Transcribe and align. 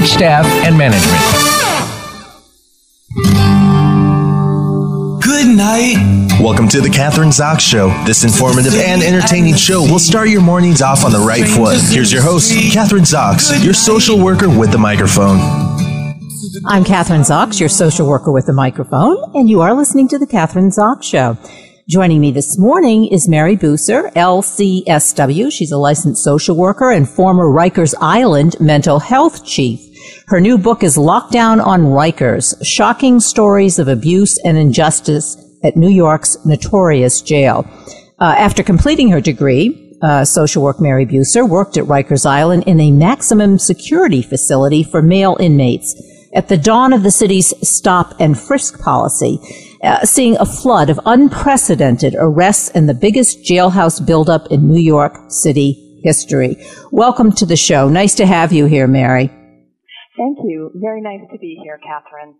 its 0.00 0.12
staff, 0.12 0.46
and 0.64 0.76
management. 0.76 1.20
Good 5.22 5.56
night. 5.56 6.38
Welcome 6.40 6.68
to 6.68 6.80
the 6.80 6.88
Kathryn 6.88 7.28
Zox 7.28 7.60
Show. 7.60 7.88
This 8.06 8.24
informative 8.24 8.74
and 8.74 9.02
entertaining 9.02 9.54
show 9.54 9.82
will 9.82 9.98
start 9.98 10.30
your 10.30 10.40
mornings 10.40 10.80
off 10.80 11.04
on 11.04 11.12
the 11.12 11.18
right 11.18 11.46
foot. 11.46 11.78
Here's 11.80 12.12
your 12.12 12.22
host, 12.22 12.52
Kathryn 12.52 13.04
Zox, 13.04 13.62
your 13.62 13.74
social 13.74 14.22
worker 14.22 14.48
with 14.48 14.72
the 14.72 14.78
microphone. 14.78 15.38
I'm 16.66 16.84
Kathryn 16.84 17.20
Zox, 17.20 17.60
your 17.60 17.68
social 17.68 18.08
worker 18.08 18.32
with 18.32 18.46
the 18.46 18.52
microphone, 18.52 19.18
and 19.34 19.48
you 19.50 19.60
are 19.60 19.74
listening 19.74 20.08
to 20.08 20.18
the 20.18 20.26
Kathryn 20.26 20.74
Zox 20.74 21.02
Show. 21.02 21.36
Joining 21.90 22.20
me 22.20 22.30
this 22.30 22.56
morning 22.56 23.06
is 23.06 23.28
Mary 23.28 23.56
Buser, 23.56 24.12
LCSW. 24.12 25.50
She's 25.50 25.72
a 25.72 25.76
licensed 25.76 26.22
social 26.22 26.54
worker 26.54 26.92
and 26.92 27.08
former 27.08 27.46
Rikers 27.46 27.94
Island 28.00 28.54
mental 28.60 29.00
health 29.00 29.44
chief. 29.44 29.89
Her 30.26 30.40
new 30.40 30.58
book 30.58 30.82
is 30.82 30.96
Lockdown 30.96 31.64
on 31.64 31.82
Rikers, 31.82 32.54
Shocking 32.64 33.20
Stories 33.20 33.78
of 33.78 33.88
Abuse 33.88 34.38
and 34.44 34.56
Injustice 34.56 35.36
at 35.62 35.76
New 35.76 35.90
York's 35.90 36.36
Notorious 36.44 37.20
Jail. 37.20 37.66
Uh, 38.18 38.34
after 38.36 38.62
completing 38.62 39.10
her 39.10 39.20
degree, 39.20 39.96
uh, 40.02 40.24
social 40.24 40.62
work 40.62 40.80
Mary 40.80 41.06
Buser 41.06 41.48
worked 41.48 41.76
at 41.76 41.84
Rikers 41.84 42.26
Island 42.26 42.64
in 42.66 42.80
a 42.80 42.90
maximum 42.90 43.58
security 43.58 44.22
facility 44.22 44.82
for 44.82 45.02
male 45.02 45.36
inmates. 45.40 45.94
At 46.32 46.48
the 46.48 46.56
dawn 46.56 46.92
of 46.92 47.02
the 47.02 47.10
city's 47.10 47.52
stop 47.68 48.14
and 48.20 48.38
frisk 48.38 48.80
policy, 48.80 49.40
uh, 49.82 50.04
seeing 50.04 50.36
a 50.36 50.46
flood 50.46 50.88
of 50.88 51.00
unprecedented 51.06 52.14
arrests 52.18 52.68
and 52.70 52.88
the 52.88 52.94
biggest 52.94 53.42
jailhouse 53.42 54.04
buildup 54.04 54.46
in 54.50 54.68
New 54.68 54.80
York 54.80 55.16
City 55.28 56.00
history. 56.04 56.56
Welcome 56.92 57.32
to 57.32 57.46
the 57.46 57.56
show. 57.56 57.88
Nice 57.88 58.14
to 58.16 58.26
have 58.26 58.52
you 58.52 58.66
here, 58.66 58.86
Mary. 58.86 59.30
Thank 60.20 60.38
you. 60.44 60.70
Very 60.74 61.00
nice 61.00 61.22
to 61.32 61.38
be 61.38 61.58
here, 61.64 61.80
Kathryn. 61.82 62.34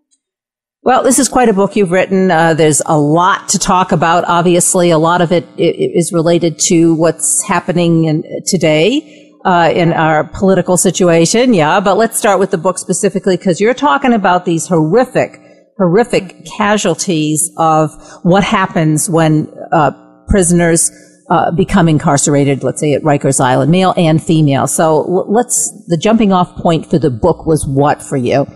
Well, 0.82 1.02
this 1.02 1.18
is 1.18 1.30
quite 1.30 1.48
a 1.48 1.54
book 1.54 1.76
you've 1.76 1.90
written. 1.90 2.30
Uh, 2.30 2.52
there's 2.52 2.82
a 2.84 2.98
lot 2.98 3.48
to 3.50 3.58
talk 3.58 3.90
about. 3.90 4.24
Obviously, 4.26 4.90
a 4.90 4.98
lot 4.98 5.22
of 5.22 5.32
it 5.32 5.46
is 5.56 6.12
related 6.12 6.58
to 6.66 6.94
what's 6.94 7.42
happening 7.42 8.04
in, 8.04 8.22
today 8.46 9.32
uh, 9.46 9.72
in 9.74 9.94
our 9.94 10.24
political 10.24 10.76
situation. 10.76 11.54
Yeah, 11.54 11.80
but 11.80 11.96
let's 11.96 12.18
start 12.18 12.38
with 12.38 12.50
the 12.50 12.58
book 12.58 12.76
specifically 12.76 13.38
because 13.38 13.62
you're 13.62 13.72
talking 13.72 14.12
about 14.12 14.44
these 14.44 14.66
horrific 14.66 15.40
horrific 15.78 16.44
casualties 16.44 17.50
of 17.56 17.90
what 18.24 18.44
happens 18.44 19.08
when 19.08 19.50
uh, 19.72 19.90
prisoners 20.28 20.90
uh, 21.30 21.50
become 21.52 21.88
incarcerated, 21.88 22.64
let's 22.64 22.80
say 22.80 22.92
at 22.92 23.02
Rikers 23.02 23.40
Island, 23.40 23.70
male 23.70 23.94
and 23.96 24.22
female. 24.22 24.66
So 24.66 25.02
let's, 25.28 25.72
the 25.86 25.96
jumping 25.96 26.32
off 26.32 26.56
point 26.56 26.86
for 26.86 26.98
the 26.98 27.10
book 27.10 27.46
was 27.46 27.66
what 27.66 28.02
for 28.02 28.16
you? 28.16 28.46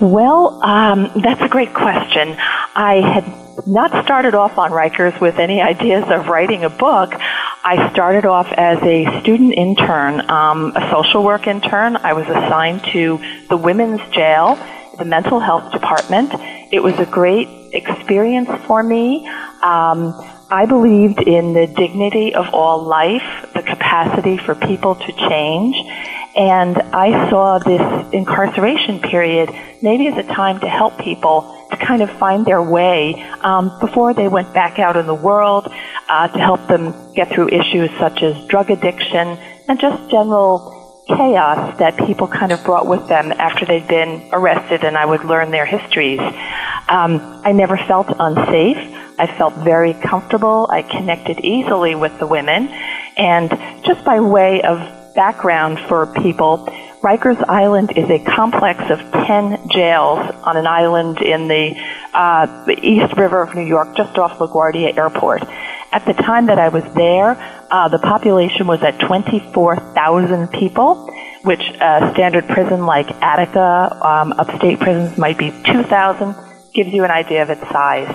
Well, 0.00 0.62
um, 0.64 1.10
that's 1.22 1.42
a 1.42 1.48
great 1.48 1.74
question. 1.74 2.34
I 2.74 3.02
had 3.02 3.66
not 3.68 4.04
started 4.04 4.34
off 4.34 4.56
on 4.56 4.70
Rikers 4.70 5.20
with 5.20 5.38
any 5.38 5.60
ideas 5.60 6.04
of 6.08 6.28
writing 6.28 6.64
a 6.64 6.70
book. 6.70 7.12
I 7.12 7.90
started 7.92 8.24
off 8.24 8.50
as 8.52 8.78
a 8.82 9.20
student 9.20 9.52
intern, 9.52 10.30
um, 10.30 10.72
a 10.74 10.90
social 10.90 11.22
work 11.22 11.46
intern. 11.46 11.96
I 11.96 12.14
was 12.14 12.26
assigned 12.26 12.82
to 12.92 13.20
the 13.50 13.58
women's 13.58 14.00
jail 14.12 14.58
the 15.00 15.04
mental 15.06 15.40
health 15.40 15.72
department. 15.72 16.30
It 16.70 16.82
was 16.82 16.96
a 16.98 17.06
great 17.06 17.48
experience 17.72 18.50
for 18.66 18.82
me. 18.82 19.26
Um, 19.62 20.12
I 20.52 20.66
believed 20.66 21.20
in 21.20 21.52
the 21.52 21.68
dignity 21.68 22.34
of 22.34 22.52
all 22.52 22.82
life, 22.82 23.48
the 23.54 23.62
capacity 23.62 24.36
for 24.36 24.56
people 24.56 24.96
to 24.96 25.12
change, 25.12 25.76
and 26.34 26.76
I 26.76 27.30
saw 27.30 27.60
this 27.60 28.12
incarceration 28.12 29.00
period 29.00 29.50
maybe 29.80 30.08
as 30.08 30.16
a 30.18 30.24
time 30.24 30.58
to 30.60 30.68
help 30.68 30.98
people 30.98 31.68
to 31.70 31.76
kind 31.76 32.02
of 32.02 32.10
find 32.10 32.44
their 32.44 32.62
way 32.62 33.14
um, 33.42 33.78
before 33.78 34.12
they 34.12 34.26
went 34.26 34.52
back 34.52 34.80
out 34.80 34.96
in 34.96 35.06
the 35.06 35.14
world, 35.14 35.72
uh, 36.08 36.26
to 36.26 36.38
help 36.38 36.66
them 36.66 37.14
get 37.14 37.28
through 37.28 37.48
issues 37.50 37.88
such 37.98 38.20
as 38.24 38.44
drug 38.48 38.70
addiction 38.70 39.38
and 39.68 39.78
just 39.78 40.10
general 40.10 40.79
chaos 41.16 41.78
that 41.78 41.96
people 42.06 42.28
kind 42.28 42.52
of 42.52 42.62
brought 42.64 42.86
with 42.86 43.06
them 43.08 43.32
after 43.32 43.66
they'd 43.66 43.88
been 43.88 44.28
arrested 44.32 44.84
and 44.84 44.96
I 44.96 45.06
would 45.06 45.24
learn 45.24 45.50
their 45.50 45.66
histories. 45.66 46.20
Um, 46.20 47.20
I 47.44 47.52
never 47.52 47.76
felt 47.76 48.08
unsafe. 48.18 48.78
I 49.18 49.26
felt 49.38 49.54
very 49.54 49.94
comfortable. 49.94 50.66
I 50.70 50.82
connected 50.82 51.40
easily 51.40 51.94
with 51.94 52.18
the 52.18 52.26
women. 52.26 52.68
And 53.16 53.50
just 53.84 54.04
by 54.04 54.20
way 54.20 54.62
of 54.62 54.78
background 55.14 55.78
for 55.88 56.06
people, 56.22 56.66
Rikers 57.02 57.42
Island 57.48 57.92
is 57.96 58.08
a 58.10 58.18
complex 58.18 58.78
of 58.90 58.98
10 58.98 59.68
jails 59.70 60.18
on 60.42 60.56
an 60.56 60.66
island 60.66 61.20
in 61.22 61.48
the, 61.48 61.74
uh, 62.12 62.64
the 62.66 62.78
East 62.80 63.16
River 63.16 63.42
of 63.42 63.54
New 63.54 63.66
York, 63.66 63.96
just 63.96 64.18
off 64.18 64.38
LaGuardia 64.38 64.96
Airport. 64.96 65.42
At 65.92 66.06
the 66.06 66.12
time 66.12 66.46
that 66.46 66.58
I 66.58 66.68
was 66.68 66.84
there, 66.94 67.36
uh, 67.70 67.88
the 67.88 67.98
population 67.98 68.68
was 68.68 68.80
at 68.82 69.00
24,000 69.00 70.48
people, 70.52 71.10
which 71.42 71.60
a 71.80 72.12
standard 72.14 72.46
prison 72.46 72.86
like 72.86 73.10
Attica, 73.20 73.98
um, 74.00 74.32
upstate 74.34 74.78
prisons 74.78 75.18
might 75.18 75.36
be 75.36 75.50
2,000, 75.64 76.34
gives 76.72 76.92
you 76.92 77.02
an 77.02 77.10
idea 77.10 77.42
of 77.42 77.50
its 77.50 77.62
size. 77.62 78.08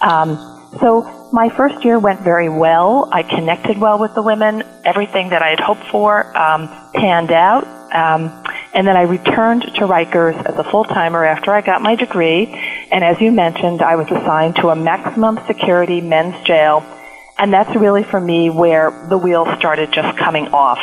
Um, 0.00 0.38
so 0.80 1.28
my 1.30 1.50
first 1.50 1.84
year 1.84 1.98
went 1.98 2.20
very 2.20 2.48
well. 2.48 3.10
I 3.12 3.22
connected 3.22 3.76
well 3.76 3.98
with 3.98 4.14
the 4.14 4.22
women. 4.22 4.62
Everything 4.84 5.28
that 5.28 5.42
I 5.42 5.50
had 5.50 5.60
hoped 5.60 5.84
for 5.90 6.24
um, 6.34 6.68
panned 6.94 7.32
out. 7.32 7.64
Um, 7.92 8.44
and 8.72 8.86
then 8.86 8.96
I 8.96 9.02
returned 9.02 9.62
to 9.62 9.80
Rikers 9.80 10.42
as 10.46 10.56
a 10.56 10.64
full 10.70 10.84
timer 10.84 11.24
after 11.24 11.52
I 11.52 11.60
got 11.60 11.82
my 11.82 11.96
degree. 11.96 12.46
And 12.90 13.04
as 13.04 13.20
you 13.20 13.30
mentioned, 13.30 13.82
I 13.82 13.96
was 13.96 14.06
assigned 14.06 14.56
to 14.56 14.68
a 14.68 14.76
maximum 14.76 15.38
security 15.46 16.00
men's 16.00 16.40
jail 16.46 16.86
and 17.40 17.52
that's 17.52 17.74
really 17.74 18.02
for 18.02 18.20
me 18.20 18.50
where 18.50 18.90
the 19.08 19.18
wheels 19.18 19.48
started 19.58 19.90
just 19.92 20.16
coming 20.18 20.46
off. 20.48 20.78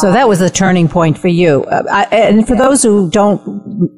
So 0.00 0.12
that 0.12 0.28
was 0.28 0.40
the 0.40 0.50
turning 0.50 0.86
point 0.86 1.16
for 1.16 1.28
you. 1.28 1.64
Uh, 1.64 1.82
I, 1.90 2.04
and 2.14 2.46
for 2.46 2.54
those 2.54 2.82
who 2.82 3.08
don't 3.08 3.40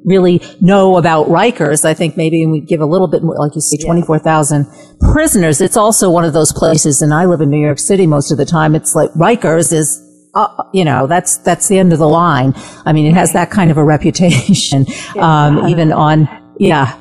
really 0.05 0.41
know 0.61 0.97
about 0.97 1.27
Rikers, 1.27 1.85
I 1.85 1.95
think 1.95 2.17
maybe 2.17 2.47
we 2.47 2.61
give 2.61 2.81
a 2.81 2.87
little 2.87 3.09
bit 3.09 3.25
more, 3.25 3.37
like 3.37 3.57
you 3.57 3.61
see, 3.61 3.77
24,000 3.77 4.67
prisoners. 5.13 5.61
It's 5.61 5.77
also 5.77 6.09
one 6.09 6.25
of 6.25 6.33
those 6.33 6.53
places, 6.53 7.03
and 7.03 7.13
I 7.13 7.25
live 7.25 7.41
in 7.41 7.51
New 7.51 7.61
York 7.61 7.81
City 7.81 8.07
most 8.07 8.31
of 8.31 8.39
the 8.39 8.45
time. 8.45 8.77
It's 8.77 8.95
like 8.95 9.11
Rikers 9.15 9.73
is 9.73 10.07
uh, 10.33 10.63
you 10.73 10.85
know, 10.85 11.09
that's, 11.09 11.39
that's 11.39 11.67
the 11.67 11.77
end 11.77 11.93
of 11.93 11.99
the 11.99 12.09
line. 12.09 12.55
I 12.87 12.93
mean, 12.93 13.05
it 13.07 13.15
has 13.15 13.33
that 13.33 13.51
kind 13.51 13.69
of 13.73 13.77
a 13.77 13.83
reputation, 13.85 14.87
um, 15.19 15.67
even 15.67 15.93
on, 15.93 16.29
yeah, 16.61 16.97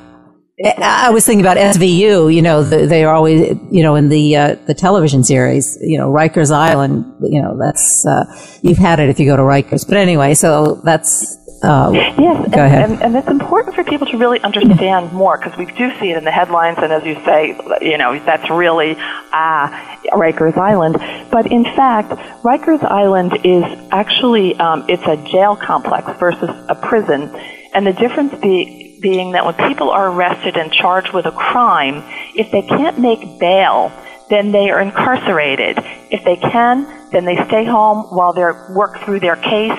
I 0.62 1.10
was 1.10 1.24
thinking 1.24 1.40
about 1.40 1.56
SVU. 1.56 2.34
You 2.34 2.42
know, 2.42 2.62
they 2.62 3.04
are 3.04 3.14
always, 3.14 3.56
you 3.70 3.82
know, 3.82 3.94
in 3.94 4.10
the 4.10 4.36
uh, 4.36 4.54
the 4.66 4.74
television 4.74 5.24
series. 5.24 5.78
You 5.80 5.96
know, 5.98 6.10
Rikers 6.10 6.50
Island. 6.50 7.14
You 7.22 7.40
know, 7.40 7.56
that's 7.58 8.04
uh, 8.04 8.24
you've 8.62 8.78
had 8.78 9.00
it 9.00 9.08
if 9.08 9.18
you 9.18 9.26
go 9.26 9.36
to 9.36 9.42
Rikers. 9.42 9.86
But 9.86 9.96
anyway, 9.96 10.34
so 10.34 10.80
that's. 10.84 11.38
Uh, 11.62 11.90
yes, 11.92 12.16
go 12.18 12.32
and, 12.42 12.54
ahead. 12.54 12.90
And, 12.90 13.02
and 13.02 13.16
it's 13.16 13.28
important 13.28 13.74
for 13.74 13.84
people 13.84 14.06
to 14.06 14.16
really 14.16 14.40
understand 14.40 15.12
more 15.12 15.36
because 15.36 15.58
we 15.58 15.66
do 15.66 15.90
see 15.98 16.10
it 16.10 16.16
in 16.16 16.24
the 16.24 16.30
headlines, 16.30 16.78
and 16.78 16.90
as 16.90 17.04
you 17.04 17.14
say, 17.26 17.48
you 17.82 17.98
know, 17.98 18.18
that's 18.24 18.48
really 18.48 18.96
ah 18.98 19.98
Rikers 20.12 20.56
Island. 20.56 20.96
But 21.30 21.52
in 21.52 21.64
fact, 21.64 22.10
Rikers 22.42 22.82
Island 22.82 23.44
is 23.44 23.64
actually 23.90 24.56
um, 24.56 24.86
it's 24.88 25.06
a 25.06 25.16
jail 25.30 25.54
complex 25.54 26.18
versus 26.18 26.48
a 26.68 26.74
prison, 26.74 27.30
and 27.74 27.86
the 27.86 27.92
difference 27.92 28.34
be, 28.40 28.89
being 29.00 29.32
that 29.32 29.44
when 29.44 29.54
people 29.54 29.90
are 29.90 30.10
arrested 30.10 30.56
and 30.56 30.72
charged 30.72 31.12
with 31.12 31.26
a 31.26 31.32
crime, 31.32 32.04
if 32.34 32.50
they 32.50 32.62
can't 32.62 32.98
make 32.98 33.38
bail, 33.38 33.92
then 34.28 34.52
they 34.52 34.70
are 34.70 34.80
incarcerated. 34.80 35.78
If 36.10 36.24
they 36.24 36.36
can, 36.36 36.84
then 37.10 37.24
they 37.24 37.36
stay 37.46 37.64
home 37.64 38.14
while 38.14 38.32
they 38.32 38.42
work 38.72 39.00
through 39.04 39.20
their 39.20 39.36
case, 39.36 39.78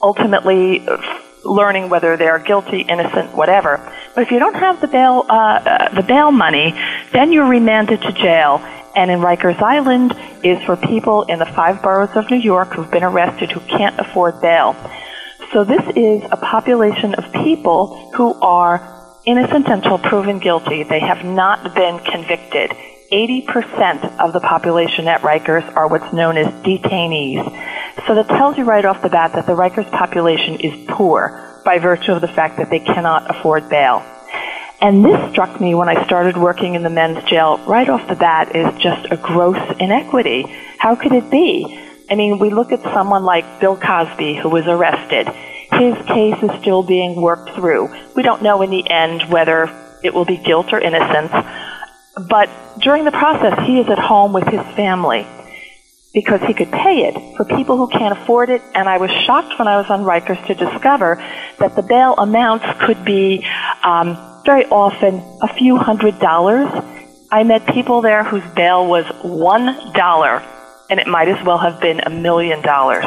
ultimately 0.00 0.86
uh, 0.86 0.96
learning 1.44 1.88
whether 1.88 2.16
they're 2.16 2.38
guilty, 2.38 2.82
innocent, 2.82 3.34
whatever. 3.34 3.78
But 4.14 4.22
if 4.22 4.30
you 4.30 4.38
don't 4.38 4.54
have 4.54 4.80
the 4.80 4.88
bail, 4.88 5.24
uh, 5.28 5.32
uh, 5.32 5.94
the 5.94 6.02
bail 6.02 6.30
money, 6.30 6.72
then 7.12 7.32
you're 7.32 7.48
remanded 7.48 8.02
to 8.02 8.12
jail. 8.12 8.60
And 8.94 9.10
in 9.10 9.20
Rikers 9.20 9.60
Island 9.62 10.14
is 10.44 10.62
for 10.64 10.76
people 10.76 11.22
in 11.24 11.38
the 11.38 11.46
five 11.46 11.82
boroughs 11.82 12.16
of 12.16 12.30
New 12.30 12.38
York 12.38 12.72
who've 12.72 12.90
been 12.90 13.04
arrested 13.04 13.50
who 13.52 13.60
can't 13.60 13.98
afford 13.98 14.40
bail. 14.40 14.74
So 15.52 15.64
this 15.64 15.82
is 15.96 16.22
a 16.30 16.36
population 16.36 17.14
of 17.14 17.32
people 17.32 18.10
who 18.14 18.34
are 18.34 19.20
innocent 19.24 19.66
until 19.68 19.98
proven 19.98 20.40
guilty. 20.40 20.82
They 20.82 21.00
have 21.00 21.24
not 21.24 21.74
been 21.74 21.98
convicted. 22.00 22.72
80% 23.10 24.18
of 24.18 24.34
the 24.34 24.40
population 24.40 25.08
at 25.08 25.22
Rikers 25.22 25.74
are 25.74 25.88
what's 25.88 26.12
known 26.12 26.36
as 26.36 26.48
detainees. 26.62 27.44
So 28.06 28.14
that 28.14 28.28
tells 28.28 28.58
you 28.58 28.64
right 28.64 28.84
off 28.84 29.00
the 29.00 29.08
bat 29.08 29.32
that 29.32 29.46
the 29.46 29.54
Rikers 29.54 29.90
population 29.90 30.60
is 30.60 30.86
poor 30.88 31.62
by 31.64 31.78
virtue 31.78 32.12
of 32.12 32.20
the 32.20 32.28
fact 32.28 32.58
that 32.58 32.68
they 32.68 32.80
cannot 32.80 33.34
afford 33.34 33.70
bail. 33.70 34.02
And 34.82 35.02
this 35.02 35.32
struck 35.32 35.58
me 35.60 35.74
when 35.74 35.88
I 35.88 36.04
started 36.04 36.36
working 36.36 36.74
in 36.74 36.82
the 36.82 36.90
men's 36.90 37.24
jail 37.24 37.58
right 37.66 37.88
off 37.88 38.06
the 38.06 38.14
bat 38.14 38.54
is 38.54 38.80
just 38.80 39.10
a 39.10 39.16
gross 39.16 39.58
inequity. 39.80 40.44
How 40.78 40.94
could 40.94 41.12
it 41.12 41.30
be? 41.30 41.87
I 42.10 42.14
mean, 42.14 42.38
we 42.38 42.50
look 42.50 42.72
at 42.72 42.82
someone 42.82 43.24
like 43.24 43.60
Bill 43.60 43.76
Cosby 43.76 44.36
who 44.36 44.48
was 44.48 44.66
arrested. 44.66 45.28
His 45.72 45.94
case 46.06 46.42
is 46.42 46.50
still 46.60 46.82
being 46.82 47.20
worked 47.20 47.50
through. 47.54 47.94
We 48.16 48.22
don't 48.22 48.42
know 48.42 48.62
in 48.62 48.70
the 48.70 48.88
end 48.90 49.22
whether 49.30 49.68
it 50.02 50.14
will 50.14 50.24
be 50.24 50.36
guilt 50.36 50.72
or 50.72 50.80
innocence. 50.80 51.32
But 52.28 52.48
during 52.80 53.04
the 53.04 53.12
process, 53.12 53.66
he 53.66 53.78
is 53.78 53.88
at 53.88 53.98
home 53.98 54.32
with 54.32 54.48
his 54.48 54.62
family 54.74 55.26
because 56.14 56.40
he 56.42 56.54
could 56.54 56.72
pay 56.72 57.06
it 57.06 57.36
for 57.36 57.44
people 57.44 57.76
who 57.76 57.88
can't 57.88 58.18
afford 58.18 58.50
it. 58.50 58.62
And 58.74 58.88
I 58.88 58.98
was 58.98 59.10
shocked 59.10 59.58
when 59.58 59.68
I 59.68 59.76
was 59.76 59.90
on 59.90 60.00
Rikers 60.00 60.44
to 60.46 60.54
discover 60.54 61.16
that 61.58 61.76
the 61.76 61.82
bail 61.82 62.14
amounts 62.16 62.66
could 62.84 63.04
be 63.04 63.44
um, 63.84 64.16
very 64.44 64.64
often 64.66 65.22
a 65.42 65.52
few 65.54 65.76
hundred 65.76 66.18
dollars. 66.18 66.68
I 67.30 67.44
met 67.44 67.66
people 67.66 68.00
there 68.00 68.24
whose 68.24 68.44
bail 68.54 68.86
was 68.86 69.04
one 69.22 69.92
dollar, 69.92 70.42
and 70.90 70.98
it 71.00 71.06
might 71.06 71.28
as 71.28 71.44
well 71.44 71.58
have 71.58 71.80
been 71.80 72.00
a 72.00 72.10
million 72.10 72.62
dollars. 72.62 73.04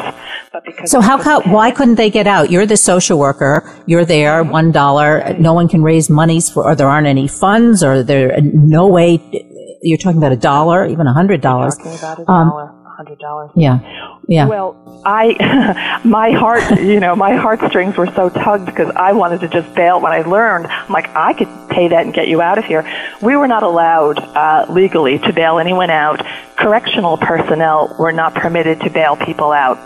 But 0.52 0.64
because 0.64 0.90
so 0.90 1.00
how 1.00 1.40
why 1.42 1.70
couldn't 1.70 1.96
they 1.96 2.10
get 2.10 2.26
out? 2.26 2.50
You're 2.50 2.66
the 2.66 2.76
social 2.76 3.18
worker. 3.18 3.68
You're 3.86 4.04
there, 4.04 4.42
one 4.44 4.72
dollar. 4.72 5.34
No 5.38 5.54
one 5.54 5.68
can 5.68 5.82
raise 5.82 6.10
monies 6.10 6.50
for, 6.50 6.64
or 6.64 6.74
there 6.74 6.88
aren't 6.88 7.06
any 7.06 7.26
funds, 7.26 7.82
or 7.82 8.02
there 8.02 8.40
no 8.40 8.86
way. 8.86 9.20
You're 9.82 9.98
talking 9.98 10.18
about 10.18 10.32
a 10.32 10.36
dollar, 10.36 10.86
even 10.86 11.06
a 11.06 11.12
hundred 11.12 11.40
dollars. 11.40 11.76
Talking 11.76 11.98
about 11.98 12.18
a 12.20 12.30
um, 12.30 12.48
dollar 12.48 12.72
hundred 12.96 13.18
dollars. 13.18 13.50
Yeah, 13.56 13.78
yeah. 14.28 14.46
Well, 14.46 15.02
I, 15.04 16.00
my 16.04 16.30
heart, 16.30 16.80
you 16.80 17.00
know, 17.00 17.16
my 17.16 17.34
heartstrings 17.34 17.96
were 17.96 18.06
so 18.06 18.28
tugged 18.28 18.66
because 18.66 18.92
I 18.94 19.12
wanted 19.12 19.40
to 19.40 19.48
just 19.48 19.74
bail. 19.74 20.00
When 20.00 20.12
I 20.12 20.22
learned, 20.22 20.66
I'm 20.66 20.92
like, 20.92 21.08
I 21.08 21.32
could 21.32 21.48
pay 21.70 21.88
that 21.88 22.04
and 22.04 22.14
get 22.14 22.28
you 22.28 22.40
out 22.40 22.58
of 22.58 22.64
here. 22.64 22.84
We 23.20 23.36
were 23.36 23.48
not 23.48 23.62
allowed 23.62 24.18
uh, 24.18 24.66
legally 24.70 25.18
to 25.18 25.32
bail 25.32 25.58
anyone 25.58 25.90
out. 25.90 26.24
Correctional 26.56 27.16
personnel 27.16 27.94
were 27.98 28.12
not 28.12 28.34
permitted 28.34 28.80
to 28.80 28.90
bail 28.90 29.16
people 29.16 29.52
out. 29.52 29.78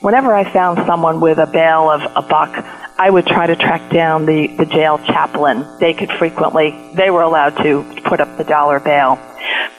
Whenever 0.00 0.34
I 0.34 0.50
found 0.50 0.86
someone 0.86 1.20
with 1.20 1.38
a 1.38 1.46
bail 1.46 1.90
of 1.90 2.00
a 2.16 2.22
buck, 2.22 2.54
I 2.98 3.10
would 3.10 3.26
try 3.26 3.46
to 3.46 3.56
track 3.56 3.90
down 3.90 4.24
the, 4.24 4.46
the 4.56 4.66
jail 4.66 4.98
chaplain. 4.98 5.66
They 5.78 5.94
could 5.94 6.10
frequently, 6.12 6.70
they 6.94 7.10
were 7.10 7.22
allowed 7.22 7.56
to 7.62 7.84
put 8.04 8.20
up 8.20 8.38
the 8.38 8.44
dollar 8.44 8.80
bail. 8.80 9.18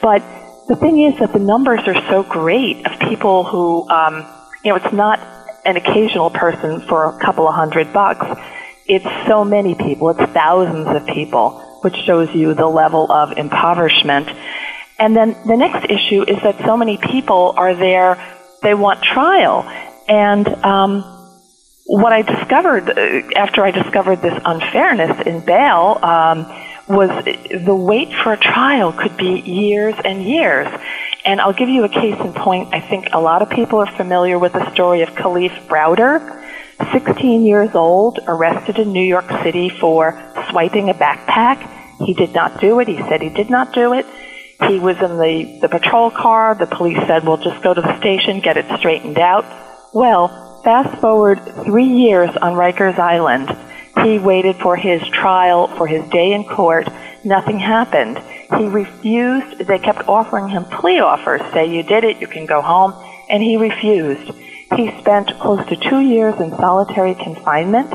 But 0.00 0.22
the 0.68 0.76
thing 0.76 1.00
is 1.00 1.18
that 1.18 1.32
the 1.32 1.38
numbers 1.38 1.80
are 1.86 2.08
so 2.08 2.22
great 2.22 2.86
of 2.86 2.98
people 3.00 3.44
who, 3.44 3.88
um, 3.88 4.26
you 4.64 4.70
know, 4.70 4.76
it's 4.76 4.92
not 4.92 5.18
an 5.64 5.76
occasional 5.76 6.30
person 6.30 6.80
for 6.88 7.04
a 7.04 7.18
couple 7.18 7.48
of 7.48 7.54
hundred 7.54 7.92
bucks. 7.92 8.40
It's 8.86 9.06
so 9.26 9.44
many 9.44 9.74
people. 9.74 10.10
It's 10.10 10.32
thousands 10.32 10.88
of 10.88 11.06
people, 11.06 11.60
which 11.82 11.96
shows 12.04 12.34
you 12.34 12.54
the 12.54 12.66
level 12.66 13.10
of 13.10 13.36
impoverishment. 13.36 14.28
And 14.98 15.16
then 15.16 15.36
the 15.46 15.56
next 15.56 15.90
issue 15.90 16.22
is 16.22 16.40
that 16.42 16.58
so 16.64 16.76
many 16.76 16.96
people 16.96 17.54
are 17.56 17.74
there, 17.74 18.22
they 18.62 18.74
want 18.74 19.02
trial. 19.02 19.64
And 20.08 20.46
um, 20.64 21.02
what 21.86 22.12
I 22.12 22.22
discovered 22.22 22.88
uh, 22.88 23.30
after 23.36 23.64
I 23.64 23.70
discovered 23.70 24.22
this 24.22 24.40
unfairness 24.44 25.26
in 25.26 25.40
bail, 25.44 25.98
um, 26.02 26.46
was 26.92 27.24
the 27.24 27.74
wait 27.74 28.12
for 28.22 28.32
a 28.32 28.36
trial 28.36 28.92
could 28.92 29.16
be 29.16 29.40
years 29.40 29.94
and 30.04 30.22
years. 30.22 30.68
And 31.24 31.40
I'll 31.40 31.52
give 31.52 31.68
you 31.68 31.84
a 31.84 31.88
case 31.88 32.18
in 32.20 32.32
point. 32.32 32.74
I 32.74 32.80
think 32.80 33.08
a 33.12 33.20
lot 33.20 33.42
of 33.42 33.50
people 33.50 33.78
are 33.78 33.96
familiar 33.96 34.38
with 34.38 34.52
the 34.52 34.72
story 34.72 35.02
of 35.02 35.10
Kalief 35.10 35.66
Browder, 35.66 36.20
16 36.92 37.44
years 37.46 37.74
old, 37.74 38.18
arrested 38.26 38.78
in 38.78 38.92
New 38.92 39.04
York 39.04 39.28
City 39.42 39.68
for 39.68 40.20
swiping 40.50 40.90
a 40.90 40.94
backpack. 40.94 41.68
He 42.04 42.14
did 42.14 42.34
not 42.34 42.60
do 42.60 42.80
it. 42.80 42.88
He 42.88 42.98
said 43.08 43.22
he 43.22 43.28
did 43.28 43.50
not 43.50 43.72
do 43.72 43.94
it. 43.94 44.06
He 44.68 44.78
was 44.78 44.96
in 45.00 45.18
the, 45.18 45.58
the 45.60 45.68
patrol 45.68 46.10
car. 46.10 46.54
The 46.54 46.66
police 46.66 46.98
said, 47.06 47.24
well, 47.24 47.36
just 47.36 47.62
go 47.62 47.72
to 47.72 47.80
the 47.80 47.98
station, 47.98 48.40
get 48.40 48.56
it 48.56 48.66
straightened 48.78 49.18
out. 49.18 49.44
Well, 49.92 50.60
fast 50.64 51.00
forward 51.00 51.40
three 51.64 51.86
years 51.86 52.30
on 52.40 52.54
Rikers 52.54 52.98
Island 52.98 53.48
he 54.00 54.18
waited 54.18 54.56
for 54.56 54.76
his 54.76 55.02
trial, 55.08 55.68
for 55.76 55.86
his 55.86 56.08
day 56.10 56.32
in 56.32 56.44
court. 56.44 56.88
Nothing 57.24 57.58
happened. 57.58 58.18
He 58.58 58.66
refused. 58.66 59.58
They 59.66 59.78
kept 59.78 60.08
offering 60.08 60.48
him 60.48 60.64
plea 60.64 61.00
offers. 61.00 61.40
Say, 61.52 61.66
you 61.66 61.82
did 61.82 62.04
it, 62.04 62.20
you 62.20 62.26
can 62.26 62.46
go 62.46 62.62
home. 62.62 62.94
And 63.28 63.42
he 63.42 63.56
refused. 63.56 64.32
He 64.76 64.90
spent 65.00 65.38
close 65.38 65.64
to 65.68 65.76
two 65.76 66.00
years 66.00 66.40
in 66.40 66.50
solitary 66.50 67.14
confinement. 67.14 67.92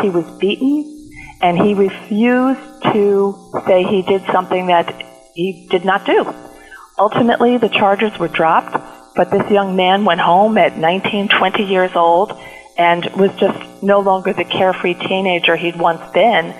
He 0.00 0.08
was 0.08 0.24
beaten, 0.38 1.10
and 1.42 1.58
he 1.58 1.74
refused 1.74 2.82
to 2.84 3.50
say 3.66 3.82
he 3.82 4.02
did 4.02 4.22
something 4.32 4.68
that 4.68 5.04
he 5.34 5.66
did 5.68 5.84
not 5.84 6.06
do. 6.06 6.32
Ultimately, 6.98 7.56
the 7.58 7.68
charges 7.68 8.16
were 8.18 8.28
dropped, 8.28 8.76
but 9.16 9.30
this 9.30 9.50
young 9.50 9.74
man 9.74 10.04
went 10.04 10.20
home 10.20 10.56
at 10.58 10.76
19, 10.76 11.28
20 11.28 11.64
years 11.64 11.90
old 11.96 12.32
and 12.80 13.04
was 13.14 13.30
just 13.38 13.82
no 13.82 14.00
longer 14.00 14.32
the 14.32 14.44
carefree 14.44 14.94
teenager 14.94 15.54
he'd 15.54 15.78
once 15.78 16.00
been. 16.14 16.54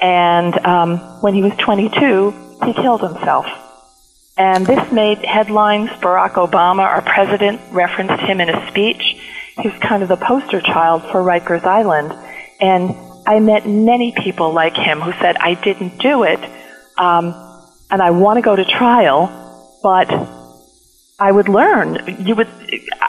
And 0.00 0.58
um, 0.64 0.96
when 1.20 1.34
he 1.34 1.42
was 1.42 1.52
22, 1.58 2.56
he 2.64 2.72
killed 2.72 3.02
himself. 3.02 3.44
And 4.38 4.66
this 4.66 4.90
made 4.90 5.18
headlines. 5.18 5.90
Barack 6.00 6.36
Obama, 6.46 6.84
our 6.84 7.02
president, 7.02 7.60
referenced 7.70 8.24
him 8.24 8.40
in 8.40 8.48
a 8.48 8.70
speech. 8.70 9.20
He 9.60 9.68
was 9.68 9.78
kind 9.80 10.02
of 10.02 10.08
the 10.08 10.16
poster 10.16 10.62
child 10.62 11.02
for 11.02 11.20
Rikers 11.20 11.64
Island. 11.64 12.14
And 12.60 12.96
I 13.26 13.40
met 13.40 13.68
many 13.68 14.12
people 14.12 14.54
like 14.54 14.74
him 14.74 15.00
who 15.00 15.12
said, 15.20 15.36
I 15.36 15.52
didn't 15.52 15.98
do 15.98 16.22
it, 16.22 16.40
um, 16.96 17.34
and 17.90 18.00
I 18.00 18.12
want 18.12 18.38
to 18.38 18.42
go 18.42 18.56
to 18.56 18.64
trial, 18.64 19.80
but 19.82 20.08
I 21.20 21.32
would 21.32 21.48
learn. 21.48 21.98
You 22.24 22.36
would, 22.36 22.46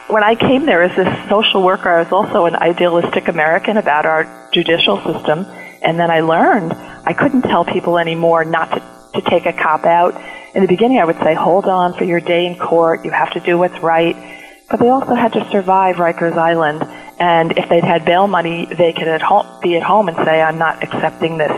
when 0.08 0.24
I 0.24 0.34
came 0.34 0.66
there 0.66 0.82
as 0.82 0.98
a 0.98 1.30
social 1.30 1.62
worker, 1.62 1.90
I 1.90 2.02
was 2.02 2.12
also 2.12 2.48
an 2.48 2.56
idealistic 2.56 3.28
American 3.28 3.78
about 3.78 4.08
our 4.08 4.50
judicial 4.52 4.98
system, 4.98 5.46
and 5.84 6.00
then 6.00 6.10
I 6.10 6.22
learned 6.22 6.74
I 6.74 7.14
couldn't 7.14 7.44
tell 7.44 7.64
people 7.64 8.00
anymore 8.00 8.46
not 8.46 8.72
to, 8.72 9.22
to 9.22 9.30
take 9.30 9.46
a 9.46 9.54
cop 9.54 9.86
out. 9.86 10.20
In 10.56 10.64
the 10.64 10.68
beginning, 10.68 10.98
I 10.98 11.06
would 11.06 11.20
say, 11.20 11.36
hold 11.36 11.66
on 11.66 11.94
for 11.94 12.04
your 12.04 12.20
day 12.20 12.48
in 12.48 12.58
court. 12.58 13.06
You 13.06 13.12
have 13.12 13.32
to 13.34 13.40
do 13.42 13.60
what's 13.60 13.78
right. 13.84 14.16
But 14.72 14.80
they 14.80 14.90
also 14.90 15.14
had 15.14 15.34
to 15.34 15.48
survive 15.52 15.98
Rikers 15.98 16.36
Island, 16.36 16.82
and 17.20 17.56
if 17.60 17.70
they'd 17.70 17.84
had 17.84 18.06
bail 18.06 18.28
money, 18.28 18.66
they 18.66 18.92
could 18.92 19.08
at 19.08 19.22
home, 19.22 19.46
be 19.62 19.76
at 19.76 19.84
home 19.84 20.08
and 20.08 20.18
say, 20.26 20.42
I'm 20.42 20.58
not 20.58 20.82
accepting 20.82 21.38
this. 21.38 21.52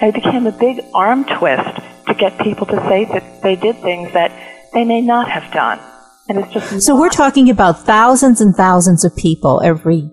And 0.00 0.14
it 0.14 0.22
became 0.22 0.46
a 0.46 0.52
big 0.52 0.84
arm 0.94 1.24
twist 1.24 1.80
to 2.06 2.14
get 2.14 2.38
people 2.38 2.66
to 2.68 2.76
say 2.88 3.06
that 3.06 3.42
they 3.42 3.56
did 3.56 3.80
things 3.82 4.12
that 4.12 4.30
they 4.72 4.84
may 4.84 5.00
not 5.00 5.28
have 5.28 5.52
done. 5.52 5.80
And 6.28 6.38
it's 6.38 6.52
just 6.52 6.86
so 6.86 6.98
we're 6.98 7.08
talking 7.08 7.50
about 7.50 7.84
thousands 7.84 8.40
and 8.40 8.54
thousands 8.54 9.04
of 9.04 9.14
people 9.16 9.60
every 9.62 10.10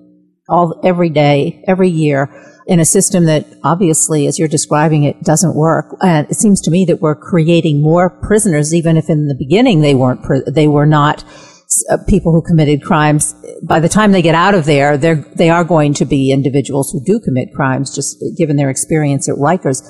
all 0.47 0.79
every 0.83 1.09
day, 1.09 1.63
every 1.67 1.89
year 1.89 2.29
in 2.67 2.79
a 2.79 2.85
system 2.85 3.25
that 3.25 3.45
obviously, 3.63 4.27
as 4.27 4.39
you're 4.39 4.47
describing 4.47 5.03
it, 5.03 5.21
doesn't 5.23 5.55
work. 5.55 5.97
And 6.01 6.29
it 6.29 6.35
seems 6.35 6.61
to 6.61 6.71
me 6.71 6.85
that 6.85 7.01
we're 7.01 7.15
creating 7.15 7.81
more 7.81 8.09
prisoners, 8.09 8.73
even 8.73 8.97
if 8.97 9.09
in 9.09 9.27
the 9.27 9.35
beginning 9.35 9.81
they 9.81 9.95
weren't, 9.95 10.21
they 10.47 10.67
were 10.67 10.85
not 10.85 11.23
uh, 11.89 11.97
people 12.07 12.31
who 12.31 12.41
committed 12.41 12.83
crimes. 12.83 13.35
By 13.63 13.79
the 13.79 13.89
time 13.89 14.11
they 14.11 14.21
get 14.21 14.35
out 14.35 14.55
of 14.55 14.65
there, 14.65 14.97
they're, 14.97 15.25
they 15.35 15.49
are 15.49 15.63
going 15.63 15.93
to 15.95 16.05
be 16.05 16.31
individuals 16.31 16.91
who 16.91 17.03
do 17.03 17.19
commit 17.19 17.53
crimes, 17.53 17.93
just 17.93 18.23
given 18.37 18.55
their 18.55 18.69
experience 18.69 19.27
at 19.27 19.35
Rikers. 19.35 19.81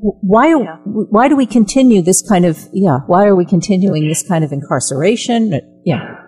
Why 0.00 0.48
yeah. 0.48 0.76
why 0.84 1.28
do 1.28 1.36
we 1.36 1.44
continue 1.44 2.00
this 2.00 2.22
kind 2.26 2.46
of 2.46 2.58
yeah 2.72 3.00
why 3.06 3.26
are 3.26 3.36
we 3.36 3.44
continuing 3.44 4.08
this 4.08 4.26
kind 4.26 4.42
of 4.42 4.52
incarceration? 4.52 5.60
Yeah. 5.84 6.18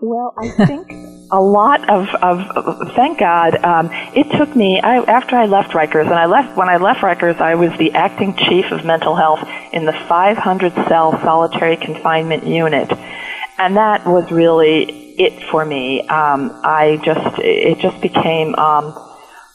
Well 0.00 0.32
i 0.38 0.66
think 0.66 0.90
a 1.30 1.40
lot 1.40 1.88
of, 1.90 2.08
of 2.22 2.94
thank 2.94 3.18
god 3.18 3.56
um, 3.64 3.90
it 4.14 4.30
took 4.38 4.54
me 4.56 4.80
I, 4.80 4.98
after 5.02 5.36
i 5.36 5.44
left 5.44 5.72
rikers 5.72 6.04
and 6.04 6.14
i 6.14 6.24
left 6.24 6.56
when 6.56 6.70
i 6.70 6.76
left 6.76 7.00
rikers 7.00 7.40
i 7.40 7.54
was 7.56 7.76
the 7.78 7.92
acting 7.92 8.34
chief 8.36 8.70
of 8.70 8.86
mental 8.86 9.16
health 9.16 9.40
in 9.72 9.84
the 9.84 9.92
500 9.92 10.74
cell 10.88 11.12
solitary 11.20 11.76
confinement 11.76 12.46
unit. 12.46 12.90
And 13.58 13.76
that 13.76 14.06
was 14.06 14.30
really 14.30 14.84
it 15.18 15.42
for 15.50 15.64
me. 15.64 16.00
Um, 16.08 16.58
i 16.64 17.00
just 17.04 17.38
it 17.38 17.78
just 17.80 18.00
became 18.00 18.54
um, 18.54 18.94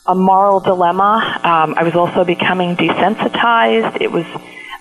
a 0.08 0.16
moral 0.16 0.60
dilemma. 0.60 1.40
Um, 1.44 1.76
I 1.78 1.84
was 1.84 1.96
also 1.96 2.24
becoming 2.24 2.76
desensitized. 2.76 4.02
It 4.02 4.12
was. 4.12 4.26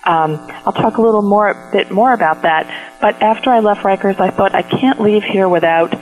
Um, 0.03 0.37
I'll 0.65 0.71
talk 0.71 0.97
a 0.97 1.01
little 1.01 1.21
more, 1.21 1.69
bit 1.73 1.91
more 1.91 2.13
about 2.13 2.43
that. 2.43 2.99
But 3.01 3.21
after 3.21 3.49
I 3.49 3.59
left 3.59 3.81
Rikers, 3.81 4.19
I 4.21 4.29
thought 4.29 4.55
I 4.55 4.61
can't 4.61 5.01
leave 5.01 5.23
here 5.23 5.49
without 5.49 5.93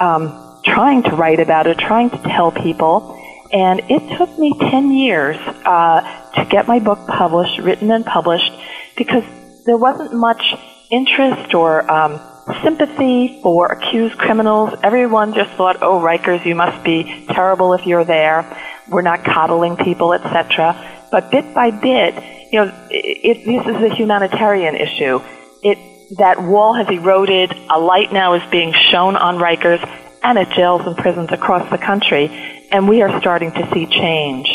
um, 0.00 0.60
trying 0.64 1.04
to 1.04 1.10
write 1.10 1.38
about 1.38 1.68
it, 1.68 1.78
trying 1.78 2.10
to 2.10 2.18
tell 2.18 2.50
people. 2.50 3.16
And 3.52 3.82
it 3.88 4.18
took 4.18 4.36
me 4.36 4.56
10 4.58 4.90
years 4.90 5.36
uh, 5.36 6.32
to 6.34 6.44
get 6.46 6.66
my 6.66 6.80
book 6.80 7.06
published, 7.06 7.60
written 7.60 7.90
and 7.92 8.04
published, 8.04 8.52
because 8.96 9.24
there 9.64 9.76
wasn't 9.76 10.12
much 10.12 10.54
interest 10.90 11.54
or 11.54 11.88
um, 11.90 12.20
sympathy 12.62 13.40
for 13.42 13.66
accused 13.66 14.18
criminals. 14.18 14.78
Everyone 14.82 15.34
just 15.34 15.50
thought, 15.52 15.78
oh, 15.82 16.00
Rikers, 16.00 16.44
you 16.44 16.54
must 16.54 16.84
be 16.84 17.26
terrible 17.28 17.74
if 17.74 17.86
you're 17.86 18.04
there. 18.04 18.44
We're 18.88 19.02
not 19.02 19.24
coddling 19.24 19.76
people, 19.76 20.12
etc. 20.12 21.08
But 21.10 21.30
bit 21.30 21.54
by 21.54 21.70
bit, 21.70 22.14
you 22.52 22.60
know, 22.60 22.86
it, 22.90 23.38
it, 23.38 23.44
this 23.44 23.76
is 23.76 23.92
a 23.92 23.94
humanitarian 23.94 24.74
issue. 24.74 25.20
It, 25.62 26.18
that 26.18 26.42
wall 26.42 26.74
has 26.74 26.88
eroded. 26.88 27.52
A 27.70 27.78
light 27.78 28.12
now 28.12 28.34
is 28.34 28.42
being 28.50 28.72
shown 28.72 29.16
on 29.16 29.38
Rikers 29.38 29.82
and 30.22 30.38
at 30.38 30.50
jails 30.50 30.82
and 30.86 30.96
prisons 30.96 31.30
across 31.32 31.70
the 31.70 31.78
country, 31.78 32.28
and 32.70 32.88
we 32.88 33.02
are 33.02 33.20
starting 33.20 33.52
to 33.52 33.70
see 33.72 33.86
change. 33.86 34.48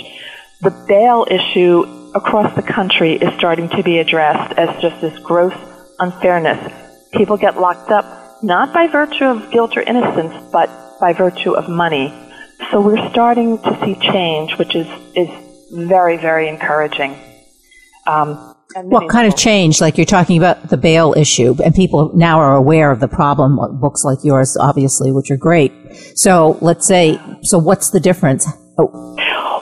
The 0.62 0.72
bail 0.88 1.26
issue 1.30 2.12
across 2.14 2.56
the 2.56 2.62
country 2.62 3.14
is 3.14 3.34
starting 3.38 3.70
to 3.70 3.84
be 3.84 4.00
addressed 4.00 4.58
as 4.58 4.82
just 4.82 5.02
this 5.02 5.18
gross 5.20 5.54
unfairness. 6.00 6.85
People 7.16 7.38
get 7.38 7.60
locked 7.60 7.92
up 7.92 8.44
not 8.44 8.74
by 8.74 8.88
virtue 8.88 9.26
of 9.26 9.52
guilt 9.52 9.76
or 9.78 9.82
innocence, 9.82 10.34
but 10.52 10.70
by 11.00 11.14
virtue 11.14 11.54
of 11.54 11.70
money. 11.70 12.14
So 12.72 12.82
we're 12.82 13.10
starting 13.10 13.58
to 13.60 13.80
see 13.84 13.96
change, 13.96 14.58
which 14.58 14.76
is, 14.76 14.88
is 15.16 15.30
very, 15.72 16.18
very 16.18 16.48
encouraging. 16.48 17.16
Um, 18.08 18.56
what 18.76 19.10
kind 19.10 19.28
of 19.28 19.38
change? 19.38 19.80
Like 19.80 19.98
you're 19.98 20.06
talking 20.06 20.38
about 20.38 20.70
the 20.70 20.78
bail 20.78 21.14
issue, 21.16 21.56
and 21.64 21.74
people 21.74 22.12
now 22.16 22.40
are 22.40 22.56
aware 22.56 22.92
of 22.92 23.00
the 23.00 23.08
problem. 23.08 23.80
Books 23.80 24.04
like 24.04 24.20
yours, 24.24 24.58
obviously, 24.58 25.12
which 25.12 25.32
are 25.32 25.38
great. 25.38 25.72
So 26.16 26.58
let's 26.62 26.86
say, 26.86 27.20
so 27.44 27.58
what's 27.58 27.92
the 27.92 28.00
difference? 28.00 28.46
Oh. 28.78 29.16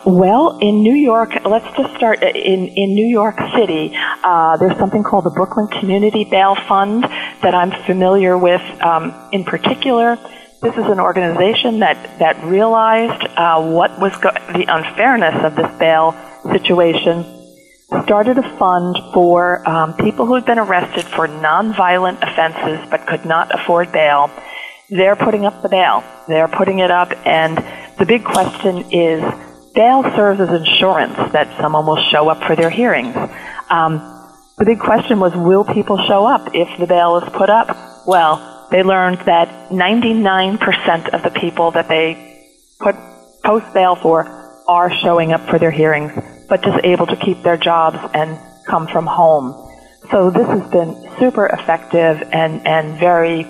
Well, 0.05 0.57
in 0.59 0.83
New 0.83 0.95
York, 0.95 1.45
let's 1.45 1.65
just 1.77 1.95
start 1.95 2.23
in, 2.23 2.67
in 2.67 2.93
New 2.93 3.05
York 3.05 3.37
City. 3.55 3.93
Uh, 3.95 4.57
there's 4.57 4.77
something 4.77 5.03
called 5.03 5.23
the 5.23 5.29
Brooklyn 5.29 5.67
Community 5.67 6.25
Bail 6.25 6.55
Fund 6.55 7.03
that 7.03 7.55
I'm 7.55 7.71
familiar 7.85 8.37
with 8.37 8.61
um, 8.81 9.13
in 9.31 9.43
particular. 9.43 10.17
This 10.61 10.73
is 10.75 10.85
an 10.85 10.99
organization 10.99 11.79
that, 11.79 12.19
that 12.19 12.43
realized 12.43 13.23
uh, 13.37 13.61
what 13.61 13.99
was 13.99 14.15
go- 14.17 14.31
the 14.53 14.65
unfairness 14.67 15.43
of 15.43 15.55
this 15.55 15.71
bail 15.77 16.15
situation, 16.51 17.23
started 18.03 18.37
a 18.37 18.57
fund 18.57 18.97
for 19.13 19.67
um, 19.69 19.93
people 19.95 20.25
who 20.25 20.33
had 20.33 20.45
been 20.45 20.59
arrested 20.59 21.05
for 21.05 21.27
nonviolent 21.27 22.17
offenses 22.21 22.85
but 22.89 23.05
could 23.07 23.25
not 23.25 23.53
afford 23.53 23.91
bail. 23.91 24.31
They're 24.89 25.15
putting 25.15 25.45
up 25.45 25.61
the 25.61 25.69
bail. 25.69 26.03
They're 26.27 26.47
putting 26.47 26.79
it 26.79 26.91
up, 26.91 27.11
and 27.25 27.57
the 27.97 28.05
big 28.05 28.23
question 28.23 28.91
is 28.91 29.21
bail 29.73 30.03
serves 30.15 30.39
as 30.39 30.49
insurance 30.49 31.15
that 31.33 31.59
someone 31.59 31.85
will 31.85 32.01
show 32.11 32.29
up 32.29 32.43
for 32.43 32.55
their 32.55 32.69
hearings. 32.69 33.15
Um, 33.69 34.09
the 34.57 34.65
big 34.65 34.79
question 34.79 35.19
was, 35.19 35.33
will 35.35 35.63
people 35.63 35.97
show 36.07 36.25
up 36.25 36.53
if 36.53 36.69
the 36.79 36.85
bail 36.85 37.17
is 37.17 37.29
put 37.33 37.49
up? 37.49 38.05
Well, 38.05 38.67
they 38.71 38.83
learned 38.83 39.19
that 39.25 39.69
99% 39.69 41.09
of 41.09 41.23
the 41.23 41.31
people 41.39 41.71
that 41.71 41.87
they 41.87 42.49
put 42.79 42.95
post 43.43 43.73
bail 43.73 43.95
for 43.95 44.25
are 44.67 44.91
showing 45.01 45.33
up 45.33 45.49
for 45.49 45.59
their 45.59 45.71
hearings, 45.71 46.11
but 46.47 46.61
just 46.61 46.83
able 46.83 47.07
to 47.07 47.15
keep 47.15 47.41
their 47.43 47.57
jobs 47.57 47.97
and 48.13 48.39
come 48.65 48.87
from 48.87 49.05
home. 49.05 49.69
So 50.11 50.29
this 50.29 50.47
has 50.47 50.69
been 50.69 51.09
super 51.19 51.47
effective 51.47 52.21
and, 52.31 52.65
and 52.67 52.99
very 52.99 53.45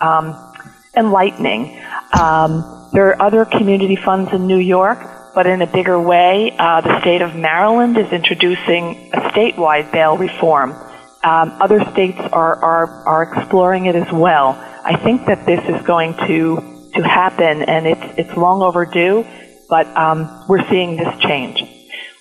um, 0.00 0.53
enlightening. 0.96 1.80
Um, 2.18 2.88
there 2.92 3.08
are 3.08 3.22
other 3.22 3.44
community 3.44 3.96
funds 3.96 4.32
in 4.32 4.46
New 4.46 4.58
York 4.58 4.98
but 5.34 5.46
in 5.46 5.62
a 5.62 5.66
bigger 5.66 6.00
way, 6.00 6.54
uh, 6.56 6.80
the 6.80 7.00
state 7.00 7.20
of 7.20 7.34
Maryland 7.34 7.98
is 7.98 8.12
introducing 8.12 9.12
a 9.12 9.20
statewide 9.30 9.90
bail 9.90 10.16
reform. 10.16 10.70
Um, 11.24 11.56
other 11.60 11.80
states 11.92 12.18
are, 12.32 12.56
are, 12.62 12.86
are 13.06 13.22
exploring 13.24 13.86
it 13.86 13.96
as 13.96 14.10
well. 14.12 14.50
I 14.84 14.96
think 14.96 15.26
that 15.26 15.44
this 15.44 15.60
is 15.68 15.84
going 15.84 16.14
to, 16.28 16.90
to 16.94 17.02
happen, 17.02 17.62
and 17.62 17.86
it's, 17.86 18.18
it's 18.18 18.36
long 18.36 18.62
overdue, 18.62 19.26
but 19.68 19.86
um, 19.96 20.44
we're 20.48 20.68
seeing 20.70 20.96
this 20.96 21.18
change. 21.18 21.64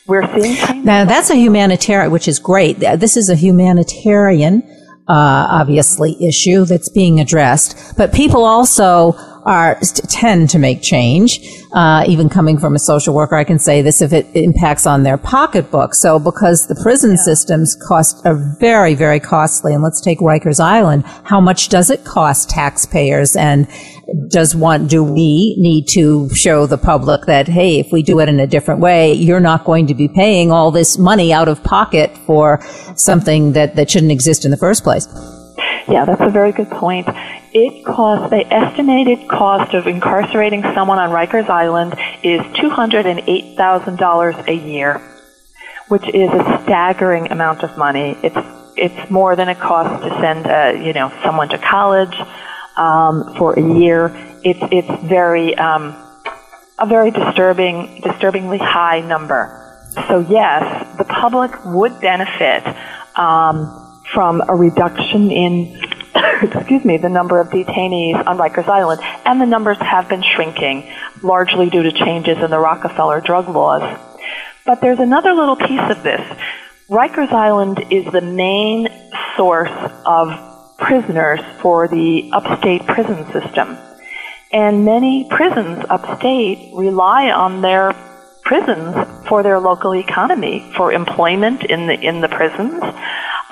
We're 0.08 0.26
seeing 0.34 0.56
change. 0.56 0.86
Now, 0.86 1.06
that's 1.06 1.30
a 1.30 1.36
humanitarian, 1.36 2.12
which 2.12 2.28
is 2.28 2.40
great. 2.40 2.80
This 2.80 3.16
is 3.16 3.30
a 3.30 3.36
humanitarian, 3.36 4.64
uh, 5.08 5.48
obviously, 5.50 6.16
issue 6.24 6.66
that's 6.66 6.90
being 6.90 7.20
addressed, 7.20 7.98
but 7.98 8.14
people 8.14 8.46
also 8.46 9.14
are 9.46 9.80
tend 10.10 10.50
to 10.52 10.60
make 10.60 10.82
change. 10.82 11.40
Uh, 11.74 12.04
even 12.08 12.30
coming 12.30 12.58
from 12.58 12.76
a 12.76 12.80
social 12.80 13.14
worker, 13.14 13.36
I 13.36 13.44
can 13.44 13.60
say 13.60 13.82
this 13.82 14.02
if 14.02 14.14
it 14.14 14.28
impacts 14.36 14.86
on 14.86 15.04
their 15.04 15.18
pocketbook. 15.18 15.96
So 15.96 16.20
because 16.20 16.68
the 16.68 16.76
prison 16.76 17.12
yeah. 17.12 17.18
systems 17.18 17.76
cost 17.76 18.26
are 18.26 18.36
very, 18.60 18.94
very 18.94 19.20
costly, 19.20 19.74
and 19.74 19.84
let's 19.84 20.02
take 20.02 20.20
Rikers 20.20 20.60
Island, 20.60 21.04
how 21.24 21.42
much 21.42 21.70
does 21.70 21.90
it 21.90 22.04
cost 22.06 22.50
taxpayers? 22.50 23.36
And 23.36 23.68
does 24.28 24.56
one 24.56 24.88
do 24.88 25.04
we 25.04 25.56
need 25.58 25.88
to 25.88 26.30
show 26.36 26.66
the 26.66 26.78
public 26.78 27.26
that 27.26 27.48
hey, 27.48 27.80
if 27.80 27.92
we 27.92 28.04
do 28.04 28.20
it 28.20 28.30
in 28.30 28.40
a 28.40 28.48
different 28.48 28.80
way, 28.80 29.14
you're 29.14 29.40
not 29.40 29.64
going 29.64 29.88
to 29.88 29.94
be 29.94 30.08
paying 30.08 30.52
all 30.52 30.72
this 30.72 30.98
money 30.98 31.34
out 31.34 31.48
of 31.48 31.64
pocket 31.64 32.16
for 32.26 32.62
something 32.96 33.54
that 33.54 33.76
that 33.76 33.90
shouldn't 33.90 34.12
exist 34.12 34.46
in 34.46 34.52
the 34.52 34.58
first 34.58 34.84
place? 34.84 35.08
Yeah, 35.88 36.06
that's 36.06 36.22
a 36.22 36.30
very 36.30 36.52
good 36.52 36.70
point. 36.70 37.08
It 37.56 37.86
costs, 37.86 38.32
the 38.32 38.52
estimated 38.52 39.28
cost 39.30 39.76
of 39.76 39.86
incarcerating 39.86 40.64
someone 40.74 40.98
on 40.98 41.12
Rikers 41.12 41.48
Island 41.50 41.94
is 42.24 42.42
$208,000 42.58 44.48
a 44.48 44.54
year, 44.56 45.00
which 45.88 46.08
is 46.08 46.30
a 46.30 46.62
staggering 46.64 47.32
amount 47.32 47.62
of 47.62 47.78
money. 47.78 48.18
It's, 48.24 48.36
it's 48.76 49.12
more 49.12 49.36
than 49.36 49.50
it 49.50 49.60
costs 49.60 50.04
to 50.04 50.10
send, 50.20 50.48
a, 50.48 50.84
you 50.84 50.94
know, 50.94 51.14
someone 51.24 51.50
to 51.50 51.60
college, 51.60 52.16
um, 52.76 53.36
for 53.38 53.54
a 53.54 53.80
year. 53.80 54.12
It's, 54.44 54.60
it's 54.72 55.04
very, 55.08 55.54
um, 55.54 55.96
a 56.80 56.88
very 56.88 57.12
disturbing, 57.12 58.02
disturbingly 58.02 58.58
high 58.58 59.02
number. 59.02 59.60
So 60.08 60.26
yes, 60.28 60.98
the 60.98 61.04
public 61.04 61.52
would 61.66 62.02
benefit, 62.02 62.66
um, 63.16 63.83
from 64.14 64.42
a 64.48 64.56
reduction 64.56 65.32
in 65.32 65.80
excuse 66.44 66.86
me, 66.86 66.98
the 66.98 67.10
number 67.10 67.40
of 67.40 67.50
detainees 67.50 68.16
on 68.28 68.38
Rikers 68.38 68.68
Island, 68.68 69.02
and 69.26 69.42
the 69.42 69.46
numbers 69.46 69.78
have 69.80 70.10
been 70.10 70.22
shrinking, 70.22 70.92
largely 71.22 71.70
due 71.70 71.84
to 71.84 71.92
changes 71.92 72.38
in 72.38 72.52
the 72.52 72.60
Rockefeller 72.60 73.22
drug 73.22 73.50
laws. 73.50 74.00
But 74.66 74.82
there's 74.82 75.00
another 75.00 75.34
little 75.34 75.56
piece 75.56 75.90
of 75.90 76.04
this. 76.04 76.22
Rikers 76.90 77.32
Island 77.32 77.86
is 77.90 78.06
the 78.12 78.22
main 78.22 78.88
source 79.36 79.72
of 80.06 80.78
prisoners 80.78 81.40
for 81.62 81.88
the 81.88 82.30
upstate 82.34 82.86
prison 82.86 83.26
system. 83.32 83.78
And 84.52 84.86
many 84.86 85.28
prisons 85.30 85.84
upstate 85.90 86.74
rely 86.76 87.32
on 87.32 87.62
their 87.62 87.94
prisons 88.44 88.96
for 89.28 89.42
their 89.42 89.60
local 89.60 89.96
economy, 89.96 90.72
for 90.76 90.94
employment 90.94 91.64
in 91.64 91.88
the 91.88 92.00
in 92.00 92.22
the 92.22 92.28
prisons, 92.28 92.84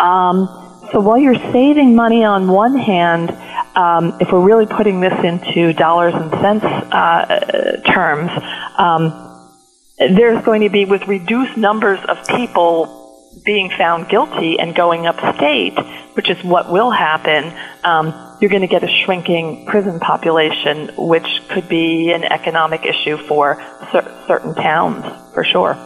um, 0.02 0.48
so 0.92 1.00
while 1.00 1.18
you're 1.18 1.36
saving 1.54 1.96
money 1.96 2.24
on 2.24 2.48
one 2.48 2.76
hand, 2.78 3.30
um, 3.76 4.18
if 4.20 4.32
we're 4.32 4.44
really 4.46 4.66
putting 4.66 5.00
this 5.00 5.14
into 5.24 5.74
dollars 5.74 6.14
and 6.14 6.32
cents 6.32 6.66
uh, 6.66 7.82
terms, 7.86 8.30
um, 8.78 9.50
there's 9.98 10.44
going 10.44 10.62
to 10.62 10.70
be 10.70 10.86
with 10.86 11.08
reduced 11.08 11.56
numbers 11.56 12.00
of 12.10 12.26
people 12.28 12.98
being 13.46 13.70
found 13.70 14.10
guilty 14.10 14.60
and 14.60 14.76
going 14.76 15.06
upstate, 15.06 15.78
which 16.16 16.30
is 16.30 16.44
what 16.44 16.72
will 16.72 16.92
happen. 16.92 17.54
Um, 17.84 18.38
you're 18.42 18.50
going 18.50 18.64
to 18.64 18.68
get 18.68 18.84
a 18.84 18.90
shrinking 19.06 19.66
prison 19.68 20.00
population, 20.00 20.92
which 20.98 21.42
could 21.50 21.70
be 21.70 22.12
an 22.12 22.24
economic 22.24 22.86
issue 22.86 23.18
for 23.28 23.62
cer- 23.92 24.24
certain 24.28 24.56
towns, 24.56 25.06
for 25.34 25.44
sure. 25.44 25.78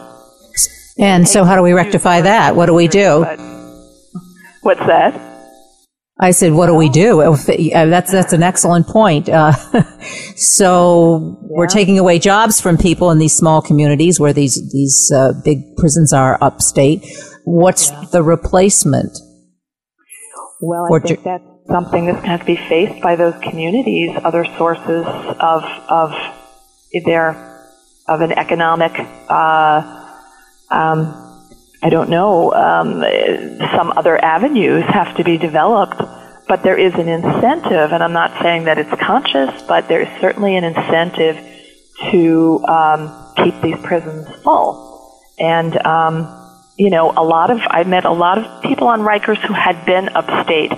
And 0.97 1.27
so, 1.27 1.43
how 1.43 1.55
do 1.55 1.61
we 1.61 1.73
rectify 1.73 2.21
that? 2.21 2.55
What 2.55 2.67
do 2.67 2.73
we 2.73 2.87
do? 2.87 3.54
What's 4.65 4.79
that? 4.87 5.13
I 6.19 6.31
said, 6.31 6.53
"What 6.53 6.65
do 6.65 6.73
we 6.73 6.89
do?" 6.89 7.21
Uh, 7.21 7.35
that's 7.85 8.11
that's 8.11 8.33
an 8.33 8.41
excellent 8.41 8.87
point. 8.87 9.29
Uh, 9.29 9.51
so 10.35 11.19
yeah. 11.19 11.47
we're 11.51 11.67
taking 11.67 11.99
away 11.99 12.17
jobs 12.17 12.59
from 12.59 12.75
people 12.75 13.11
in 13.11 13.19
these 13.19 13.35
small 13.35 13.61
communities 13.61 14.19
where 14.19 14.33
these 14.33 14.55
these 14.71 15.11
uh, 15.15 15.33
big 15.43 15.77
prisons 15.77 16.13
are 16.13 16.39
upstate. 16.41 17.05
What's 17.43 17.91
yeah. 17.91 18.05
the 18.11 18.23
replacement? 18.23 19.15
Well, 20.61 20.91
I 20.91 20.99
think 20.99 21.21
that's 21.21 21.43
something 21.67 22.07
that's 22.07 22.15
going 22.15 22.23
to 22.23 22.29
have 22.31 22.39
to 22.39 22.45
be 22.47 22.55
faced 22.55 23.03
by 23.03 23.15
those 23.15 23.35
communities. 23.43 24.17
Other 24.23 24.45
sources 24.57 25.05
of 25.05 25.63
of 25.89 26.11
their 27.05 27.69
of 28.07 28.21
an 28.21 28.31
economic. 28.31 28.93
Uh, 29.29 30.07
um, 30.71 31.24
I 31.85 31.89
don't 31.89 32.09
know, 32.09 32.51
um, 32.51 33.03
some 33.75 33.93
other 33.95 34.15
avenues 34.17 34.83
have 34.85 35.15
to 35.17 35.23
be 35.23 35.37
developed 35.37 36.01
but 36.47 36.61
there 36.61 36.77
is 36.77 36.93
an 36.93 37.07
incentive, 37.07 37.91
and 37.91 38.03
I'm 38.03 38.13
not 38.13 38.41
saying 38.41 38.65
that 38.65 38.77
it's 38.77 39.01
conscious, 39.01 39.63
but 39.67 39.87
there 39.87 40.01
is 40.01 40.21
certainly 40.21 40.55
an 40.55 40.63
incentive 40.63 41.37
to 42.11 42.65
um, 42.65 43.33
keep 43.37 43.59
these 43.61 43.77
prisons 43.83 44.27
full. 44.43 45.23
And, 45.39 45.75
um, 45.85 46.61
you 46.77 46.91
know, 46.91 47.11
a 47.15 47.23
lot 47.23 47.49
of, 47.49 47.59
I 47.65 47.83
met 47.83 48.05
a 48.05 48.11
lot 48.11 48.37
of 48.37 48.61
people 48.61 48.87
on 48.87 48.99
Rikers 49.01 49.37
who 49.37 49.53
had 49.53 49.85
been 49.85 50.09
upstate, 50.09 50.71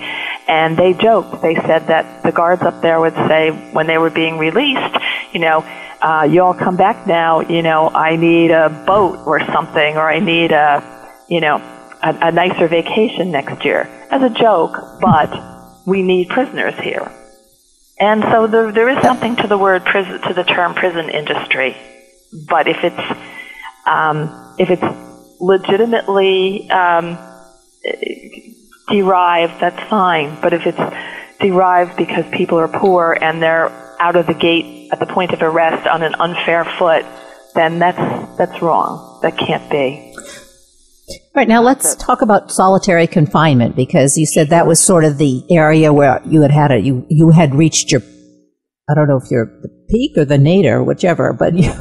and 0.48 0.78
they 0.78 0.94
joked. 0.94 1.42
They 1.42 1.56
said 1.56 1.88
that 1.88 2.24
the 2.24 2.32
guards 2.32 2.62
up 2.62 2.82
there 2.82 3.00
would 3.00 3.16
say 3.16 3.50
when 3.74 3.88
they 3.88 3.98
were 3.98 4.10
being 4.10 4.38
released, 4.38 4.96
you 5.34 5.42
know, 5.42 5.66
uh, 6.00 6.28
you 6.30 6.44
all 6.44 6.54
come 6.54 6.78
back 6.78 7.08
now, 7.08 7.42
you 7.42 7.62
know, 7.62 7.90
I 7.90 8.16
need 8.16 8.52
a 8.52 8.70
boat 8.70 9.20
or 9.26 9.42
something, 9.52 9.98
or 9.98 10.10
I 10.10 10.20
need 10.20 10.52
a, 10.52 10.97
you 11.28 11.42
know, 11.42 11.58
a, 12.02 12.28
a 12.28 12.32
nicer 12.32 12.68
vacation 12.68 13.32
next 13.32 13.66
year. 13.66 13.82
As 14.10 14.22
a 14.22 14.30
joke, 14.30 14.78
but 15.02 15.32
we 15.86 16.02
need 16.02 16.30
prisoners 16.30 16.76
here. 16.80 17.12
And 18.00 18.22
so 18.24 18.48
there, 18.48 18.72
there 18.72 18.90
is 18.90 19.02
something 19.02 19.36
to 19.38 19.48
the 19.48 19.58
word 19.58 19.84
prison, 19.86 20.22
to 20.22 20.34
the 20.34 20.44
term 20.44 20.76
prison 20.76 21.10
industry. 21.10 21.76
But 22.48 22.68
if 22.68 22.84
it's, 22.84 23.20
um, 23.86 24.56
if 24.60 24.70
it's 24.70 25.42
legitimately 25.42 26.70
um, 26.70 27.18
derived, 28.88 29.60
that's 29.60 29.90
fine. 29.90 30.40
But 30.42 30.54
if 30.54 30.66
it's 30.66 30.96
derived 31.40 31.98
because 31.98 32.26
people 32.32 32.60
are 32.60 32.68
poor 32.68 33.18
and 33.20 33.42
they're 33.42 33.70
out 34.00 34.16
of 34.16 34.28
the 34.28 34.34
gate 34.34 34.90
at 34.92 35.00
the 35.00 35.06
point 35.06 35.32
of 35.32 35.42
arrest 35.42 35.88
on 35.88 36.04
an 36.04 36.16
unfair 36.20 36.66
foot, 36.78 37.06
then 37.56 37.80
that's 37.80 38.38
that's 38.38 38.62
wrong. 38.62 39.20
That 39.24 39.38
can't 39.38 39.70
be. 39.72 40.07
Right 41.34 41.48
now, 41.48 41.62
let's 41.62 41.96
talk 41.96 42.22
about 42.22 42.52
solitary 42.52 43.08
confinement 43.08 43.76
because 43.76 44.18
you 44.18 44.26
said 44.26 44.50
that 44.50 44.68
was 44.68 44.80
sort 44.80 45.06
of 45.06 45.18
the 45.18 45.44
area 45.50 45.94
where 45.94 46.22
you 46.26 46.42
had 46.42 46.52
had 46.52 46.72
a 46.72 46.80
you 46.80 47.06
you 47.10 47.30
had 47.30 47.56
reached 47.56 47.92
your 47.92 48.02
I 48.90 48.94
don't 48.94 49.08
know 49.08 49.18
if 49.18 49.30
you're 49.32 49.46
the 49.62 49.70
peak 49.90 50.18
or 50.18 50.26
the 50.26 50.38
nadir, 50.38 50.84
whichever, 50.84 51.32
but 51.32 51.54
you 51.56 51.72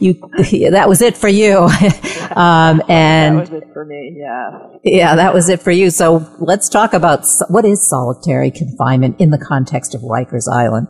you 0.00 0.70
that 0.70 0.88
was 0.88 1.02
it 1.02 1.16
for 1.16 1.28
you. 1.28 1.58
um, 2.36 2.82
and 2.88 3.38
that 3.38 3.50
was 3.50 3.52
it 3.52 3.68
for 3.74 3.84
me. 3.84 4.16
Yeah. 4.16 4.68
Yeah, 4.84 5.16
that 5.16 5.34
was 5.34 5.50
it 5.50 5.60
for 5.60 5.70
you. 5.70 5.90
So 5.90 6.26
let's 6.38 6.70
talk 6.70 6.94
about 6.94 7.26
what 7.48 7.66
is 7.66 7.86
solitary 7.86 8.50
confinement 8.50 9.20
in 9.20 9.30
the 9.30 9.38
context 9.38 9.94
of 9.94 10.00
Rikers 10.00 10.50
Island. 10.50 10.88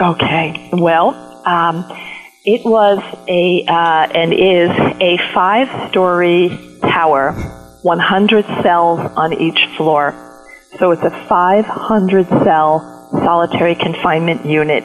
Okay. 0.00 0.70
Well. 0.72 1.14
Um, 1.46 1.90
it 2.44 2.64
was 2.64 2.98
a 3.28 3.64
uh, 3.66 4.08
and 4.14 4.32
is 4.32 4.70
a 5.00 5.18
five-story 5.34 6.69
tower, 6.80 7.32
100 7.82 8.44
cells 8.62 9.00
on 9.16 9.32
each 9.32 9.66
floor. 9.76 10.14
So 10.78 10.92
it's 10.92 11.02
a 11.02 11.10
500 11.28 12.28
cell 12.28 13.10
solitary 13.12 13.74
confinement 13.74 14.46
unit. 14.46 14.84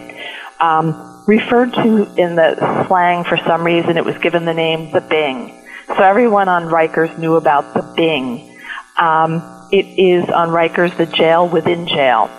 Um, 0.59 1.23
referred 1.27 1.73
to 1.73 2.13
in 2.15 2.35
the 2.35 2.85
slang 2.87 3.23
for 3.23 3.37
some 3.37 3.63
reason, 3.63 3.97
it 3.97 4.05
was 4.05 4.17
given 4.19 4.45
the 4.45 4.53
name 4.53 4.91
the 4.91 5.01
Bing. 5.01 5.63
So 5.87 6.03
everyone 6.03 6.49
on 6.49 6.63
Rikers 6.63 7.17
knew 7.19 7.35
about 7.35 7.73
the 7.73 7.81
Bing. 7.95 8.57
Um, 8.97 9.67
it 9.71 9.85
is 9.85 10.29
on 10.29 10.49
Rikers 10.49 10.95
the 10.97 11.05
jail 11.05 11.47
within 11.47 11.87
jail. 11.87 12.29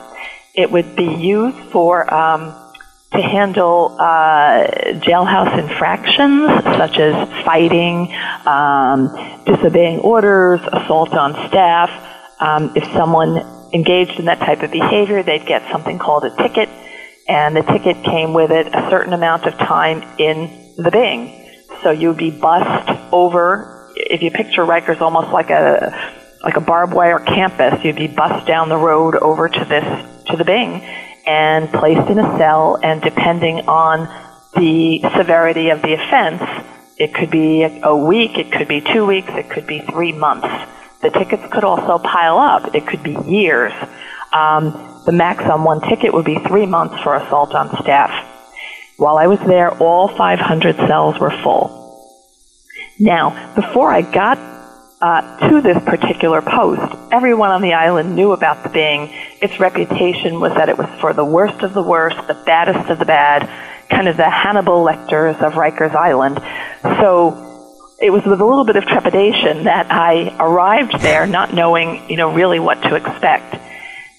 It 0.55 0.71
would 0.71 0.97
be 0.97 1.05
used 1.05 1.59
for 1.71 2.13
um, 2.13 2.66
to 3.17 3.23
handle 3.23 3.97
uh, 3.99 4.67
jailhouse 5.01 5.59
infractions 5.59 6.49
such 6.77 6.99
as 6.99 7.45
fighting, 7.45 8.15
um, 8.47 9.09
disobeying 9.47 10.01
orders, 10.01 10.61
assault 10.73 11.13
on 11.15 11.33
staff. 11.49 11.91
Um, 12.41 12.73
if 12.77 12.85
someone 12.93 13.39
engaged 13.73 14.19
in 14.19 14.27
that 14.27 14.39
type 14.39 14.63
of 14.63 14.71
behavior, 14.71 15.23
they'd 15.23 15.47
get 15.47 15.71
something 15.73 15.99
called 15.99 16.25
a 16.25 16.37
ticket, 16.37 16.69
and 17.29 17.57
the 17.57 17.63
ticket 17.63 18.05
came 18.05 18.35
with 18.35 18.51
it 18.51 18.67
a 18.69 18.89
certain 18.91 19.13
amount 19.13 19.47
of 19.47 19.55
time 19.55 20.03
in 20.19 20.75
the 20.77 20.91
Bing. 20.91 21.49
So 21.83 21.91
you'd 21.91 22.17
be 22.17 22.31
bussed 22.31 22.91
over. 23.13 23.93
If 23.97 24.23
you 24.23 24.31
picture 24.31 24.63
Rikers 24.63 25.01
almost 25.01 25.29
like 25.33 25.51
a 25.51 26.15
like 26.43 26.57
a 26.57 26.61
barbed 26.61 26.93
wire 26.93 27.19
campus, 27.19 27.83
you'd 27.85 27.97
be 27.97 28.07
bussed 28.07 28.47
down 28.47 28.69
the 28.69 28.77
road 28.77 29.17
over 29.17 29.49
to 29.49 29.65
this 29.65 30.27
to 30.27 30.37
the 30.37 30.45
Bing, 30.45 30.81
and 31.27 31.69
placed 31.73 32.09
in 32.09 32.19
a 32.19 32.39
cell, 32.39 32.79
and 32.83 33.03
depending 33.03 33.69
on 33.69 34.09
the 34.55 35.01
severity 35.17 35.71
of 35.71 35.83
the 35.83 35.95
offense, 35.95 36.43
it 36.99 37.13
could 37.13 37.31
be 37.31 37.65
a 37.65 37.95
week, 37.95 38.39
it 38.39 38.53
could 38.53 38.69
be 38.69 38.81
two 38.81 39.05
weeks, 39.05 39.29
it 39.33 39.51
could 39.51 39.67
be 39.67 39.81
three 39.81 40.13
months. 40.13 40.49
The 41.03 41.11
tickets 41.11 41.43
could 41.53 41.65
also 41.65 41.99
pile 41.99 42.39
up. 42.39 42.75
It 42.75 42.87
could 42.87 43.03
be 43.03 43.17
years. 43.27 43.73
Um, 44.33 45.03
the 45.05 45.13
max 45.13 45.45
on 45.45 45.63
one 45.63 45.81
ticket 45.83 46.13
would 46.13 46.25
be 46.25 46.39
three 46.49 46.67
months 46.67 47.01
for 47.03 47.15
assault 47.15 47.55
on 47.55 47.71
staff. 47.83 48.11
While 48.97 49.19
I 49.19 49.27
was 49.27 49.39
there, 49.41 49.71
all 49.77 50.09
500 50.09 50.77
cells 50.77 51.19
were 51.21 51.31
full. 51.43 51.85
Now, 52.99 53.55
before 53.55 53.93
I 53.93 54.01
got 54.01 54.39
uh, 55.01 55.49
to 55.49 55.61
this 55.61 55.77
particular 55.85 56.41
post, 56.41 56.97
everyone 57.13 57.51
on 57.51 57.61
the 57.61 57.75
island 57.75 58.17
knew 58.17 58.33
about 58.33 58.65
the 58.65 58.71
Bing. 58.71 59.15
Its 59.41 59.61
reputation 59.61 60.41
was 60.41 60.53
that 60.55 60.69
it 60.69 60.79
was 60.79 60.89
for 61.01 61.13
the 61.13 61.25
worst 61.25 61.63
of 61.63 61.75
the 61.75 61.83
worst, 61.83 62.17
the 62.27 62.43
baddest 62.47 62.91
of 62.91 62.99
the 62.99 63.05
bad, 63.05 63.49
kind 63.91 64.09
of 64.09 64.17
the 64.17 64.29
Hannibal 64.29 64.83
Lecters 64.83 65.37
of 65.43 65.55
Rikers 65.55 65.95
Island. 65.95 66.41
So 67.01 67.47
it 68.01 68.11
was 68.11 68.25
with 68.25 68.41
a 68.41 68.45
little 68.45 68.65
bit 68.65 68.77
of 68.77 68.85
trepidation 68.85 69.65
that 69.65 69.91
I 69.91 70.37
arrived 70.39 71.01
there, 71.01 71.27
not 71.27 71.55
knowing, 71.55 72.09
you 72.11 72.17
know, 72.17 72.33
really 72.33 72.59
what 72.59 72.83
to 72.83 72.95
expect. 72.95 73.57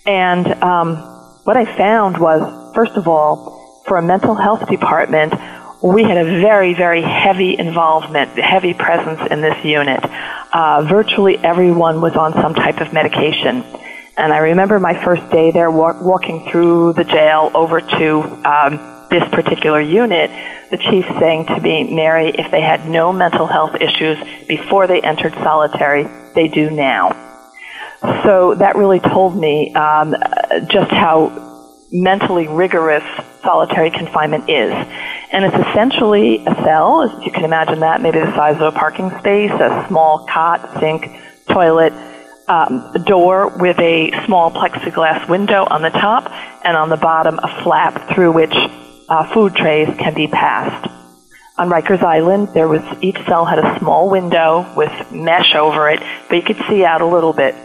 And 0.05 0.47
um, 0.63 0.97
what 1.43 1.57
I 1.57 1.65
found 1.77 2.17
was, 2.17 2.73
first 2.75 2.93
of 2.93 3.07
all, 3.07 3.83
for 3.87 3.97
a 3.97 4.01
mental 4.01 4.35
health 4.35 4.67
department, 4.67 5.33
we 5.81 6.03
had 6.03 6.17
a 6.17 6.23
very, 6.41 6.73
very 6.73 7.01
heavy 7.01 7.57
involvement, 7.57 8.31
heavy 8.37 8.73
presence 8.73 9.21
in 9.29 9.41
this 9.41 9.63
unit. 9.63 10.03
Uh, 10.51 10.83
virtually 10.83 11.37
everyone 11.37 12.01
was 12.01 12.15
on 12.15 12.33
some 12.33 12.53
type 12.53 12.81
of 12.81 12.93
medication. 12.93 13.63
And 14.17 14.33
I 14.33 14.39
remember 14.39 14.79
my 14.79 15.01
first 15.03 15.29
day 15.29 15.51
there 15.51 15.69
wa- 15.69 16.01
walking 16.01 16.49
through 16.49 16.93
the 16.93 17.03
jail 17.03 17.51
over 17.53 17.81
to 17.81 18.21
um, 18.43 19.07
this 19.11 19.23
particular 19.29 19.79
unit, 19.79 20.31
the 20.71 20.77
chief 20.77 21.05
saying 21.19 21.45
to 21.45 21.61
me, 21.61 21.95
Mary, 21.95 22.29
if 22.29 22.49
they 22.49 22.61
had 22.61 22.89
no 22.89 23.13
mental 23.13 23.45
health 23.45 23.75
issues 23.79 24.17
before 24.47 24.87
they 24.87 25.01
entered 25.01 25.33
solitary, 25.35 26.07
they 26.33 26.47
do 26.47 26.71
now. 26.71 27.11
So 28.23 28.55
that 28.55 28.75
really 28.75 28.99
told 28.99 29.37
me 29.37 29.73
um, 29.75 30.15
just 30.67 30.91
how 30.91 31.45
mentally 31.91 32.47
rigorous 32.47 33.03
solitary 33.43 33.91
confinement 33.91 34.49
is. 34.49 34.71
And 35.31 35.45
it's 35.45 35.69
essentially 35.69 36.43
a 36.45 36.55
cell, 36.63 37.03
as 37.03 37.25
you 37.25 37.31
can 37.31 37.45
imagine 37.45 37.79
that, 37.81 38.01
maybe 38.01 38.19
the 38.19 38.33
size 38.35 38.55
of 38.55 38.61
a 38.61 38.71
parking 38.71 39.09
space, 39.19 39.51
a 39.51 39.85
small 39.87 40.25
cot, 40.25 40.79
sink, 40.79 41.07
toilet, 41.49 41.93
um, 42.47 42.93
door 43.05 43.49
with 43.49 43.77
a 43.79 44.11
small 44.25 44.51
plexiglass 44.51 45.27
window 45.29 45.65
on 45.69 45.81
the 45.81 45.89
top, 45.89 46.31
and 46.63 46.77
on 46.77 46.89
the 46.89 46.97
bottom 46.97 47.39
a 47.39 47.63
flap 47.63 48.13
through 48.13 48.31
which 48.31 48.55
uh, 49.09 49.33
food 49.33 49.55
trays 49.55 49.87
can 49.97 50.13
be 50.13 50.27
passed. 50.27 50.89
On 51.57 51.69
Rikers 51.69 52.03
Island, 52.03 52.49
there 52.53 52.67
was 52.67 52.81
each 53.01 53.17
cell 53.27 53.45
had 53.45 53.57
a 53.57 53.79
small 53.79 54.09
window 54.09 54.71
with 54.75 55.11
mesh 55.11 55.55
over 55.55 55.89
it, 55.89 55.99
but 56.29 56.35
you 56.35 56.43
could 56.43 56.61
see 56.69 56.85
out 56.85 57.01
a 57.01 57.05
little 57.05 57.33
bit. 57.33 57.55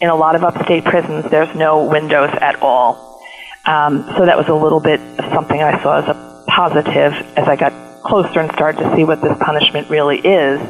In 0.00 0.08
a 0.08 0.14
lot 0.14 0.36
of 0.36 0.44
upstate 0.44 0.84
prisons, 0.84 1.30
there's 1.30 1.54
no 1.56 1.84
windows 1.84 2.30
at 2.40 2.60
all. 2.62 3.20
Um, 3.64 4.04
so 4.16 4.26
that 4.26 4.36
was 4.36 4.48
a 4.48 4.54
little 4.54 4.80
bit 4.80 5.00
of 5.00 5.32
something 5.32 5.60
I 5.60 5.82
saw 5.82 5.98
as 5.98 6.08
a 6.08 6.44
positive 6.46 7.12
as 7.36 7.48
I 7.48 7.56
got 7.56 7.72
closer 8.04 8.38
and 8.38 8.52
started 8.52 8.82
to 8.82 8.94
see 8.94 9.04
what 9.04 9.20
this 9.20 9.36
punishment 9.40 9.88
really 9.90 10.18
is. 10.18 10.60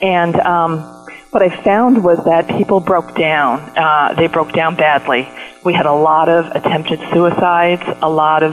And 0.00 0.38
um, 0.40 0.99
what 1.30 1.42
I 1.42 1.62
found 1.62 2.02
was 2.02 2.24
that 2.24 2.48
people 2.48 2.80
broke 2.80 3.14
down. 3.14 3.60
Uh, 3.76 4.14
they 4.14 4.26
broke 4.26 4.52
down 4.52 4.74
badly. 4.74 5.28
We 5.64 5.74
had 5.74 5.86
a 5.86 5.92
lot 5.92 6.28
of 6.28 6.46
attempted 6.46 6.98
suicides, 7.12 7.82
a 8.02 8.10
lot 8.10 8.42
of 8.42 8.52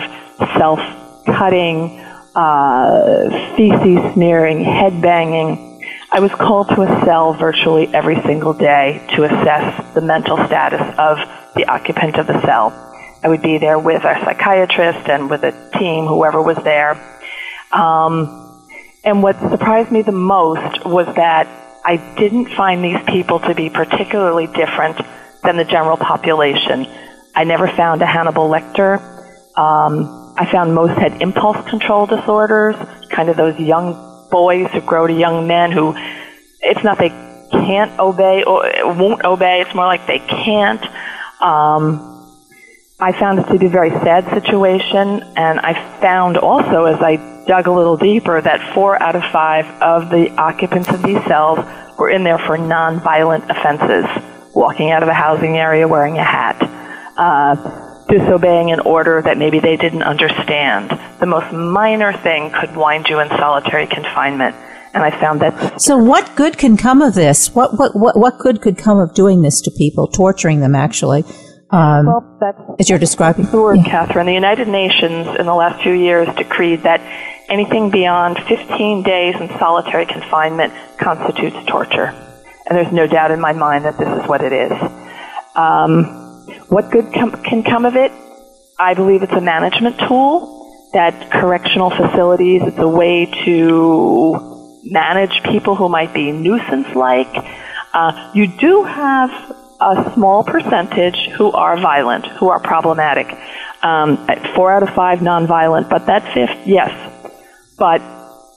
self-cutting, 0.58 2.00
uh, 2.36 3.56
feces 3.56 4.14
smearing, 4.14 4.64
head 4.64 5.02
banging. 5.02 5.82
I 6.12 6.20
was 6.20 6.32
called 6.32 6.70
to 6.70 6.84
a 6.84 7.06
cell 7.06 7.34
virtually 7.34 7.88
every 7.88 8.22
single 8.22 8.54
day 8.54 9.06
to 9.16 9.24
assess 9.24 9.94
the 9.96 10.02
mental 10.02 10.38
status 10.46 10.82
of 11.00 11.18
the 11.56 11.66
occupant 11.68 12.18
of 12.18 12.28
the 12.28 12.40
cell. 12.44 12.72
I 13.24 13.30
would 13.30 13.42
be 13.42 13.58
there 13.58 13.80
with 13.80 14.06
our 14.06 14.24
psychiatrist 14.24 15.10
and 15.10 15.32
with 15.32 15.44
a 15.44 15.72
team, 15.80 16.06
whoever 16.06 16.42
was 16.42 16.58
there. 16.64 16.92
Um, 17.72 18.62
and 19.04 19.24
what 19.24 19.40
surprised 19.40 19.92
me 19.92 20.04
the 20.04 20.12
most 20.12 20.86
was 20.86 21.08
that 21.16 21.67
I 21.88 21.96
didn't 22.18 22.50
find 22.50 22.84
these 22.84 23.02
people 23.08 23.40
to 23.40 23.56
be 23.56 23.70
particularly 23.70 24.48
different 24.48 25.00
than 25.42 25.56
the 25.56 25.64
general 25.64 25.96
population. 25.96 26.86
I 27.34 27.46
never 27.46 27.66
found 27.66 28.02
a 28.02 28.06
Hannibal 28.06 28.50
Lecter. 28.50 29.00
Um, 29.58 30.34
I 30.38 30.52
found 30.52 30.76
most 30.76 31.00
had 31.00 31.22
impulse 31.22 31.66
control 31.70 32.06
disorders, 32.06 32.76
kind 33.10 33.30
of 33.30 33.38
those 33.38 33.58
young 33.58 34.28
boys 34.30 34.70
who 34.74 34.82
grow 34.82 35.08
to 35.08 35.14
young 35.14 35.48
men 35.48 35.72
who, 35.72 35.96
it's 36.60 36.84
not 36.84 36.98
they 36.98 37.08
can't 37.52 37.98
obey 37.98 38.44
or 38.44 38.64
won't 38.94 39.24
obey, 39.24 39.62
it's 39.62 39.74
more 39.74 39.86
like 39.86 40.06
they 40.08 40.20
can't. 40.20 40.84
Um, 41.42 42.36
I 43.00 43.14
found 43.18 43.40
it 43.40 43.48
to 43.48 43.58
be 43.58 43.68
a 43.68 43.70
very 43.70 43.92
sad 43.92 44.26
situation, 44.34 45.24
and 45.38 45.62
I 45.62 46.02
found 46.02 46.36
also 46.36 46.84
as 46.84 47.00
I 47.00 47.37
dug 47.48 47.68
a 47.68 47.72
little 47.72 47.98
deeper 47.98 48.42
that 48.42 48.74
four 48.74 49.02
out 49.02 49.16
of 49.16 49.24
five 49.32 49.66
of 49.82 50.10
the 50.10 50.30
occupants 50.38 50.90
of 50.90 51.02
these 51.02 51.24
cells 51.26 51.60
were 51.98 52.10
in 52.10 52.24
there 52.24 52.38
for 52.38 52.58
nonviolent 52.58 53.50
offenses 53.50 54.06
walking 54.54 54.92
out 54.92 55.04
of 55.04 55.10
a 55.10 55.14
housing 55.14 55.58
area 55.58 55.88
wearing 55.88 56.18
a 56.18 56.24
hat, 56.24 56.58
uh, 57.16 57.56
disobeying 58.10 58.72
an 58.72 58.80
order 58.82 59.22
that 59.22 59.38
maybe 59.38 59.60
they 59.60 59.78
didn't 59.78 60.04
understand. 60.04 60.90
The 61.20 61.26
most 61.26 61.54
minor 61.54 62.12
thing 62.12 62.52
could 62.52 62.76
wind 62.76 63.08
you 63.08 63.20
in 63.20 63.30
solitary 63.30 63.88
confinement. 63.88 64.56
And 64.94 65.04
I 65.04 65.12
found 65.20 65.42
that. 65.42 65.80
So, 65.80 65.96
what 65.96 66.36
good 66.36 66.58
can 66.58 66.76
come 66.76 67.04
of 67.04 67.14
this? 67.14 67.54
What, 67.54 67.78
what, 67.78 67.96
what, 67.96 68.18
what 68.18 68.40
good 68.40 68.62
could 68.62 68.78
come 68.78 68.98
of 68.98 69.14
doing 69.14 69.42
this 69.42 69.62
to 69.62 69.72
people, 69.72 70.08
torturing 70.08 70.60
them 70.60 70.74
actually? 70.74 71.24
Um, 71.70 72.06
well, 72.08 72.38
that's 72.40 72.62
as 72.80 72.90
you're 72.90 72.98
describing. 72.98 73.46
The 73.46 73.62
word, 73.62 73.78
yeah. 73.78 74.08
Kathryn. 74.08 74.26
The 74.26 74.34
United 74.34 74.70
Nations 74.70 75.28
in 75.38 75.46
the 75.46 75.54
last 75.54 75.84
few 75.84 75.94
years 75.94 76.28
decreed 76.36 76.82
that 76.84 77.02
anything 77.50 77.90
beyond 77.90 78.38
15 78.48 79.04
days 79.04 79.36
in 79.40 79.48
solitary 79.60 80.06
confinement 80.06 80.74
constitutes 81.00 81.58
torture, 81.68 82.08
and 82.66 82.78
there's 82.78 82.92
no 82.92 83.08
doubt 83.08 83.32
in 83.32 83.40
my 83.40 83.54
mind 83.54 83.86
that 83.86 83.98
this 83.98 84.08
is 84.08 84.28
what 84.28 84.42
it 84.42 84.54
is. 84.54 84.72
Um, 85.56 86.04
what 86.70 86.92
good 86.92 87.14
com- 87.14 87.44
can 87.44 87.64
come 87.64 87.86
of 87.86 87.96
it? 87.96 88.12
I 88.78 88.94
believe 88.94 89.24
it's 89.24 89.34
a 89.34 89.42
management 89.42 90.00
tool. 90.08 90.90
That 90.94 91.32
correctional 91.32 91.90
facilities, 91.90 92.62
it's 92.66 92.78
a 92.78 92.88
way 92.88 93.26
to 93.46 94.80
manage 94.84 95.44
people 95.44 95.76
who 95.76 95.90
might 95.90 96.14
be 96.14 96.32
nuisance-like. 96.32 97.36
Uh, 97.94 98.32
you 98.34 98.48
do 98.48 98.84
have 98.84 99.30
a 99.80 100.12
small 100.14 100.44
percentage 100.44 101.28
who 101.38 101.52
are 101.52 101.80
violent, 101.80 102.26
who 102.26 102.50
are 102.50 102.60
problematic. 102.60 103.28
Um, 103.82 104.28
four 104.56 104.72
out 104.72 104.84
of 104.84 104.90
five 104.90 105.20
nonviolent, 105.20 105.90
but 105.90 106.08
that 106.08 106.34
fifth, 106.34 106.68
yes. 106.68 106.90
But 107.78 108.02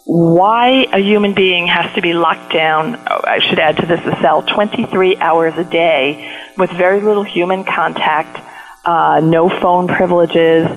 why 0.04 0.86
a 0.92 0.98
human 0.98 1.34
being 1.34 1.66
has 1.66 1.94
to 1.94 2.02
be 2.02 2.14
locked 2.14 2.52
down, 2.52 2.96
I 2.96 3.38
should 3.38 3.58
add 3.58 3.76
to 3.76 3.86
this 3.86 4.00
a 4.00 4.20
cell, 4.20 4.42
23 4.42 5.18
hours 5.18 5.54
a 5.56 5.64
day 5.64 6.36
with 6.56 6.70
very 6.70 7.00
little 7.00 7.22
human 7.22 7.64
contact, 7.64 8.40
uh, 8.84 9.20
no 9.22 9.48
phone 9.48 9.88
privileges. 9.88 10.68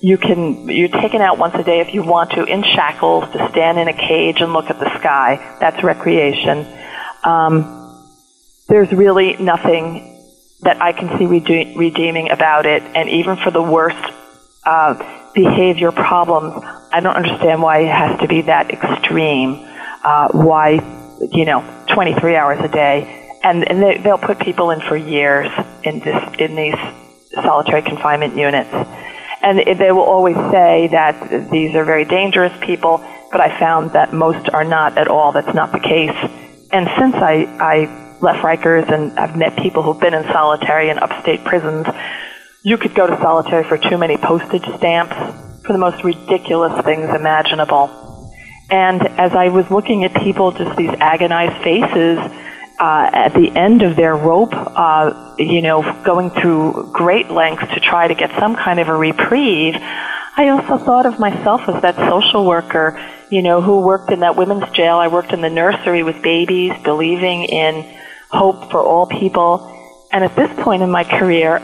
You 0.00 0.16
can, 0.16 0.68
you're 0.68 0.88
taken 0.88 1.20
out 1.20 1.38
once 1.38 1.54
a 1.56 1.64
day 1.64 1.80
if 1.80 1.92
you 1.92 2.02
want 2.02 2.30
to 2.32 2.44
in 2.44 2.62
shackles 2.62 3.24
to 3.32 3.48
stand 3.50 3.78
in 3.78 3.88
a 3.88 3.92
cage 3.92 4.40
and 4.40 4.52
look 4.52 4.70
at 4.70 4.78
the 4.78 4.98
sky. 5.00 5.56
That's 5.60 5.82
recreation. 5.82 6.66
Um, 7.24 7.74
there's 8.68 8.92
really 8.92 9.36
nothing 9.38 10.14
that 10.60 10.80
I 10.80 10.92
can 10.92 11.18
see 11.18 11.26
redeeming 11.26 12.30
about 12.30 12.64
it. 12.64 12.82
And 12.82 13.08
even 13.08 13.36
for 13.36 13.50
the 13.50 13.62
worst 13.62 14.14
uh, 14.64 15.17
behavior 15.34 15.92
problems, 15.92 16.62
I 16.92 17.00
don't 17.00 17.16
understand 17.16 17.62
why 17.62 17.80
it 17.80 17.90
has 17.90 18.20
to 18.20 18.28
be 18.28 18.42
that 18.42 18.70
extreme. 18.70 19.66
Uh, 20.02 20.28
why, 20.30 20.80
you 21.32 21.44
know, 21.44 21.84
23 21.88 22.36
hours 22.36 22.60
a 22.60 22.68
day. 22.68 23.38
And, 23.42 23.68
and 23.68 23.82
they, 23.82 23.98
they'll 23.98 24.16
put 24.16 24.38
people 24.38 24.70
in 24.70 24.80
for 24.80 24.96
years 24.96 25.50
in, 25.82 25.98
this, 26.00 26.34
in 26.38 26.54
these 26.54 26.76
solitary 27.34 27.82
confinement 27.82 28.36
units. 28.36 28.70
And 29.42 29.58
they 29.78 29.92
will 29.92 30.02
always 30.02 30.36
say 30.52 30.88
that 30.92 31.50
these 31.50 31.74
are 31.74 31.84
very 31.84 32.04
dangerous 32.04 32.52
people, 32.60 33.04
but 33.30 33.40
I 33.40 33.58
found 33.58 33.92
that 33.92 34.12
most 34.12 34.48
are 34.50 34.64
not 34.64 34.96
at 34.98 35.08
all. 35.08 35.32
That's 35.32 35.54
not 35.54 35.72
the 35.72 35.80
case. 35.80 36.16
And 36.70 36.88
since 36.98 37.14
I, 37.14 37.44
I 37.58 38.18
left 38.20 38.42
Rikers 38.42 38.90
and 38.92 39.18
I've 39.18 39.36
met 39.36 39.56
people 39.56 39.82
who've 39.82 40.00
been 40.00 40.14
in 40.14 40.24
solitary 40.24 40.90
in 40.90 40.98
upstate 40.98 41.44
prisons. 41.44 41.86
You 42.62 42.76
could 42.76 42.94
go 42.94 43.06
to 43.06 43.16
solitary 43.18 43.64
for 43.64 43.78
too 43.78 43.96
many 43.98 44.16
postage 44.16 44.64
stamps 44.76 45.14
for 45.64 45.72
the 45.72 45.78
most 45.78 46.02
ridiculous 46.02 46.84
things 46.84 47.08
imaginable. 47.08 48.32
And 48.68 49.00
as 49.00 49.32
I 49.32 49.48
was 49.48 49.70
looking 49.70 50.04
at 50.04 50.12
people, 50.14 50.50
just 50.50 50.76
these 50.76 50.90
agonized 50.98 51.62
faces 51.62 52.18
uh, 52.80 53.10
at 53.12 53.32
the 53.34 53.50
end 53.54 53.82
of 53.82 53.94
their 53.94 54.16
rope, 54.16 54.52
uh, 54.52 55.36
you 55.38 55.62
know, 55.62 56.02
going 56.04 56.30
through 56.30 56.90
great 56.92 57.30
lengths 57.30 57.72
to 57.74 57.80
try 57.80 58.08
to 58.08 58.14
get 58.14 58.30
some 58.40 58.56
kind 58.56 58.80
of 58.80 58.88
a 58.88 58.96
reprieve, 58.96 59.76
I 59.76 60.48
also 60.48 60.78
thought 60.78 61.06
of 61.06 61.18
myself 61.20 61.68
as 61.68 61.80
that 61.82 61.96
social 62.10 62.44
worker, 62.44 63.00
you 63.30 63.42
know, 63.42 63.60
who 63.60 63.80
worked 63.80 64.10
in 64.10 64.20
that 64.20 64.36
women's 64.36 64.68
jail. 64.70 64.96
I 64.96 65.08
worked 65.08 65.32
in 65.32 65.40
the 65.40 65.50
nursery 65.50 66.02
with 66.02 66.22
babies, 66.22 66.72
believing 66.82 67.44
in 67.44 67.84
hope 68.30 68.70
for 68.70 68.80
all 68.80 69.06
people. 69.06 69.74
And 70.10 70.24
at 70.24 70.34
this 70.34 70.50
point 70.62 70.82
in 70.82 70.90
my 70.90 71.04
career, 71.04 71.60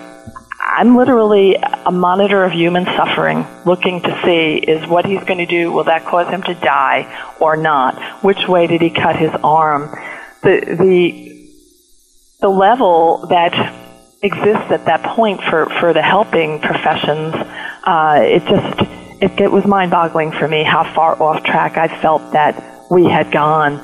I'm 0.61 0.97
literally 0.97 1.57
a 1.57 1.91
monitor 1.93 2.45
of 2.45 2.53
human 2.53 2.85
suffering, 2.85 3.47
looking 3.65 4.01
to 4.03 4.21
see 4.25 4.57
is 4.57 4.87
what 4.89 5.05
he's 5.05 5.23
going 5.25 5.39
to 5.39 5.47
do, 5.47 5.71
will 5.73 5.85
that 5.85 6.05
cause 6.05 6.29
him 6.29 6.43
to 6.43 6.55
die 6.55 7.35
or 7.41 7.57
not? 7.57 8.25
Which 8.25 8.49
way 8.49 8.67
did 8.67 8.81
he 8.81 8.91
cut 8.91 9.17
his 9.17 9.31
arm? 9.43 9.91
The, 10.43 10.77
the, 10.79 11.51
the 12.41 12.49
level 12.49 13.27
that 13.29 13.53
exists 14.23 14.71
at 14.71 14.87
that 14.87 15.03
point 15.03 15.43
for, 15.43 15.67
for 15.67 15.93
the 15.93 16.03
helping 16.03 16.61
professions, 16.61 17.35
uh, 17.85 18.21
it 18.23 18.43
just, 18.45 19.23
it, 19.23 19.41
it 19.41 19.53
was 19.53 19.65
mind 19.67 19.91
boggling 19.91 20.33
for 20.33 20.49
me 20.49 20.65
how 20.65 20.85
far 20.95 21.21
off 21.23 21.45
track 21.45 21.77
I 21.77 22.01
felt 22.01 22.33
that 22.33 22.91
we 22.91 23.05
had 23.05 23.31
gone. 23.31 23.81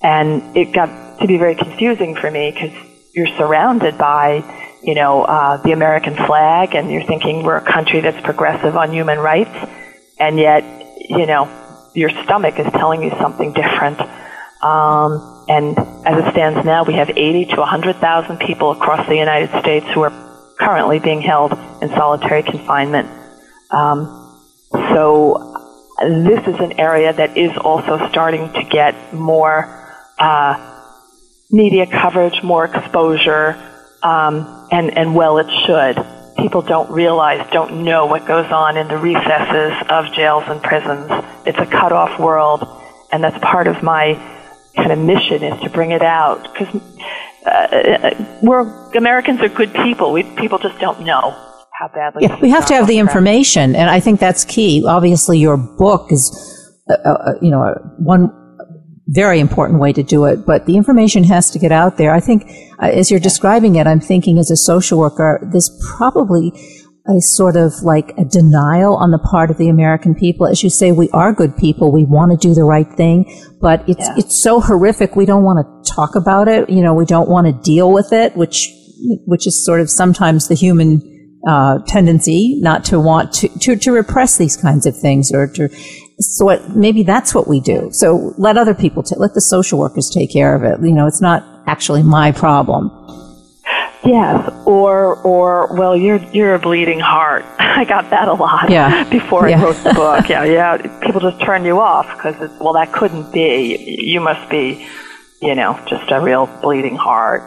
And 0.00 0.56
it 0.56 0.72
got 0.72 1.20
to 1.20 1.26
be 1.26 1.36
very 1.36 1.54
confusing 1.54 2.14
for 2.14 2.30
me 2.30 2.50
because 2.50 2.72
you're 3.12 3.26
surrounded 3.36 3.98
by, 3.98 4.42
you 4.88 4.94
know, 4.94 5.22
uh, 5.22 5.58
the 5.58 5.72
American 5.72 6.16
flag, 6.16 6.74
and 6.74 6.90
you're 6.90 7.04
thinking 7.04 7.42
we're 7.42 7.58
a 7.58 7.72
country 7.72 8.00
that's 8.00 8.22
progressive 8.22 8.74
on 8.74 8.90
human 8.90 9.18
rights, 9.18 9.54
and 10.18 10.38
yet, 10.38 10.64
you 11.10 11.26
know, 11.26 11.44
your 11.94 12.08
stomach 12.24 12.58
is 12.58 12.64
telling 12.72 13.02
you 13.02 13.10
something 13.20 13.52
different. 13.52 14.00
Um, 14.62 15.44
and 15.46 15.76
as 16.06 16.24
it 16.24 16.32
stands 16.32 16.64
now, 16.64 16.84
we 16.84 16.94
have 16.94 17.10
80 17.10 17.44
to 17.52 17.56
100,000 17.56 18.38
people 18.38 18.70
across 18.70 19.06
the 19.06 19.16
United 19.16 19.50
States 19.60 19.84
who 19.92 20.00
are 20.00 20.54
currently 20.58 21.00
being 21.00 21.20
held 21.20 21.52
in 21.82 21.90
solitary 21.90 22.42
confinement. 22.42 23.10
Um, 23.70 24.40
so 24.72 25.54
this 26.00 26.46
is 26.46 26.60
an 26.60 26.80
area 26.80 27.12
that 27.12 27.36
is 27.36 27.54
also 27.58 28.08
starting 28.08 28.50
to 28.54 28.64
get 28.64 29.12
more 29.12 29.68
uh, 30.18 30.56
media 31.50 31.86
coverage, 31.86 32.42
more 32.42 32.64
exposure, 32.64 33.54
um, 34.02 34.57
and, 34.70 34.96
and 34.96 35.14
well, 35.14 35.38
it 35.38 35.50
should. 35.66 36.04
People 36.38 36.62
don't 36.62 36.90
realize, 36.90 37.46
don't 37.52 37.84
know 37.84 38.06
what 38.06 38.26
goes 38.26 38.50
on 38.52 38.76
in 38.76 38.86
the 38.88 38.96
recesses 38.96 39.86
of 39.90 40.12
jails 40.12 40.44
and 40.46 40.62
prisons. 40.62 41.10
It's 41.46 41.58
a 41.58 41.66
cut 41.66 41.92
off 41.92 42.18
world, 42.20 42.66
and 43.10 43.22
that's 43.22 43.38
part 43.38 43.66
of 43.66 43.82
my 43.82 44.14
kind 44.76 44.92
of 44.92 44.98
mission 44.98 45.42
is 45.42 45.60
to 45.62 45.70
bring 45.70 45.90
it 45.90 46.02
out 46.02 46.42
because 46.52 46.80
uh, 47.44 48.38
we're 48.42 48.62
Americans 48.94 49.40
are 49.40 49.48
good 49.48 49.72
people. 49.72 50.12
We 50.12 50.22
people 50.22 50.58
just 50.58 50.78
don't 50.78 51.00
know 51.00 51.34
how 51.72 51.88
badly. 51.88 52.24
Yeah, 52.24 52.38
we 52.40 52.50
have 52.50 52.66
to 52.66 52.74
have 52.74 52.86
the 52.86 52.98
information, 52.98 53.74
and 53.74 53.90
I 53.90 54.00
think 54.00 54.20
that's 54.20 54.44
key. 54.44 54.84
Obviously, 54.86 55.38
your 55.38 55.56
book 55.56 56.12
is, 56.12 56.72
uh, 56.88 56.94
uh, 56.94 57.32
you 57.40 57.50
know, 57.50 57.74
one 57.98 58.30
very 59.08 59.40
important 59.40 59.80
way 59.80 59.92
to 59.92 60.02
do 60.02 60.26
it, 60.26 60.44
but 60.44 60.66
the 60.66 60.76
information 60.76 61.24
has 61.24 61.50
to 61.50 61.58
get 61.58 61.72
out 61.72 61.96
there. 61.96 62.12
I 62.12 62.20
think 62.20 62.44
uh, 62.80 62.86
as 62.86 63.10
you're 63.10 63.20
describing 63.20 63.76
it, 63.76 63.86
I'm 63.86 64.00
thinking 64.00 64.38
as 64.38 64.50
a 64.50 64.56
social 64.56 64.98
worker, 64.98 65.40
there's 65.50 65.70
probably 65.96 66.52
a 67.08 67.20
sort 67.22 67.56
of 67.56 67.72
like 67.82 68.12
a 68.18 68.24
denial 68.24 68.94
on 68.96 69.10
the 69.10 69.18
part 69.18 69.50
of 69.50 69.56
the 69.56 69.70
American 69.70 70.14
people. 70.14 70.46
As 70.46 70.62
you 70.62 70.68
say, 70.68 70.92
we 70.92 71.08
are 71.10 71.32
good 71.32 71.56
people. 71.56 71.90
We 71.90 72.04
want 72.04 72.32
to 72.32 72.48
do 72.48 72.54
the 72.54 72.64
right 72.64 72.88
thing, 72.96 73.24
but 73.62 73.88
it's, 73.88 74.06
yeah. 74.06 74.14
it's 74.18 74.42
so 74.42 74.60
horrific. 74.60 75.16
We 75.16 75.24
don't 75.24 75.42
want 75.42 75.64
to 75.64 75.92
talk 75.94 76.14
about 76.14 76.48
it. 76.48 76.68
You 76.68 76.82
know, 76.82 76.92
we 76.92 77.06
don't 77.06 77.30
want 77.30 77.46
to 77.46 77.52
deal 77.62 77.90
with 77.90 78.12
it, 78.12 78.36
which, 78.36 78.70
which 79.24 79.46
is 79.46 79.64
sort 79.64 79.80
of 79.80 79.88
sometimes 79.88 80.48
the 80.48 80.54
human 80.54 81.00
uh, 81.48 81.78
tendency 81.86 82.58
not 82.60 82.84
to 82.86 83.00
want 83.00 83.32
to, 83.32 83.48
to, 83.60 83.76
to 83.76 83.92
repress 83.92 84.36
these 84.36 84.56
kinds 84.56 84.84
of 84.84 84.94
things 84.94 85.32
or 85.32 85.46
to 85.46 85.70
so 86.20 86.44
what, 86.44 86.70
maybe 86.70 87.02
that's 87.02 87.34
what 87.34 87.46
we 87.46 87.60
do. 87.60 87.90
So 87.92 88.34
let 88.38 88.56
other 88.56 88.74
people, 88.74 89.02
t- 89.02 89.14
let 89.16 89.34
the 89.34 89.40
social 89.40 89.78
workers 89.78 90.10
take 90.10 90.32
care 90.32 90.54
of 90.54 90.64
it. 90.64 90.84
You 90.84 90.94
know, 90.94 91.06
it's 91.06 91.20
not 91.20 91.44
actually 91.66 92.02
my 92.02 92.32
problem. 92.32 92.90
Yes, 94.04 94.50
or 94.64 95.16
or 95.16 95.76
well, 95.76 95.96
you're 95.96 96.22
you're 96.32 96.54
a 96.54 96.58
bleeding 96.58 97.00
heart. 97.00 97.44
I 97.58 97.84
got 97.84 98.10
that 98.10 98.28
a 98.28 98.32
lot. 98.32 98.70
Yeah. 98.70 99.04
Before 99.10 99.48
yeah. 99.48 99.60
I 99.60 99.64
wrote 99.64 99.84
the 99.84 99.92
book, 99.92 100.28
yeah, 100.30 100.44
yeah. 100.44 101.00
People 101.04 101.20
just 101.20 101.40
turn 101.42 101.64
you 101.64 101.80
off 101.80 102.06
because 102.16 102.36
well, 102.60 102.72
that 102.74 102.92
couldn't 102.92 103.32
be. 103.32 103.76
You 103.76 104.20
must 104.20 104.48
be, 104.50 104.88
you 105.42 105.54
know, 105.54 105.78
just 105.86 106.10
a 106.10 106.20
real 106.20 106.46
bleeding 106.62 106.96
heart. 106.96 107.42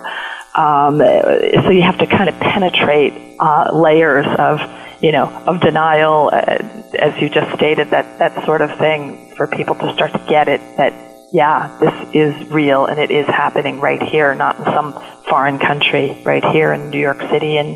Um, 0.54 1.00
so 1.00 1.70
you 1.70 1.82
have 1.82 1.98
to 2.00 2.06
kind 2.06 2.28
of 2.28 2.38
penetrate 2.40 3.14
uh, 3.40 3.72
layers 3.74 4.28
of 4.38 4.60
you 5.02 5.12
know, 5.12 5.26
of 5.48 5.60
denial, 5.62 6.30
uh, 6.32 6.58
as 7.00 7.20
you 7.22 7.30
just 7.30 7.52
stated, 7.56 7.90
that, 7.90 8.20
that 8.20 8.46
sort 8.46 8.62
of 8.62 8.78
thing 8.78 9.34
for 9.36 9.48
people 9.48 9.76
to 9.76 9.94
start 9.94 10.12
to 10.14 10.24
get 10.30 10.48
it 10.48 10.62
that, 10.78 10.94
yeah, 11.34 11.76
this 11.80 12.10
is 12.14 12.52
real 12.52 12.86
and 12.86 13.00
it 13.00 13.10
is 13.10 13.26
happening 13.26 13.80
right 13.80 14.02
here, 14.02 14.36
not 14.36 14.60
in 14.60 14.66
some 14.66 14.94
foreign 15.28 15.58
country 15.58 16.22
right 16.24 16.44
here 16.44 16.74
in 16.74 16.90
New 16.90 17.00
York 17.00 17.20
City 17.32 17.58
and 17.58 17.70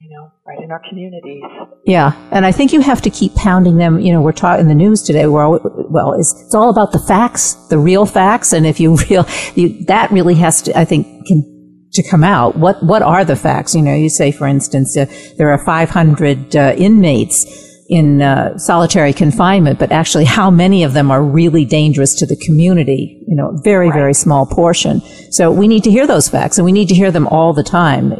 you 0.00 0.10
know 0.10 0.30
right 0.46 0.62
in 0.62 0.70
our 0.70 0.82
communities. 0.88 1.42
Yeah, 1.84 2.12
and 2.30 2.44
I 2.46 2.52
think 2.52 2.72
you 2.72 2.80
have 2.80 3.00
to 3.02 3.10
keep 3.10 3.34
pounding 3.34 3.78
them. 3.78 3.98
You 3.98 4.12
know, 4.12 4.20
we're 4.20 4.32
taught 4.32 4.60
in 4.60 4.68
the 4.68 4.74
news 4.74 5.02
today. 5.02 5.26
We're 5.26 5.42
all, 5.42 5.60
well, 5.90 6.12
it's, 6.12 6.34
it's 6.42 6.54
all 6.54 6.70
about 6.70 6.92
the 6.92 6.98
facts, 6.98 7.54
the 7.70 7.78
real 7.78 8.06
facts, 8.06 8.52
and 8.52 8.66
if 8.66 8.78
you 8.78 8.96
real 9.10 9.26
you, 9.54 9.84
that 9.86 10.10
really 10.10 10.34
has 10.34 10.62
to, 10.62 10.78
I 10.78 10.84
think, 10.84 11.26
can 11.26 11.57
to 11.98 12.08
come 12.08 12.24
out. 12.24 12.56
What 12.56 12.82
what 12.82 13.02
are 13.02 13.24
the 13.24 13.36
facts? 13.36 13.74
You 13.74 13.82
know, 13.82 13.94
you 13.94 14.08
say, 14.08 14.32
for 14.32 14.46
instance, 14.46 14.96
uh, 14.96 15.06
there 15.36 15.50
are 15.50 15.58
500 15.58 16.56
uh, 16.56 16.74
inmates 16.76 17.46
in 17.88 18.20
uh, 18.22 18.56
solitary 18.58 19.12
confinement, 19.12 19.78
but 19.78 19.90
actually, 19.90 20.24
how 20.24 20.50
many 20.50 20.84
of 20.84 20.92
them 20.92 21.10
are 21.10 21.22
really 21.22 21.64
dangerous 21.64 22.14
to 22.16 22.26
the 22.26 22.36
community? 22.36 23.22
You 23.26 23.36
know, 23.36 23.58
very 23.64 23.88
right. 23.88 23.94
very 23.94 24.14
small 24.14 24.46
portion. 24.46 25.00
So 25.30 25.50
we 25.50 25.66
need 25.66 25.84
to 25.84 25.90
hear 25.90 26.06
those 26.06 26.28
facts, 26.28 26.58
and 26.58 26.64
we 26.64 26.72
need 26.72 26.88
to 26.88 26.94
hear 26.94 27.10
them 27.10 27.26
all 27.28 27.52
the 27.52 27.64
time. 27.64 28.12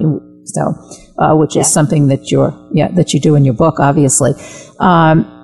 So, 0.44 0.74
uh, 1.18 1.36
which 1.36 1.56
is 1.56 1.72
something 1.72 2.08
that 2.08 2.30
you're 2.30 2.52
yeah 2.72 2.88
that 2.92 3.14
you 3.14 3.20
do 3.20 3.34
in 3.36 3.44
your 3.44 3.54
book, 3.54 3.78
obviously. 3.78 4.32
Um, 4.80 5.37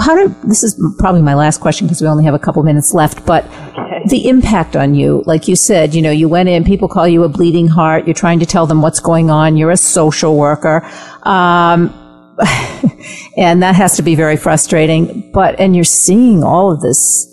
how 0.00 0.14
did 0.16 0.34
this 0.42 0.62
is 0.62 0.80
probably 0.98 1.22
my 1.22 1.34
last 1.34 1.60
question 1.60 1.86
because 1.86 2.00
we 2.00 2.08
only 2.08 2.24
have 2.24 2.34
a 2.34 2.38
couple 2.38 2.62
minutes 2.62 2.92
left 2.92 3.24
but 3.26 3.44
okay. 3.44 4.02
the 4.06 4.28
impact 4.28 4.74
on 4.74 4.94
you 4.94 5.22
like 5.26 5.46
you 5.46 5.54
said 5.54 5.94
you 5.94 6.02
know 6.02 6.10
you 6.10 6.28
went 6.28 6.48
in 6.48 6.64
people 6.64 6.88
call 6.88 7.06
you 7.06 7.22
a 7.22 7.28
bleeding 7.28 7.68
heart 7.68 8.06
you're 8.06 8.14
trying 8.14 8.40
to 8.40 8.46
tell 8.46 8.66
them 8.66 8.82
what's 8.82 9.00
going 9.00 9.30
on 9.30 9.56
you're 9.56 9.70
a 9.70 9.76
social 9.76 10.36
worker 10.36 10.84
um, 11.22 11.92
and 13.36 13.62
that 13.62 13.76
has 13.76 13.96
to 13.96 14.02
be 14.02 14.14
very 14.14 14.36
frustrating 14.36 15.30
but 15.32 15.58
and 15.60 15.76
you're 15.76 15.84
seeing 15.84 16.42
all 16.42 16.72
of 16.72 16.80
this 16.80 17.30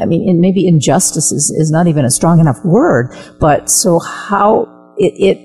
i 0.00 0.04
mean 0.04 0.40
maybe 0.40 0.66
injustice 0.66 1.32
is, 1.32 1.50
is 1.50 1.70
not 1.72 1.88
even 1.88 2.04
a 2.04 2.10
strong 2.10 2.38
enough 2.38 2.64
word 2.64 3.12
but 3.40 3.68
so 3.68 3.98
how 3.98 4.94
it, 4.98 5.12
it 5.18 5.38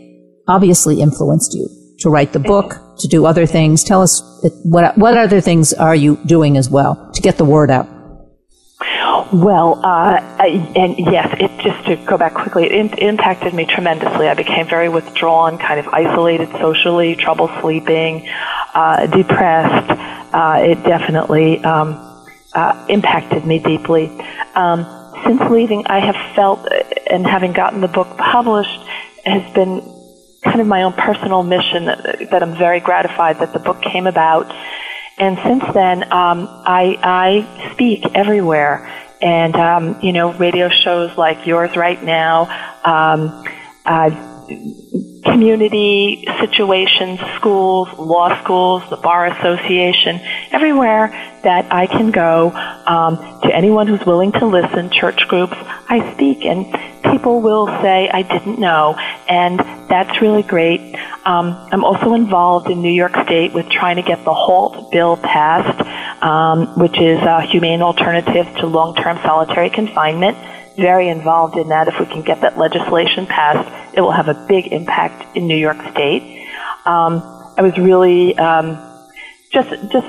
obviously 0.48 1.02
influenced 1.02 1.54
you 1.54 1.68
to 2.00 2.10
write 2.10 2.34
the 2.34 2.40
book 2.40 2.76
to 3.02 3.08
do 3.08 3.26
other 3.26 3.46
things. 3.46 3.84
Tell 3.84 4.02
us 4.02 4.22
what 4.64 4.98
what 4.98 5.18
other 5.18 5.42
things 5.42 5.74
are 5.74 5.96
you 5.96 6.18
doing 6.26 6.58
as 6.58 6.70
well 6.70 7.12
to 7.14 7.22
get 7.22 7.38
the 7.38 7.46
word 7.46 7.70
out? 7.70 7.88
Well, 9.34 9.80
uh, 9.82 10.20
and 10.76 11.00
yes, 11.00 11.34
it 11.40 11.64
just 11.64 11.86
to 11.86 11.96
go 12.06 12.18
back 12.18 12.34
quickly, 12.34 12.66
it 12.66 12.74
in, 12.74 12.90
impacted 12.98 13.54
me 13.54 13.66
tremendously. 13.66 14.28
I 14.28 14.34
became 14.34 14.68
very 14.68 14.90
withdrawn, 14.90 15.58
kind 15.58 15.80
of 15.80 15.88
isolated 15.88 16.50
socially, 16.60 17.16
trouble 17.16 17.50
sleeping, 17.62 18.28
uh, 18.74 19.08
depressed. 19.08 19.90
Uh, 20.34 20.60
it 20.64 20.84
definitely 20.84 21.64
um, 21.64 22.26
uh, 22.54 22.86
impacted 22.90 23.46
me 23.46 23.60
deeply. 23.60 24.08
Um, 24.54 24.86
since 25.24 25.42
leaving, 25.50 25.88
I 25.88 26.00
have 26.00 26.36
felt, 26.36 26.68
and 27.10 27.26
having 27.26 27.54
gotten 27.54 27.80
the 27.80 27.88
book 27.88 28.18
published, 28.18 28.82
has 29.24 29.54
been 29.54 29.80
kind 30.44 30.60
of 30.60 30.68
my 30.68 30.84
own 30.84 30.94
personal 30.94 31.44
mission 31.44 31.86
that, 31.86 32.30
that 32.32 32.44
I'm 32.44 32.58
very 32.58 32.80
gratified 32.80 33.40
that 33.40 33.54
the 33.54 33.60
book 33.60 33.82
came 33.82 34.08
about. 34.08 34.52
And 35.18 35.38
since 35.44 35.64
then, 35.74 36.04
um, 36.12 36.48
I, 36.66 36.98
I 37.02 37.72
speak 37.74 38.06
everywhere. 38.16 38.90
And, 39.22 39.56
um, 39.56 40.00
you 40.02 40.14
know, 40.14 40.34
radio 40.34 40.70
shows 40.70 41.16
like 41.16 41.46
yours 41.46 41.76
right 41.76 42.02
now, 42.04 42.46
um, 42.84 43.46
uh, 43.86 44.31
community 45.24 46.26
situations, 46.40 47.20
schools, 47.36 47.88
law 47.98 48.42
schools, 48.44 48.84
the 48.90 48.98
Bar 48.98 49.28
Association, 49.28 50.20
everywhere 50.52 51.10
that 51.44 51.72
I 51.72 51.88
can 51.88 52.12
go 52.12 52.52
um, 52.52 53.18
to 53.44 53.56
anyone 53.56 53.88
who's 53.88 54.06
willing 54.06 54.32
to 54.34 54.46
listen, 54.46 54.90
church 54.90 55.28
groups, 55.28 55.56
I 55.58 56.14
speak. 56.14 56.46
And 56.46 56.66
people 57.12 57.42
will 57.42 57.68
say, 57.82 58.10
I 58.10 58.24
didn't 58.24 58.60
know. 58.60 58.96
And 59.28 59.60
that's 59.90 60.22
really 60.22 60.44
great. 60.44 60.96
Um, 61.26 61.68
I'm 61.72 61.84
also 61.84 62.14
involved 62.14 62.70
in 62.70 62.82
New 62.82 62.92
York 62.92 63.16
State 63.26 63.54
with 63.54 63.70
trying 63.70 63.98
to 63.98 64.02
get 64.02 64.24
the 64.26 64.34
HALT 64.34 64.92
bill 64.92 65.18
passed, 65.18 65.80
um, 66.24 66.80
which 66.80 67.00
is 67.00 67.20
a 67.22 67.42
humane 67.42 67.82
alternative 67.82 68.48
to 68.58 68.68
long-term 68.68 69.18
solitary 69.24 69.70
confinement 69.70 70.38
very 70.76 71.10
involved 71.10 71.58
in 71.58 71.70
that. 71.70 71.88
If 71.88 72.00
we 72.00 72.06
can 72.06 72.22
get 72.22 72.42
that 72.42 72.58
legislation 72.58 73.26
passed, 73.26 73.96
it 73.96 74.02
will 74.02 74.12
have 74.12 74.28
a 74.28 74.46
big 74.48 74.68
impact 74.68 75.36
in 75.36 75.48
New 75.48 75.58
York 75.58 75.78
State. 75.92 76.48
Um, 76.86 77.22
I 77.58 77.62
was 77.62 77.78
really 77.78 78.38
um, 78.38 78.78
just 79.52 79.70
just 79.92 80.08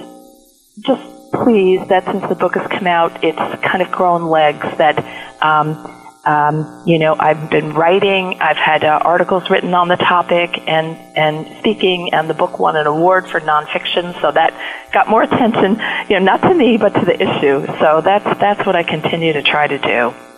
just 0.80 1.32
pleased 1.32 1.88
that 1.88 2.04
since 2.04 2.24
the 2.28 2.34
book 2.34 2.54
has 2.54 2.66
come 2.70 2.86
out, 2.86 3.24
it's 3.24 3.38
kind 3.62 3.82
of 3.82 3.90
grown 3.90 4.24
legs. 4.24 4.66
That 4.78 4.98
um, 5.42 6.02
um, 6.24 6.84
you 6.86 6.98
know, 6.98 7.16
I've 7.18 7.50
been 7.50 7.74
writing. 7.74 8.38
I've 8.40 8.56
had 8.56 8.84
uh, 8.84 9.00
articles 9.02 9.50
written 9.50 9.74
on 9.74 9.88
the 9.88 9.96
topic 9.96 10.50
and 10.66 10.96
and 11.16 11.58
speaking, 11.58 12.10
and 12.12 12.30
the 12.30 12.34
book 12.34 12.58
won 12.58 12.76
an 12.76 12.86
award 12.86 13.28
for 13.28 13.40
nonfiction. 13.40 14.18
So 14.20 14.30
that 14.30 14.52
got 14.92 15.08
more 15.08 15.22
attention, 15.28 15.80
you 16.08 16.20
know, 16.20 16.24
not 16.24 16.42
to 16.42 16.54
me 16.54 16.76
but 16.76 16.90
to 16.90 17.04
the 17.04 17.20
issue. 17.20 17.66
So 17.80 18.00
that's 18.02 18.24
that's 18.38 18.64
what 18.64 18.76
I 18.76 18.84
continue 18.84 19.32
to 19.32 19.42
try 19.42 19.66
to 19.66 19.78
do. 19.78 20.31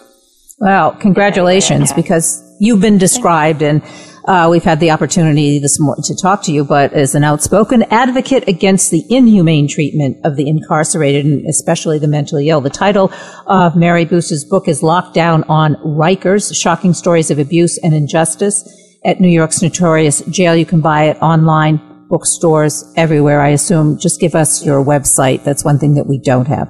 Well, 0.58 0.92
congratulations, 0.92 1.92
because 1.92 2.42
you've 2.60 2.80
been 2.80 2.98
described 2.98 3.62
and 3.62 3.82
uh, 4.26 4.48
we've 4.50 4.64
had 4.64 4.80
the 4.80 4.90
opportunity 4.90 5.58
this 5.58 5.78
morning 5.78 6.02
to 6.04 6.16
talk 6.16 6.42
to 6.44 6.52
you, 6.52 6.64
but 6.64 6.92
as 6.94 7.14
an 7.14 7.24
outspoken 7.24 7.82
advocate 7.90 8.48
against 8.48 8.90
the 8.90 9.04
inhumane 9.10 9.68
treatment 9.68 10.16
of 10.24 10.36
the 10.36 10.48
incarcerated 10.48 11.26
and 11.26 11.46
especially 11.46 11.98
the 11.98 12.08
mentally 12.08 12.48
ill. 12.48 12.60
The 12.62 12.70
title 12.70 13.12
of 13.46 13.76
Mary 13.76 14.06
Buser's 14.06 14.44
book 14.44 14.66
is 14.66 14.80
Lockdown 14.80 15.44
on 15.48 15.74
Rikers, 15.84 16.58
Shocking 16.58 16.94
Stories 16.94 17.30
of 17.30 17.38
Abuse 17.38 17.76
and 17.78 17.92
Injustice 17.92 18.66
at 19.04 19.20
New 19.20 19.28
York's 19.28 19.60
Notorious 19.60 20.22
Jail. 20.22 20.56
You 20.56 20.64
can 20.64 20.80
buy 20.80 21.04
it 21.04 21.18
online, 21.20 22.06
bookstores, 22.08 22.90
everywhere, 22.96 23.42
I 23.42 23.50
assume. 23.50 23.98
Just 23.98 24.20
give 24.20 24.34
us 24.34 24.64
your 24.64 24.82
website. 24.82 25.44
That's 25.44 25.64
one 25.64 25.78
thing 25.78 25.96
that 25.96 26.06
we 26.06 26.18
don't 26.18 26.46
have. 26.46 26.68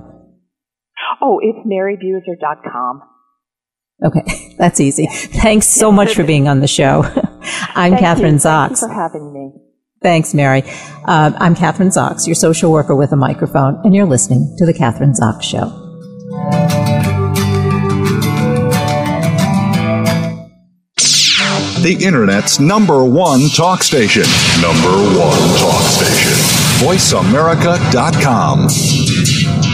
Oh, 1.22 1.38
it's 1.40 1.64
marybuser.com. 1.64 3.02
Okay, 4.04 4.54
that's 4.58 4.80
easy. 4.80 5.06
Thanks 5.06 5.66
so 5.66 5.90
much 5.90 6.14
for 6.14 6.24
being 6.24 6.46
on 6.48 6.60
the 6.60 6.68
show. 6.68 7.02
I'm 7.74 7.96
Thank 7.96 8.04
Kathryn 8.04 8.32
you. 8.32 8.38
Zox. 8.38 8.68
Thank 8.68 8.80
you 8.82 8.88
for 8.88 8.94
having 8.94 9.32
me. 9.32 9.52
Thanks, 10.02 10.34
Mary. 10.34 10.62
Uh, 11.06 11.32
I'm 11.38 11.54
Kathryn 11.54 11.88
Zox, 11.88 12.26
your 12.26 12.34
social 12.34 12.70
worker 12.70 12.94
with 12.94 13.12
a 13.12 13.16
microphone, 13.16 13.80
and 13.84 13.94
you're 13.94 14.04
listening 14.04 14.54
to 14.58 14.66
The 14.66 14.74
Kathryn 14.74 15.14
Zox 15.18 15.42
Show. 15.42 15.80
The 21.80 21.96
Internet's 22.02 22.60
number 22.60 23.02
one 23.04 23.48
talk 23.50 23.82
station. 23.82 24.24
Number 24.60 24.90
one 25.18 25.38
talk 25.58 25.82
station. 25.82 26.32
VoiceAmerica.com. 26.86 29.73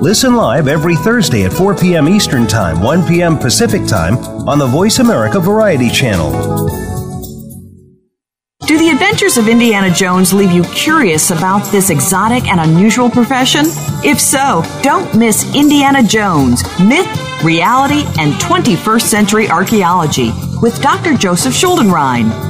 Listen 0.00 0.34
live 0.34 0.66
every 0.66 0.96
Thursday 0.96 1.44
at 1.44 1.52
4 1.52 1.76
p.m. 1.76 2.08
Eastern 2.08 2.46
Time, 2.46 2.80
1 2.80 3.06
p.m. 3.06 3.36
Pacific 3.36 3.86
Time 3.86 4.16
on 4.48 4.58
the 4.58 4.66
Voice 4.66 4.98
America 4.98 5.38
Variety 5.38 5.90
Channel. 5.90 6.30
Do 8.66 8.78
the 8.78 8.88
adventures 8.90 9.36
of 9.36 9.46
Indiana 9.46 9.92
Jones 9.92 10.32
leave 10.32 10.52
you 10.52 10.64
curious 10.64 11.30
about 11.30 11.70
this 11.70 11.90
exotic 11.90 12.48
and 12.48 12.60
unusual 12.60 13.10
profession? 13.10 13.66
If 14.02 14.18
so, 14.18 14.64
don't 14.82 15.14
miss 15.14 15.54
Indiana 15.54 16.02
Jones 16.02 16.62
Myth, 16.80 17.44
Reality, 17.44 18.04
and 18.18 18.32
21st 18.40 19.02
Century 19.02 19.50
Archaeology 19.50 20.32
with 20.62 20.80
Dr. 20.80 21.12
Joseph 21.12 21.52
Schuldenrein. 21.52 22.49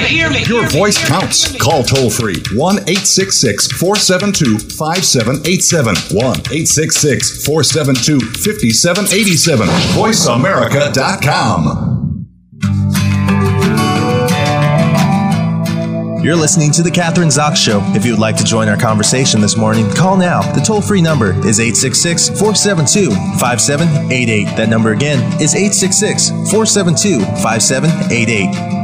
Hear 0.00 0.28
me. 0.30 0.38
Hear 0.38 0.60
me. 0.60 0.60
Your 0.60 0.68
voice 0.68 0.98
counts. 1.06 1.56
Call 1.56 1.82
toll 1.82 2.10
free 2.10 2.36
1 2.54 2.74
866 2.80 3.72
472 3.72 4.58
5787. 4.76 5.94
1 6.16 6.24
866 6.26 7.44
472 7.44 8.20
5787. 8.20 9.68
VoiceAmerica.com. 9.96 11.94
You're 16.22 16.34
listening 16.34 16.72
to 16.72 16.82
The 16.82 16.90
Kathryn 16.90 17.30
Zox 17.30 17.56
Show. 17.56 17.80
If 17.94 18.04
you 18.04 18.10
would 18.10 18.20
like 18.20 18.36
to 18.38 18.44
join 18.44 18.68
our 18.68 18.76
conversation 18.76 19.40
this 19.40 19.56
morning, 19.56 19.88
call 19.94 20.16
now. 20.16 20.42
The 20.54 20.60
toll 20.60 20.82
free 20.82 21.00
number 21.00 21.30
is 21.46 21.60
866 21.60 22.30
472 22.30 23.12
5788. 23.38 24.56
That 24.56 24.68
number 24.68 24.90
again 24.90 25.20
is 25.40 25.54
866 25.54 26.30
472 26.50 27.20
5788. 27.40 28.75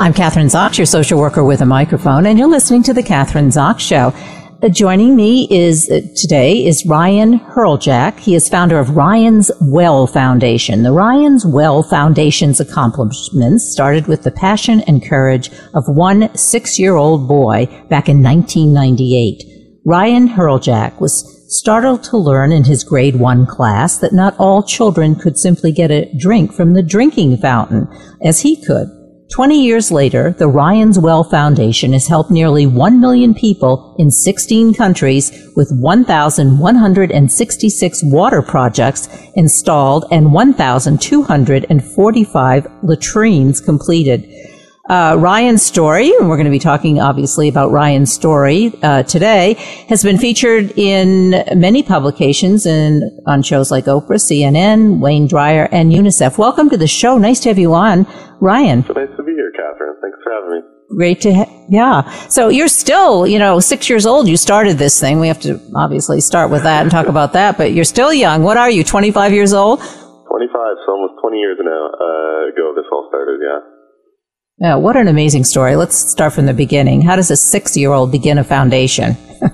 I'm 0.00 0.14
Kathryn 0.14 0.46
Zox, 0.46 0.78
your 0.78 0.86
social 0.86 1.18
worker 1.18 1.42
with 1.42 1.60
a 1.60 1.66
microphone, 1.66 2.26
and 2.26 2.38
you're 2.38 2.46
listening 2.46 2.84
to 2.84 2.94
The 2.94 3.02
Kathryn 3.02 3.48
Zox 3.48 3.80
Show. 3.80 4.14
Uh, 4.62 4.68
joining 4.68 5.16
me 5.16 5.48
is 5.50 5.90
uh, 5.90 6.02
today 6.14 6.64
is 6.64 6.86
Ryan 6.86 7.40
Hreljac. 7.40 8.16
He 8.20 8.36
is 8.36 8.48
founder 8.48 8.78
of 8.78 8.90
Ryan's 8.90 9.50
Well 9.60 10.06
Foundation. 10.06 10.84
The 10.84 10.92
Ryan's 10.92 11.44
Well 11.44 11.82
Foundation's 11.82 12.60
accomplishments 12.60 13.72
started 13.72 14.06
with 14.06 14.22
the 14.22 14.30
passion 14.30 14.82
and 14.82 15.04
courage 15.04 15.50
of 15.74 15.82
one 15.88 16.32
six-year-old 16.36 17.26
boy 17.26 17.66
back 17.90 18.08
in 18.08 18.22
1998. 18.22 19.42
Ryan 19.84 20.28
Hreljac 20.28 21.00
was 21.00 21.26
startled 21.48 22.04
to 22.04 22.16
learn 22.16 22.52
in 22.52 22.62
his 22.62 22.84
grade 22.84 23.16
one 23.16 23.46
class 23.46 23.98
that 23.98 24.12
not 24.12 24.38
all 24.38 24.62
children 24.62 25.16
could 25.16 25.36
simply 25.36 25.72
get 25.72 25.90
a 25.90 26.08
drink 26.16 26.52
from 26.52 26.74
the 26.74 26.84
drinking 26.84 27.38
fountain 27.38 27.88
as 28.22 28.42
he 28.42 28.64
could. 28.64 28.88
20 29.30 29.62
years 29.62 29.90
later, 29.90 30.34
the 30.38 30.48
Ryan's 30.48 30.98
Well 30.98 31.22
Foundation 31.22 31.92
has 31.92 32.06
helped 32.06 32.30
nearly 32.30 32.66
1 32.66 32.98
million 32.98 33.34
people 33.34 33.94
in 33.98 34.10
16 34.10 34.72
countries 34.72 35.30
with 35.54 35.70
1,166 35.70 38.00
water 38.04 38.40
projects 38.40 39.06
installed 39.34 40.06
and 40.10 40.32
1,245 40.32 42.66
latrines 42.82 43.60
completed. 43.60 44.26
Uh, 44.88 45.16
Ryan's 45.18 45.62
story, 45.62 46.10
and 46.18 46.30
we're 46.30 46.36
going 46.36 46.46
to 46.46 46.50
be 46.50 46.58
talking 46.58 46.98
obviously 46.98 47.46
about 47.48 47.70
Ryan's 47.70 48.10
story 48.10 48.72
uh, 48.82 49.02
today, 49.02 49.54
has 49.90 50.02
been 50.02 50.16
featured 50.16 50.72
in 50.78 51.44
many 51.54 51.82
publications 51.82 52.64
and 52.64 53.02
on 53.26 53.42
shows 53.42 53.70
like 53.70 53.84
Oprah, 53.84 54.16
CNN, 54.16 54.98
Wayne 54.98 55.26
Dyer, 55.26 55.68
and 55.72 55.92
UNICEF. 55.92 56.38
Welcome 56.38 56.70
to 56.70 56.78
the 56.78 56.86
show. 56.86 57.18
Nice 57.18 57.40
to 57.40 57.50
have 57.50 57.58
you 57.58 57.74
on, 57.74 58.06
Ryan. 58.40 58.82
So 58.86 58.94
nice 58.94 59.14
to 59.18 59.22
be 59.22 59.32
here, 59.32 59.52
Kathryn. 59.52 59.92
Thanks 60.00 60.18
for 60.24 60.32
having 60.32 60.50
me. 60.56 60.96
Great 60.96 61.20
to, 61.20 61.34
ha- 61.34 61.66
yeah. 61.68 62.10
So 62.28 62.48
you're 62.48 62.68
still, 62.68 63.26
you 63.26 63.38
know, 63.38 63.60
six 63.60 63.90
years 63.90 64.06
old. 64.06 64.26
You 64.26 64.38
started 64.38 64.78
this 64.78 64.98
thing. 64.98 65.20
We 65.20 65.28
have 65.28 65.40
to 65.42 65.60
obviously 65.76 66.22
start 66.22 66.50
with 66.50 66.62
that 66.62 66.80
and 66.80 66.90
talk 66.90 67.08
about 67.08 67.34
that, 67.34 67.58
but 67.58 67.72
you're 67.72 67.84
still 67.84 68.14
young. 68.14 68.42
What 68.42 68.56
are 68.56 68.70
you, 68.70 68.84
25 68.84 69.34
years 69.34 69.52
old? 69.52 69.80
25, 69.80 70.26
so 70.86 70.92
almost 70.92 71.20
20 71.20 71.36
years 71.36 71.58
now 71.60 71.90
uh, 71.92 72.48
ago 72.48 72.72
this 72.74 72.86
all 72.90 73.06
started, 73.10 73.40
yeah. 73.44 73.77
Yeah, 74.60 74.74
what 74.74 74.96
an 74.96 75.06
amazing 75.06 75.44
story. 75.44 75.76
Let's 75.76 75.96
start 75.96 76.32
from 76.32 76.46
the 76.46 76.52
beginning. 76.52 77.02
How 77.02 77.14
does 77.14 77.30
a 77.30 77.36
six 77.36 77.76
year 77.76 77.92
old 77.92 78.10
begin 78.10 78.38
a 78.38 78.44
foundation? 78.44 79.16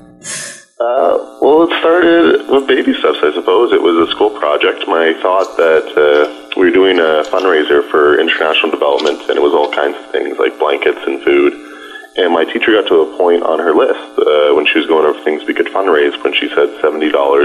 Uh, 0.74 1.38
well, 1.40 1.62
it 1.62 1.72
started 1.78 2.50
with 2.50 2.66
baby 2.66 2.92
steps, 2.98 3.22
I 3.22 3.32
suppose. 3.32 3.72
It 3.72 3.80
was 3.80 3.94
a 4.08 4.10
school 4.10 4.30
project. 4.36 4.82
My 4.88 5.14
thought 5.22 5.56
that 5.56 5.86
uh, 5.94 6.26
we 6.58 6.66
were 6.66 6.74
doing 6.74 6.98
a 6.98 7.22
fundraiser 7.30 7.88
for 7.90 8.18
international 8.18 8.72
development, 8.72 9.22
and 9.30 9.38
it 9.38 9.40
was 9.40 9.54
all 9.54 9.70
kinds 9.70 9.96
of 9.96 10.10
things 10.10 10.36
like 10.36 10.58
blankets 10.58 10.98
and 11.06 11.22
food. 11.22 11.54
And 12.18 12.34
my 12.34 12.44
teacher 12.44 12.74
got 12.74 12.88
to 12.88 13.06
a 13.06 13.16
point 13.16 13.44
on 13.44 13.60
her 13.60 13.72
list 13.72 14.02
uh, 14.18 14.50
when 14.58 14.66
she 14.66 14.82
was 14.82 14.90
going 14.90 15.06
over 15.06 15.22
things 15.22 15.46
we 15.46 15.54
could 15.54 15.70
fundraise 15.70 16.12
when 16.24 16.34
she 16.34 16.50
said 16.50 16.68
$70 16.82 17.00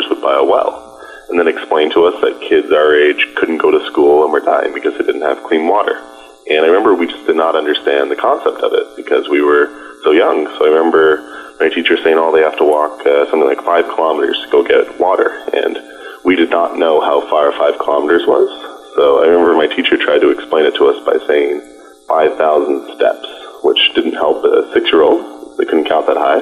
would 0.09 0.21
buy 0.21 0.35
a 0.35 0.43
well. 0.43 0.99
And 1.29 1.37
then 1.37 1.47
explained 1.47 1.93
to 1.93 2.05
us 2.09 2.19
that 2.25 2.41
kids 2.41 2.73
our 2.73 2.97
age 2.97 3.21
couldn't 3.37 3.61
go 3.61 3.69
to 3.69 3.85
school 3.85 4.23
and 4.23 4.33
were 4.33 4.41
dying 4.41 4.73
because 4.73 4.97
they 4.97 5.05
didn't 5.05 5.21
have 5.21 5.45
clean 5.45 5.67
water. 5.67 6.01
And 6.49 6.65
I 6.65 6.67
remember 6.67 6.93
we 6.95 7.05
just 7.05 7.25
did 7.27 7.35
not 7.35 7.55
understand 7.55 8.09
the 8.09 8.15
concept 8.15 8.61
of 8.65 8.73
it 8.73 8.97
because 8.97 9.29
we 9.29 9.41
were 9.41 9.69
so 10.03 10.11
young. 10.11 10.47
So 10.57 10.65
I 10.65 10.69
remember 10.69 11.21
my 11.59 11.69
teacher 11.69 11.97
saying, 12.01 12.17
"Oh, 12.17 12.33
they 12.33 12.41
have 12.41 12.57
to 12.57 12.65
walk 12.65 13.05
uh, 13.05 13.29
something 13.29 13.47
like 13.47 13.61
five 13.63 13.85
kilometers 13.93 14.39
to 14.41 14.47
go 14.49 14.63
get 14.63 14.99
water," 14.99 15.29
and 15.53 15.77
we 16.25 16.35
did 16.35 16.49
not 16.49 16.77
know 16.77 17.01
how 17.01 17.21
far 17.29 17.51
five 17.53 17.77
kilometers 17.77 18.25
was. 18.25 18.49
So 18.95 19.21
I 19.23 19.27
remember 19.27 19.55
my 19.55 19.67
teacher 19.67 19.97
tried 19.97 20.19
to 20.25 20.31
explain 20.31 20.65
it 20.65 20.75
to 20.75 20.87
us 20.87 20.97
by 21.05 21.17
saying 21.27 21.61
five 22.07 22.35
thousand 22.37 22.97
steps, 22.97 23.27
which 23.63 23.79
didn't 23.93 24.17
help 24.17 24.43
a 24.43 24.73
six-year-old. 24.73 25.57
They 25.57 25.65
couldn't 25.65 25.85
count 25.85 26.07
that 26.07 26.17
high. 26.17 26.41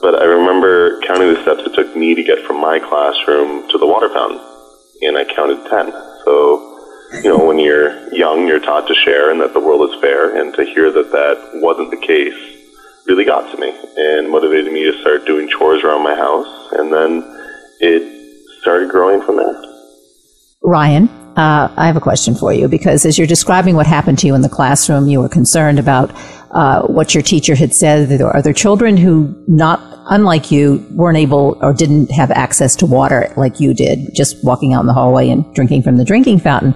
But 0.00 0.20
I 0.20 0.24
remember 0.24 1.00
counting 1.00 1.32
the 1.32 1.42
steps 1.42 1.66
it 1.66 1.74
took 1.74 1.96
me 1.96 2.14
to 2.14 2.22
get 2.22 2.44
from 2.46 2.60
my 2.60 2.78
classroom 2.78 3.66
to 3.70 3.78
the 3.78 3.86
water 3.86 4.12
fountain, 4.12 4.38
and 5.02 5.16
I 5.16 5.24
counted 5.24 5.64
ten. 5.66 5.90
So 6.24 6.73
you 7.22 7.30
know, 7.30 7.44
when 7.44 7.58
you're 7.58 8.08
young, 8.12 8.46
you're 8.46 8.60
taught 8.60 8.86
to 8.88 8.94
share 8.94 9.30
and 9.30 9.40
that 9.40 9.52
the 9.52 9.60
world 9.60 9.88
is 9.90 10.00
fair, 10.00 10.36
and 10.36 10.54
to 10.54 10.64
hear 10.64 10.90
that 10.90 11.12
that 11.12 11.60
wasn't 11.62 11.90
the 11.90 11.96
case 11.96 12.34
really 13.06 13.24
got 13.24 13.50
to 13.52 13.60
me 13.60 13.72
and 13.96 14.30
motivated 14.30 14.72
me 14.72 14.84
to 14.84 14.98
start 15.00 15.26
doing 15.26 15.48
chores 15.48 15.84
around 15.84 16.02
my 16.02 16.14
house, 16.14 16.72
and 16.72 16.92
then 16.92 17.22
it 17.80 18.02
started 18.60 18.90
growing 18.90 19.20
from 19.22 19.36
there. 19.36 19.62
Ryan, 20.62 21.08
uh, 21.36 21.72
I 21.76 21.86
have 21.86 21.96
a 21.96 22.00
question 22.00 22.34
for 22.34 22.52
you 22.52 22.68
because 22.68 23.04
as 23.04 23.18
you're 23.18 23.26
describing 23.26 23.76
what 23.76 23.86
happened 23.86 24.18
to 24.20 24.26
you 24.26 24.34
in 24.34 24.40
the 24.40 24.48
classroom, 24.48 25.08
you 25.08 25.20
were 25.20 25.28
concerned 25.28 25.78
about 25.78 26.10
uh, 26.52 26.82
what 26.86 27.14
your 27.14 27.22
teacher 27.22 27.54
had 27.54 27.74
said. 27.74 28.20
Are 28.22 28.40
there 28.40 28.52
children 28.52 28.96
who, 28.96 29.34
not 29.46 29.80
unlike 30.06 30.50
you, 30.50 30.86
weren't 30.92 31.18
able 31.18 31.58
or 31.60 31.72
didn't 31.74 32.10
have 32.12 32.30
access 32.30 32.76
to 32.76 32.86
water 32.86 33.32
like 33.36 33.60
you 33.60 33.74
did, 33.74 34.14
just 34.14 34.42
walking 34.44 34.72
out 34.72 34.80
in 34.80 34.86
the 34.86 34.94
hallway 34.94 35.28
and 35.28 35.52
drinking 35.54 35.82
from 35.82 35.96
the 35.96 36.04
drinking 36.04 36.38
fountain? 36.38 36.74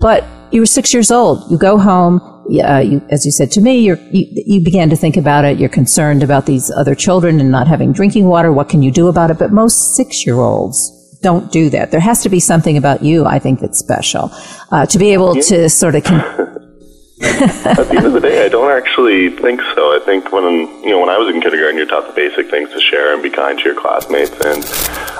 But 0.00 0.24
you 0.50 0.60
were 0.60 0.66
six 0.66 0.92
years 0.92 1.10
old. 1.10 1.50
You 1.50 1.58
go 1.58 1.78
home. 1.78 2.20
Uh, 2.50 2.78
you, 2.78 3.00
as 3.10 3.24
you 3.24 3.30
said 3.30 3.52
to 3.52 3.60
me, 3.60 3.78
you, 3.78 3.96
you 4.10 4.64
began 4.64 4.90
to 4.90 4.96
think 4.96 5.16
about 5.16 5.44
it. 5.44 5.58
You're 5.58 5.68
concerned 5.68 6.24
about 6.24 6.46
these 6.46 6.70
other 6.72 6.96
children 6.96 7.38
and 7.38 7.50
not 7.50 7.68
having 7.68 7.92
drinking 7.92 8.26
water. 8.26 8.52
What 8.52 8.68
can 8.68 8.82
you 8.82 8.90
do 8.90 9.06
about 9.06 9.30
it? 9.30 9.38
But 9.38 9.52
most 9.52 9.94
six 9.94 10.26
year 10.26 10.40
olds 10.40 10.96
don't 11.22 11.52
do 11.52 11.70
that. 11.70 11.90
There 11.90 12.00
has 12.00 12.22
to 12.22 12.28
be 12.28 12.40
something 12.40 12.76
about 12.76 13.02
you, 13.02 13.24
I 13.24 13.38
think, 13.38 13.60
that's 13.60 13.78
special. 13.78 14.32
Uh, 14.72 14.86
to 14.86 14.98
be 14.98 15.12
able 15.12 15.34
to 15.34 15.68
sort 15.68 15.94
of. 15.94 16.04
Con- 16.04 16.46
At 17.20 17.88
the 17.88 17.96
end 17.96 18.06
of 18.06 18.12
the 18.14 18.20
day, 18.20 18.44
I 18.44 18.48
don't 18.48 18.70
actually 18.70 19.28
think 19.28 19.60
so. 19.74 19.92
I 19.92 20.00
think 20.04 20.32
when 20.32 20.44
you 20.82 20.90
know 20.90 21.00
when 21.00 21.10
I 21.10 21.18
was 21.18 21.28
in 21.28 21.40
kindergarten, 21.40 21.76
you're 21.76 21.86
taught 21.86 22.06
the 22.06 22.16
basic 22.16 22.50
things 22.50 22.70
to 22.72 22.80
share 22.80 23.12
and 23.12 23.22
be 23.22 23.28
kind 23.28 23.58
to 23.58 23.64
your 23.64 23.78
classmates, 23.78 24.32
and 24.40 24.64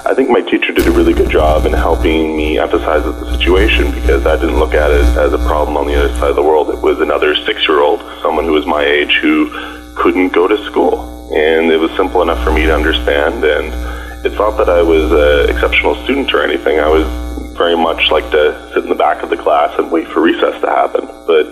I 0.08 0.14
think 0.14 0.30
my 0.30 0.40
teacher 0.40 0.72
did 0.72 0.86
a 0.86 0.92
really 0.92 1.12
good 1.12 1.28
job 1.28 1.66
in 1.66 1.72
helping 1.72 2.36
me 2.36 2.58
emphasize 2.58 3.04
the 3.04 3.36
situation 3.36 3.92
because 3.92 4.24
I 4.24 4.36
didn't 4.36 4.58
look 4.58 4.72
at 4.72 4.90
it 4.90 5.04
as 5.20 5.32
a 5.32 5.38
problem 5.44 5.76
on 5.76 5.86
the 5.86 5.94
other 5.94 6.08
side 6.16 6.30
of 6.30 6.36
the 6.36 6.42
world. 6.42 6.70
It 6.70 6.80
was 6.80 7.00
another 7.00 7.34
six-year-old, 7.36 8.00
someone 8.22 8.46
who 8.46 8.52
was 8.52 8.64
my 8.66 8.82
age, 8.82 9.18
who 9.20 9.50
couldn't 9.94 10.32
go 10.32 10.48
to 10.48 10.56
school, 10.64 11.28
and 11.34 11.70
it 11.70 11.76
was 11.76 11.90
simple 11.96 12.22
enough 12.22 12.42
for 12.42 12.52
me 12.52 12.64
to 12.64 12.74
understand. 12.74 13.44
And 13.44 14.24
it's 14.24 14.36
not 14.36 14.56
that 14.56 14.70
I 14.70 14.80
was 14.80 15.12
an 15.12 15.54
exceptional 15.54 15.96
student 16.04 16.32
or 16.32 16.42
anything. 16.42 16.80
I 16.80 16.88
was 16.88 17.04
very 17.56 17.76
much 17.76 18.10
like 18.10 18.30
to 18.30 18.72
sit 18.72 18.84
in 18.84 18.88
the 18.88 18.94
back 18.94 19.22
of 19.22 19.28
the 19.28 19.36
class 19.36 19.78
and 19.78 19.92
wait 19.92 20.08
for 20.08 20.22
recess 20.22 20.58
to 20.62 20.66
happen, 20.66 21.04
but 21.26 21.44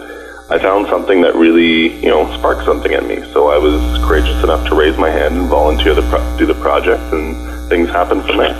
I 0.50 0.58
found 0.58 0.86
something 0.86 1.20
that 1.20 1.34
really, 1.34 2.02
you 2.02 2.08
know, 2.08 2.24
sparked 2.38 2.64
something 2.64 2.90
in 2.90 3.06
me. 3.06 3.16
So 3.34 3.48
I 3.48 3.58
was 3.58 3.82
courageous 3.98 4.42
enough 4.42 4.66
to 4.68 4.74
raise 4.74 4.96
my 4.96 5.10
hand 5.10 5.36
and 5.36 5.46
volunteer 5.46 5.94
to 5.94 6.00
pro- 6.00 6.38
do 6.38 6.46
the 6.46 6.54
project, 6.54 7.02
and 7.12 7.68
things 7.68 7.90
happened 7.90 8.24
from 8.24 8.38
there. 8.38 8.56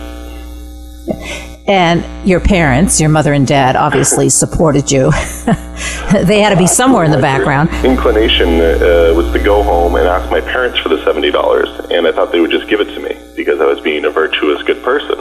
And 1.67 2.29
your 2.29 2.41
parents, 2.41 3.01
your 3.01 3.09
mother 3.09 3.33
and 3.33 3.47
dad, 3.47 3.75
obviously 3.75 4.29
supported 4.43 4.93
you. 4.93 5.11
they 6.25 6.41
had 6.41 6.51
to 6.51 6.59
be 6.59 6.67
somewhere 6.67 7.05
in 7.05 7.11
the 7.11 7.23
background. 7.23 7.71
Inclination 7.83 8.61
uh, 8.61 9.15
was 9.17 9.33
to 9.33 9.39
go 9.39 9.63
home 9.63 9.95
and 9.95 10.07
ask 10.07 10.31
my 10.31 10.43
parents 10.43 10.79
for 10.81 10.91
the 10.91 11.03
seventy 11.07 11.31
dollars, 11.31 11.71
and 11.91 12.07
I 12.07 12.13
thought 12.13 12.33
they 12.33 12.41
would 12.41 12.51
just 12.51 12.69
give 12.69 12.81
it 12.81 12.93
to 12.95 13.01
me 13.01 13.19
because 13.35 13.63
I 13.63 13.65
was 13.65 13.81
being 13.81 14.05
a 14.05 14.11
virtuous, 14.11 14.63
good 14.65 14.83
person. 14.85 15.19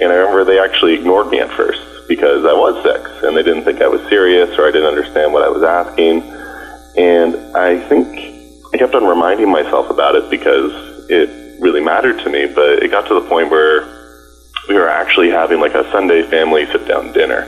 And 0.00 0.12
I 0.12 0.14
remember 0.14 0.44
they 0.44 0.60
actually 0.60 0.94
ignored 0.94 1.28
me 1.28 1.40
at 1.40 1.50
first 1.50 1.87
because 2.08 2.44
I 2.44 2.52
was 2.52 2.82
six 2.82 3.22
and 3.22 3.36
they 3.36 3.42
didn't 3.42 3.64
think 3.64 3.82
I 3.82 3.88
was 3.88 4.00
serious 4.08 4.58
or 4.58 4.66
I 4.66 4.72
didn't 4.72 4.88
understand 4.88 5.32
what 5.32 5.44
I 5.44 5.48
was 5.48 5.62
asking. 5.62 6.22
And 6.96 7.56
I 7.56 7.78
think 7.88 8.08
I 8.72 8.78
kept 8.78 8.94
on 8.94 9.04
reminding 9.04 9.50
myself 9.50 9.90
about 9.90 10.16
it 10.16 10.28
because 10.30 10.72
it 11.10 11.60
really 11.60 11.80
mattered 11.80 12.18
to 12.24 12.30
me. 12.30 12.46
But 12.46 12.82
it 12.82 12.90
got 12.90 13.06
to 13.08 13.14
the 13.14 13.28
point 13.28 13.50
where 13.50 13.86
we 14.68 14.74
were 14.74 14.88
actually 14.88 15.30
having 15.30 15.60
like 15.60 15.74
a 15.74 15.88
Sunday 15.92 16.22
family 16.28 16.66
sit 16.66 16.88
down 16.88 17.12
dinner. 17.12 17.46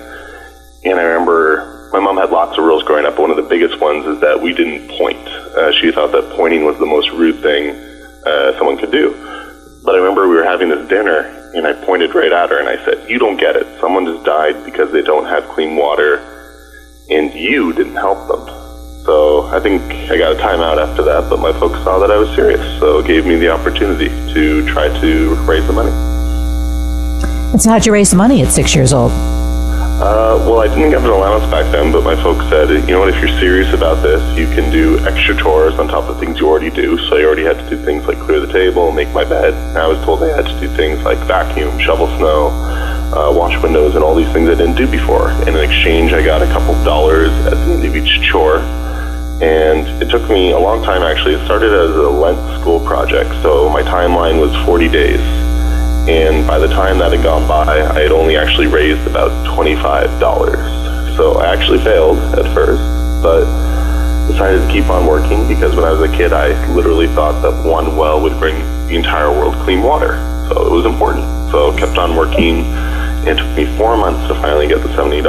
And 0.85 1.01
I 1.01 1.03
remember 1.03 1.91
my 1.93 2.01
mom 2.01 2.17
had 2.17 2.31
lots 2.31 2.57
of 2.57 2.65
rules 2.65 2.83
growing 2.85 3.05
up. 3.05 3.19
One 3.19 3.31
of 3.31 3.37
the 3.37 3.49
biggest 3.49 3.81
ones 3.81 4.07
is 4.07 4.21
that 4.21 4.41
we 4.41 4.55
didn't 4.55 4.89
point. 4.97 5.27
Uh, 5.27 5.73
she 5.73 5.91
thought 5.91 6.13
that 6.13 6.31
pointing 6.37 6.65
was 6.65 6.79
the 6.79 6.87
most 6.87 7.11
rude 7.11 7.41
thing 7.43 7.71
uh, 8.25 8.57
someone 8.59 8.79
could 8.79 8.93
do. 8.93 9.13
But 9.83 9.95
I 9.95 9.99
remember 9.99 10.29
we 10.29 10.35
were 10.37 10.45
having 10.45 10.69
this 10.69 10.87
dinner, 10.89 11.21
and 11.55 11.67
I 11.67 11.73
pointed 11.85 12.15
right 12.15 12.31
at 12.33 12.51
her 12.51 12.59
and 12.61 12.69
I 12.69 12.77
said, 12.85 13.09
You 13.09 13.19
don't 13.19 13.39
get 13.39 13.57
it. 13.57 13.67
Someone 13.81 14.05
just 14.05 14.25
died 14.25 14.65
because 14.65 14.93
they 14.93 15.03
don't 15.03 15.25
have 15.27 15.45
clean 15.49 15.77
water. 15.77 16.21
and 17.11 17.35
you 17.35 17.73
didn't 17.73 17.97
help 17.97 18.29
them. 18.29 18.47
So 19.05 19.47
I 19.47 19.59
think 19.59 19.83
I 20.11 20.17
got 20.17 20.33
a 20.33 20.37
timeout 20.37 20.79
after 20.79 21.03
that, 21.03 21.29
but 21.29 21.41
my 21.41 21.53
folks 21.59 21.83
saw 21.83 21.99
that 21.99 22.11
I 22.11 22.17
was 22.17 22.33
serious, 22.37 22.61
so 22.79 23.01
it 23.01 23.07
gave 23.07 23.27
me 23.27 23.35
the 23.35 23.49
opportunity 23.51 24.09
to 24.33 24.65
try 24.69 24.87
to 25.01 25.35
raise 25.45 25.67
the 25.67 25.73
money. 25.73 25.91
It's 27.53 27.65
how'd 27.65 27.85
you 27.85 27.93
raise 27.93 28.11
the 28.11 28.17
money 28.17 28.43
at 28.43 28.53
six 28.53 28.77
years 28.77 28.93
old? 28.93 29.11
Uh, 30.01 30.41
well, 30.49 30.61
I 30.61 30.67
didn't 30.67 30.89
get 30.89 31.05
an 31.05 31.11
allowance 31.11 31.45
back 31.51 31.71
then, 31.71 31.93
but 31.93 32.03
my 32.03 32.17
folks 32.23 32.49
said, 32.49 32.71
you 32.71 32.97
know 32.97 33.01
what, 33.01 33.11
if 33.11 33.21
you're 33.21 33.39
serious 33.39 33.75
about 33.75 34.03
this, 34.03 34.23
you 34.35 34.47
can 34.47 34.73
do 34.73 34.99
extra 35.01 35.37
chores 35.37 35.75
on 35.75 35.89
top 35.89 36.09
of 36.09 36.19
things 36.19 36.41
you 36.41 36.49
already 36.49 36.71
do. 36.71 36.97
So 36.97 37.19
I 37.19 37.23
already 37.23 37.45
had 37.45 37.59
to 37.59 37.69
do 37.69 37.77
things 37.85 38.07
like 38.07 38.19
clear 38.19 38.41
the 38.41 38.51
table, 38.51 38.93
make 38.93 39.11
my 39.11 39.25
bed. 39.25 39.53
And 39.53 39.77
I 39.77 39.87
was 39.87 40.03
told 40.03 40.23
I 40.23 40.35
had 40.35 40.47
to 40.47 40.59
do 40.59 40.75
things 40.75 41.03
like 41.03 41.19
vacuum, 41.29 41.79
shovel 41.79 42.07
snow, 42.17 42.49
uh, 43.13 43.31
wash 43.37 43.63
windows, 43.63 43.95
and 43.95 44.03
all 44.03 44.15
these 44.15 44.33
things 44.33 44.49
I 44.49 44.55
didn't 44.55 44.77
do 44.77 44.91
before. 44.91 45.33
And 45.45 45.51
in 45.51 45.61
exchange, 45.61 46.15
I 46.15 46.25
got 46.25 46.41
a 46.41 46.47
couple 46.47 46.73
dollars 46.83 47.29
at 47.45 47.61
the 47.61 47.75
end 47.75 47.85
of 47.85 47.95
each 47.95 48.23
chore. 48.23 48.61
And 49.43 49.87
it 50.03 50.09
took 50.09 50.27
me 50.31 50.53
a 50.53 50.59
long 50.59 50.83
time, 50.83 51.03
actually. 51.03 51.35
It 51.35 51.45
started 51.45 51.75
as 51.75 51.95
a 51.95 52.09
Lent 52.09 52.41
school 52.59 52.81
project, 52.87 53.29
so 53.43 53.69
my 53.69 53.83
timeline 53.83 54.41
was 54.41 54.57
40 54.65 54.89
days 54.89 55.50
and 56.09 56.47
by 56.47 56.59
the 56.59 56.69
time 56.69 56.99
that 56.99 57.13
had 57.13 57.23
gone 57.23 57.47
by, 57.47 57.81
I 57.83 58.01
had 58.01 58.11
only 58.11 58.37
actually 58.37 58.67
raised 58.67 59.07
about 59.07 59.31
$25. 59.47 61.17
So 61.17 61.35
I 61.35 61.53
actually 61.53 61.79
failed 61.79 62.19
at 62.39 62.53
first, 62.55 62.83
but 63.23 63.45
decided 64.27 64.67
to 64.67 64.73
keep 64.73 64.89
on 64.89 65.07
working 65.07 65.47
because 65.47 65.77
when 65.77 65.85
I 65.85 65.93
was 65.93 66.01
a 66.01 66.17
kid, 66.17 66.33
I 66.33 66.49
literally 66.75 67.07
thought 67.09 67.43
that 67.43 67.69
one 67.69 67.97
well 67.97 68.23
would 68.23 68.39
bring 68.39 68.57
the 68.87 68.97
entire 68.97 69.31
world 69.31 69.55
clean 69.65 69.83
water. 69.83 70.17
So 70.49 70.67
it 70.67 70.73
was 70.73 70.87
important. 70.87 71.25
So 71.51 71.71
I 71.71 71.79
kept 71.79 71.99
on 71.99 72.17
working. 72.17 72.65
It 73.29 73.37
took 73.37 73.55
me 73.55 73.67
four 73.77 73.97
months 73.99 74.27
to 74.29 74.35
finally 74.41 74.67
get 74.67 74.83
the 74.83 74.89
$70, 74.89 75.25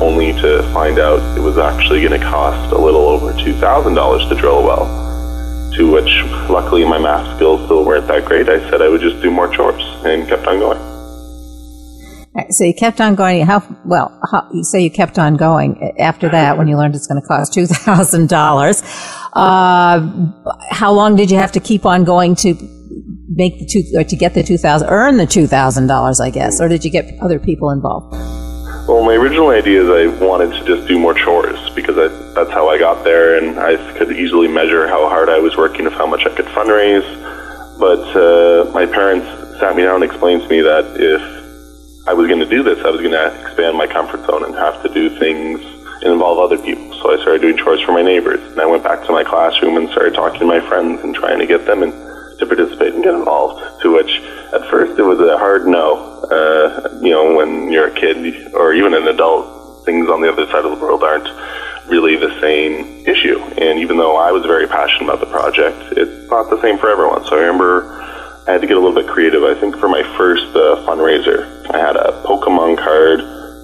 only 0.00 0.32
to 0.40 0.62
find 0.72 0.98
out 0.98 1.36
it 1.36 1.40
was 1.40 1.58
actually 1.58 2.00
going 2.00 2.18
to 2.18 2.26
cost 2.26 2.72
a 2.72 2.78
little 2.78 3.06
over 3.08 3.32
$2,000 3.34 4.28
to 4.28 4.34
drill 4.34 4.58
a 4.60 4.62
well 4.62 5.05
to 5.76 5.90
which, 5.90 6.22
luckily, 6.48 6.84
my 6.84 6.98
math 6.98 7.36
skills 7.36 7.64
still 7.64 7.84
weren't 7.84 8.06
that 8.08 8.24
great. 8.24 8.48
I 8.48 8.58
said 8.70 8.82
I 8.82 8.88
would 8.88 9.00
just 9.00 9.22
do 9.22 9.30
more 9.30 9.48
chores 9.48 9.82
and 10.04 10.26
kept 10.28 10.46
on 10.46 10.58
going. 10.58 10.80
So 12.50 12.64
you 12.64 12.74
kept 12.74 13.00
on 13.00 13.14
going. 13.14 13.46
How 13.46 13.62
well? 13.86 14.18
How, 14.30 14.46
you 14.52 14.62
say 14.62 14.80
you 14.82 14.90
kept 14.90 15.18
on 15.18 15.36
going 15.36 15.94
after 15.98 16.28
that 16.28 16.58
when 16.58 16.68
you 16.68 16.76
learned 16.76 16.94
it's 16.94 17.06
going 17.06 17.20
to 17.20 17.26
cost 17.26 17.54
two 17.54 17.66
thousand 17.66 18.24
uh, 18.24 18.36
dollars. 18.36 18.82
How 19.32 20.92
long 20.92 21.16
did 21.16 21.30
you 21.30 21.38
have 21.38 21.52
to 21.52 21.60
keep 21.60 21.86
on 21.86 22.04
going 22.04 22.36
to 22.36 22.54
make 23.28 23.58
the 23.58 23.66
two 23.66 23.84
or 23.98 24.04
to 24.04 24.16
get 24.16 24.34
the 24.34 24.42
two 24.42 24.58
thousand, 24.58 24.88
earn 24.90 25.16
the 25.16 25.26
two 25.26 25.46
thousand 25.46 25.86
dollars? 25.86 26.20
I 26.20 26.28
guess, 26.28 26.60
or 26.60 26.68
did 26.68 26.84
you 26.84 26.90
get 26.90 27.18
other 27.22 27.38
people 27.38 27.70
involved? 27.70 28.14
Well, 28.86 29.02
my 29.02 29.14
original 29.14 29.48
idea 29.48 29.82
is 29.82 29.90
I 29.90 30.06
wanted 30.24 30.52
to 30.52 30.64
just 30.64 30.86
do 30.86 30.96
more 30.96 31.12
chores 31.12 31.58
because 31.70 31.98
I, 31.98 32.06
that's 32.34 32.52
how 32.52 32.68
I 32.68 32.78
got 32.78 33.02
there, 33.02 33.36
and 33.36 33.58
I 33.58 33.74
could 33.98 34.12
easily 34.12 34.46
measure 34.46 34.86
how 34.86 35.08
hard 35.08 35.28
I 35.28 35.40
was 35.40 35.56
working 35.56 35.88
of 35.88 35.92
how 35.94 36.06
much 36.06 36.24
I 36.24 36.30
could 36.30 36.46
fundraise. 36.46 37.02
But 37.80 38.06
uh, 38.14 38.70
my 38.70 38.86
parents 38.86 39.26
sat 39.58 39.74
me 39.74 39.82
down 39.82 39.96
and 39.96 40.04
explained 40.04 40.42
to 40.42 40.48
me 40.48 40.60
that 40.60 40.86
if 41.02 42.06
I 42.06 42.14
was 42.14 42.28
going 42.28 42.38
to 42.38 42.46
do 42.46 42.62
this, 42.62 42.78
I 42.86 42.90
was 42.90 43.00
going 43.00 43.10
to 43.10 43.26
expand 43.42 43.76
my 43.76 43.88
comfort 43.88 44.24
zone 44.24 44.44
and 44.44 44.54
have 44.54 44.80
to 44.84 44.88
do 44.94 45.10
things 45.18 45.58
and 46.06 46.12
involve 46.12 46.38
other 46.38 46.56
people. 46.56 46.86
So 47.02 47.10
I 47.10 47.20
started 47.20 47.42
doing 47.42 47.56
chores 47.56 47.82
for 47.82 47.90
my 47.90 48.02
neighbors, 48.02 48.38
and 48.52 48.60
I 48.60 48.66
went 48.66 48.84
back 48.84 49.04
to 49.06 49.10
my 49.10 49.24
classroom 49.24 49.78
and 49.78 49.90
started 49.90 50.14
talking 50.14 50.38
to 50.38 50.46
my 50.46 50.60
friends 50.60 51.02
and 51.02 51.12
trying 51.12 51.40
to 51.40 51.46
get 51.46 51.66
them 51.66 51.82
in, 51.82 51.90
to 51.90 52.46
participate 52.46 52.94
and 52.94 53.02
get 53.02 53.14
involved. 53.14 53.82
To 53.82 53.90
which, 53.90 54.22
at 54.54 54.62
first, 54.70 54.96
it 54.96 55.02
was 55.02 55.18
a 55.18 55.36
hard 55.36 55.66
no 55.66 56.15
uh, 56.30 56.98
you 57.00 57.10
know, 57.10 57.34
when 57.34 57.70
you're 57.70 57.88
a 57.88 57.94
kid 57.94 58.52
or 58.54 58.72
even 58.72 58.94
an 58.94 59.08
adult, 59.08 59.84
things 59.84 60.08
on 60.08 60.20
the 60.20 60.30
other 60.30 60.46
side 60.46 60.64
of 60.64 60.76
the 60.76 60.84
world 60.84 61.02
aren't 61.02 61.28
really 61.88 62.16
the 62.16 62.38
same 62.40 63.06
issue. 63.06 63.38
And 63.58 63.78
even 63.78 63.96
though 63.96 64.16
I 64.16 64.32
was 64.32 64.44
very 64.44 64.66
passionate 64.66 65.04
about 65.04 65.20
the 65.20 65.30
project, 65.30 65.96
it's 65.96 66.30
not 66.30 66.50
the 66.50 66.60
same 66.60 66.78
for 66.78 66.90
everyone. 66.90 67.24
So 67.24 67.36
I 67.36 67.40
remember 67.40 67.86
I 68.46 68.52
had 68.52 68.60
to 68.60 68.66
get 68.66 68.76
a 68.76 68.80
little 68.80 68.94
bit 68.94 69.06
creative. 69.06 69.42
I 69.44 69.54
think 69.54 69.76
for 69.76 69.88
my 69.88 70.02
first 70.16 70.46
uh, 70.54 70.82
fundraiser, 70.86 71.70
I 71.70 71.78
had 71.78 71.96
a 71.96 72.22
Pokemon 72.26 72.78
card 72.78 73.20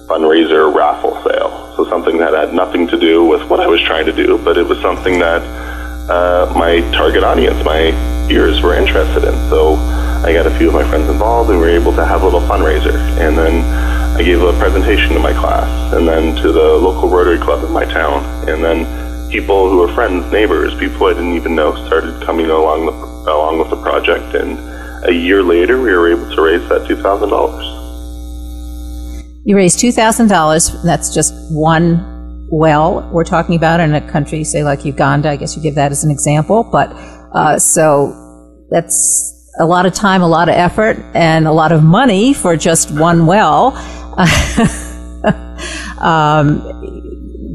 fundraiser 0.07 0.73
raffle 0.73 1.15
sale. 1.23 1.73
So 1.75 1.89
something 1.89 2.17
that 2.17 2.33
had 2.33 2.53
nothing 2.53 2.87
to 2.87 2.99
do 2.99 3.25
with 3.25 3.47
what 3.49 3.59
I 3.59 3.67
was 3.67 3.81
trying 3.81 4.05
to 4.05 4.13
do, 4.13 4.37
but 4.43 4.57
it 4.57 4.67
was 4.67 4.79
something 4.81 5.19
that 5.19 5.41
uh, 6.09 6.53
my 6.57 6.81
target 6.91 7.23
audience, 7.23 7.63
my 7.63 7.91
peers, 8.27 8.61
were 8.61 8.75
interested 8.75 9.23
in. 9.23 9.33
So 9.49 9.75
I 10.23 10.31
got 10.31 10.47
a 10.47 10.57
few 10.57 10.69
of 10.69 10.73
my 10.73 10.87
friends 10.87 11.09
involved, 11.09 11.49
and 11.49 11.59
we 11.59 11.65
were 11.65 11.71
able 11.71 11.93
to 11.95 12.05
have 12.05 12.21
a 12.21 12.25
little 12.25 12.41
fundraiser. 12.41 12.95
And 13.19 13.37
then 13.37 13.63
I 14.15 14.23
gave 14.23 14.41
a 14.41 14.53
presentation 14.53 15.09
to 15.13 15.19
my 15.19 15.33
class, 15.33 15.93
and 15.93 16.07
then 16.07 16.35
to 16.37 16.51
the 16.51 16.77
local 16.77 17.09
Rotary 17.09 17.39
Club 17.39 17.63
in 17.65 17.71
my 17.71 17.83
town, 17.83 18.23
and 18.47 18.63
then 18.63 19.29
people 19.29 19.69
who 19.69 19.79
were 19.79 19.93
friends, 19.93 20.31
neighbors, 20.31 20.73
people 20.75 21.07
I 21.07 21.13
didn't 21.13 21.33
even 21.33 21.55
know 21.55 21.75
started 21.87 22.23
coming 22.23 22.45
along 22.45 22.85
the, 22.85 22.91
along 23.31 23.59
with 23.59 23.69
the 23.69 23.81
project. 23.81 24.33
And 24.33 24.57
a 25.05 25.11
year 25.11 25.43
later, 25.43 25.81
we 25.81 25.91
were 25.91 26.09
able 26.09 26.33
to 26.33 26.41
raise 26.41 26.69
that 26.69 26.87
two 26.87 26.95
thousand 26.95 27.29
dollars. 27.29 27.65
You 29.43 29.57
raised 29.57 29.79
two 29.79 29.91
thousand 29.91 30.29
dollars. 30.29 30.71
That's 30.83 31.13
just 31.13 31.33
one 31.51 32.47
well. 32.49 33.09
We're 33.11 33.25
talking 33.25 33.55
about 33.55 33.81
in 33.81 33.93
a 33.93 34.09
country, 34.09 34.45
say 34.45 34.63
like 34.63 34.85
Uganda. 34.85 35.31
I 35.31 35.35
guess 35.35 35.57
you 35.57 35.61
give 35.61 35.75
that 35.75 35.91
as 35.91 36.05
an 36.05 36.11
example, 36.11 36.63
but 36.63 36.93
uh, 37.33 37.59
so 37.59 38.13
that's 38.69 39.42
a 39.59 39.65
lot 39.65 39.85
of 39.85 39.93
time, 39.93 40.21
a 40.21 40.27
lot 40.27 40.49
of 40.49 40.55
effort, 40.55 40.97
and 41.13 41.47
a 41.47 41.51
lot 41.51 41.71
of 41.71 41.83
money 41.83 42.33
for 42.33 42.57
just 42.57 42.91
one 42.91 43.25
well. 43.25 43.75
um, 45.99 46.59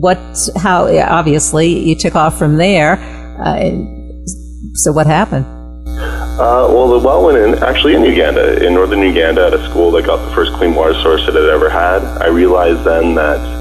what? 0.01 0.19
How? 0.57 0.87
Obviously, 0.87 1.69
you 1.69 1.95
took 1.95 2.15
off 2.15 2.39
from 2.39 2.57
there. 2.57 2.95
Uh, 3.41 3.71
so, 4.75 4.93
what 4.93 5.07
happened? 5.07 5.47
Uh, 6.39 6.71
well, 6.71 6.87
the 6.87 6.99
well 7.05 7.25
went 7.25 7.37
in 7.37 7.61
actually 7.65 7.95
in 7.97 8.05
Uganda, 8.05 8.65
in 8.65 8.75
northern 8.75 9.03
Uganda, 9.03 9.47
at 9.47 9.55
a 9.55 9.69
school 9.69 9.91
that 9.91 10.07
got 10.07 10.25
the 10.25 10.35
first 10.35 10.53
clean 10.53 10.75
water 10.75 10.95
source 11.03 11.27
that 11.27 11.35
it 11.35 11.49
ever 11.51 11.69
had. 11.69 12.03
I 12.23 12.29
realized 12.29 12.85
then 12.85 13.17
that 13.17 13.58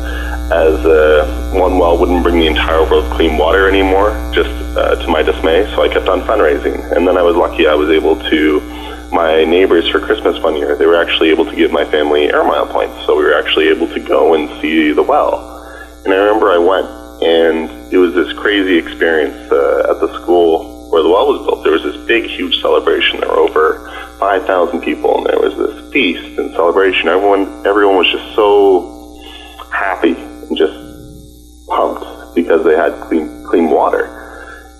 as 0.51 0.85
uh, 0.85 1.51
one 1.53 1.77
well 1.77 1.97
wouldn't 1.97 2.23
bring 2.23 2.39
the 2.39 2.47
entire 2.47 2.81
world 2.89 3.11
clean 3.11 3.37
water 3.37 3.67
anymore, 3.67 4.11
just 4.31 4.49
uh, 4.77 4.95
to 4.95 5.07
my 5.09 5.21
dismay. 5.21 5.65
So 5.75 5.81
I 5.81 5.89
kept 5.89 6.07
on 6.07 6.21
fundraising. 6.21 6.95
And 6.95 7.05
then 7.05 7.17
I 7.17 7.21
was 7.21 7.35
lucky 7.35 7.67
I 7.67 7.75
was 7.75 7.89
able 7.89 8.15
to, 8.29 8.61
my 9.11 9.43
neighbors 9.43 9.89
for 9.89 9.99
Christmas 9.99 10.41
one 10.41 10.55
year, 10.55 10.77
they 10.77 10.85
were 10.85 10.95
actually 10.95 11.31
able 11.31 11.43
to 11.45 11.55
give 11.55 11.71
my 11.71 11.83
family 11.83 12.31
air 12.31 12.45
mile 12.45 12.65
points. 12.65 12.95
So 13.05 13.17
we 13.17 13.23
were 13.23 13.37
actually 13.37 13.67
able 13.67 13.87
to 13.89 13.99
go 13.99 14.35
and 14.35 14.49
see 14.61 14.93
the 14.93 15.03
well. 15.03 15.35
And 16.05 16.13
I 16.13 16.17
remember 16.17 16.49
I 16.49 16.57
went, 16.59 16.87
and 17.21 17.93
it 17.93 17.97
was 17.97 18.13
this 18.13 18.31
crazy 18.31 18.77
experience 18.77 19.51
uh, 19.51 19.91
at 19.91 19.99
the 19.99 20.21
school 20.21 20.89
where 20.91 21.03
the 21.03 21.09
well 21.09 21.27
was 21.27 21.45
built. 21.45 21.63
There 21.65 21.73
was 21.73 21.83
this 21.83 21.97
big, 22.07 22.23
huge 22.23 22.61
celebration. 22.61 23.19
There 23.19 23.27
were 23.27 23.39
over 23.39 24.15
5,000 24.17 24.79
people, 24.79 25.17
and 25.17 25.25
there 25.25 25.39
was 25.39 25.57
this 25.57 25.91
feast 25.91 26.39
and 26.39 26.51
celebration. 26.51 27.09
Everyone, 27.09 27.67
everyone 27.67 27.97
was 27.97 28.09
just 28.09 28.33
so 28.33 28.93
happy 29.73 30.15
just 30.55 31.67
pumped 31.67 32.35
because 32.35 32.63
they 32.63 32.75
had 32.75 32.93
clean 33.07 33.43
clean 33.45 33.69
water. 33.69 34.13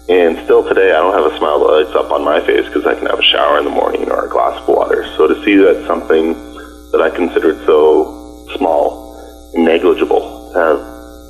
And 0.10 0.38
still 0.46 0.64
today, 0.64 0.92
I 0.92 1.04
don't 1.04 1.14
have 1.14 1.32
a 1.32 1.38
smile 1.38 1.60
that 1.60 1.84
lights 1.84 1.96
up 1.96 2.12
on 2.12 2.24
my 2.24 2.40
face 2.46 2.66
because 2.68 2.86
I 2.86 2.96
can 2.96 3.08
have 3.08 3.20
a 3.20 3.24
shower 3.24 3.58
in 3.60 3.66
the 3.66 3.72
morning 3.72 4.10
or 4.10 4.26
a 4.26 4.30
glass 4.30 4.62
of 4.62 4.68
water. 4.68 5.06
So 5.18 5.28
to 5.28 5.36
see 5.44 5.56
that 5.58 5.86
something 5.86 6.34
that 6.92 7.02
I 7.02 7.10
considered 7.10 7.58
so 7.66 8.48
small, 8.56 9.52
and 9.54 9.66
negligible, 9.66 10.54
have 10.54 10.80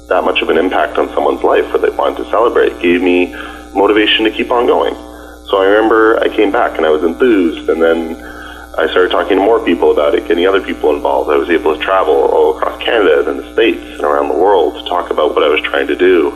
that 0.10 0.24
much 0.24 0.42
of 0.42 0.50
an 0.50 0.58
impact 0.58 0.98
on 0.98 1.10
someone's 1.10 1.44
life 1.44 1.66
where 1.74 1.80
they 1.80 1.90
wanted 1.90 2.24
to 2.24 2.30
celebrate 2.30 2.80
gave 2.80 3.02
me 3.02 3.34
motivation 3.74 4.26
to 4.26 4.32
keep 4.32 4.52
on 4.52 4.68
going. 4.68 4.94
So 5.50 5.58
I 5.58 5.66
remember 5.66 6.20
I 6.20 6.30
came 6.30 6.52
back 6.52 6.78
and 6.78 6.86
I 6.86 6.90
was 6.90 7.04
enthused, 7.04 7.70
and 7.70 7.82
then 7.82 8.16
I 8.78 8.86
started 8.86 9.10
talking 9.10 9.38
to 9.38 9.44
more 9.44 9.60
people 9.66 9.92
about 9.92 10.14
it, 10.14 10.28
getting 10.28 10.46
other 10.46 10.62
people 10.62 10.96
involved. 10.96 11.32
I 11.32 11.38
was 11.38 11.50
able 11.50 11.76
to 11.76 11.84
travel 11.84 12.14
all 12.14 12.56
across 12.56 12.80
Canada 12.80 13.28
and 13.28 13.40
the 13.40 13.52
States 13.54 13.82
and 13.82 14.02
around 14.02 14.30
the 14.30 14.38
world 14.38 14.76
to 14.76 14.88
talk 14.88 15.10
about 15.10 15.34
what 15.34 15.44
I 15.44 15.50
was 15.50 15.60
trying 15.62 15.88
to 15.88 15.96
do. 15.96 16.30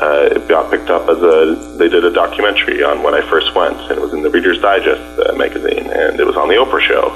Uh, 0.00 0.28
it 0.30 0.46
got 0.46 0.70
picked 0.70 0.90
up 0.90 1.08
as 1.08 1.18
a, 1.18 1.76
they 1.78 1.88
did 1.88 2.04
a 2.04 2.12
documentary 2.12 2.84
on 2.84 3.02
when 3.02 3.14
I 3.14 3.28
first 3.28 3.52
went, 3.56 3.76
and 3.90 3.98
it 3.98 4.00
was 4.00 4.12
in 4.12 4.22
the 4.22 4.30
Reader's 4.30 4.60
Digest 4.60 5.02
uh, 5.18 5.32
magazine, 5.34 5.90
and 5.90 6.20
it 6.20 6.24
was 6.24 6.36
on 6.36 6.46
the 6.46 6.54
Oprah 6.54 6.80
show. 6.80 7.10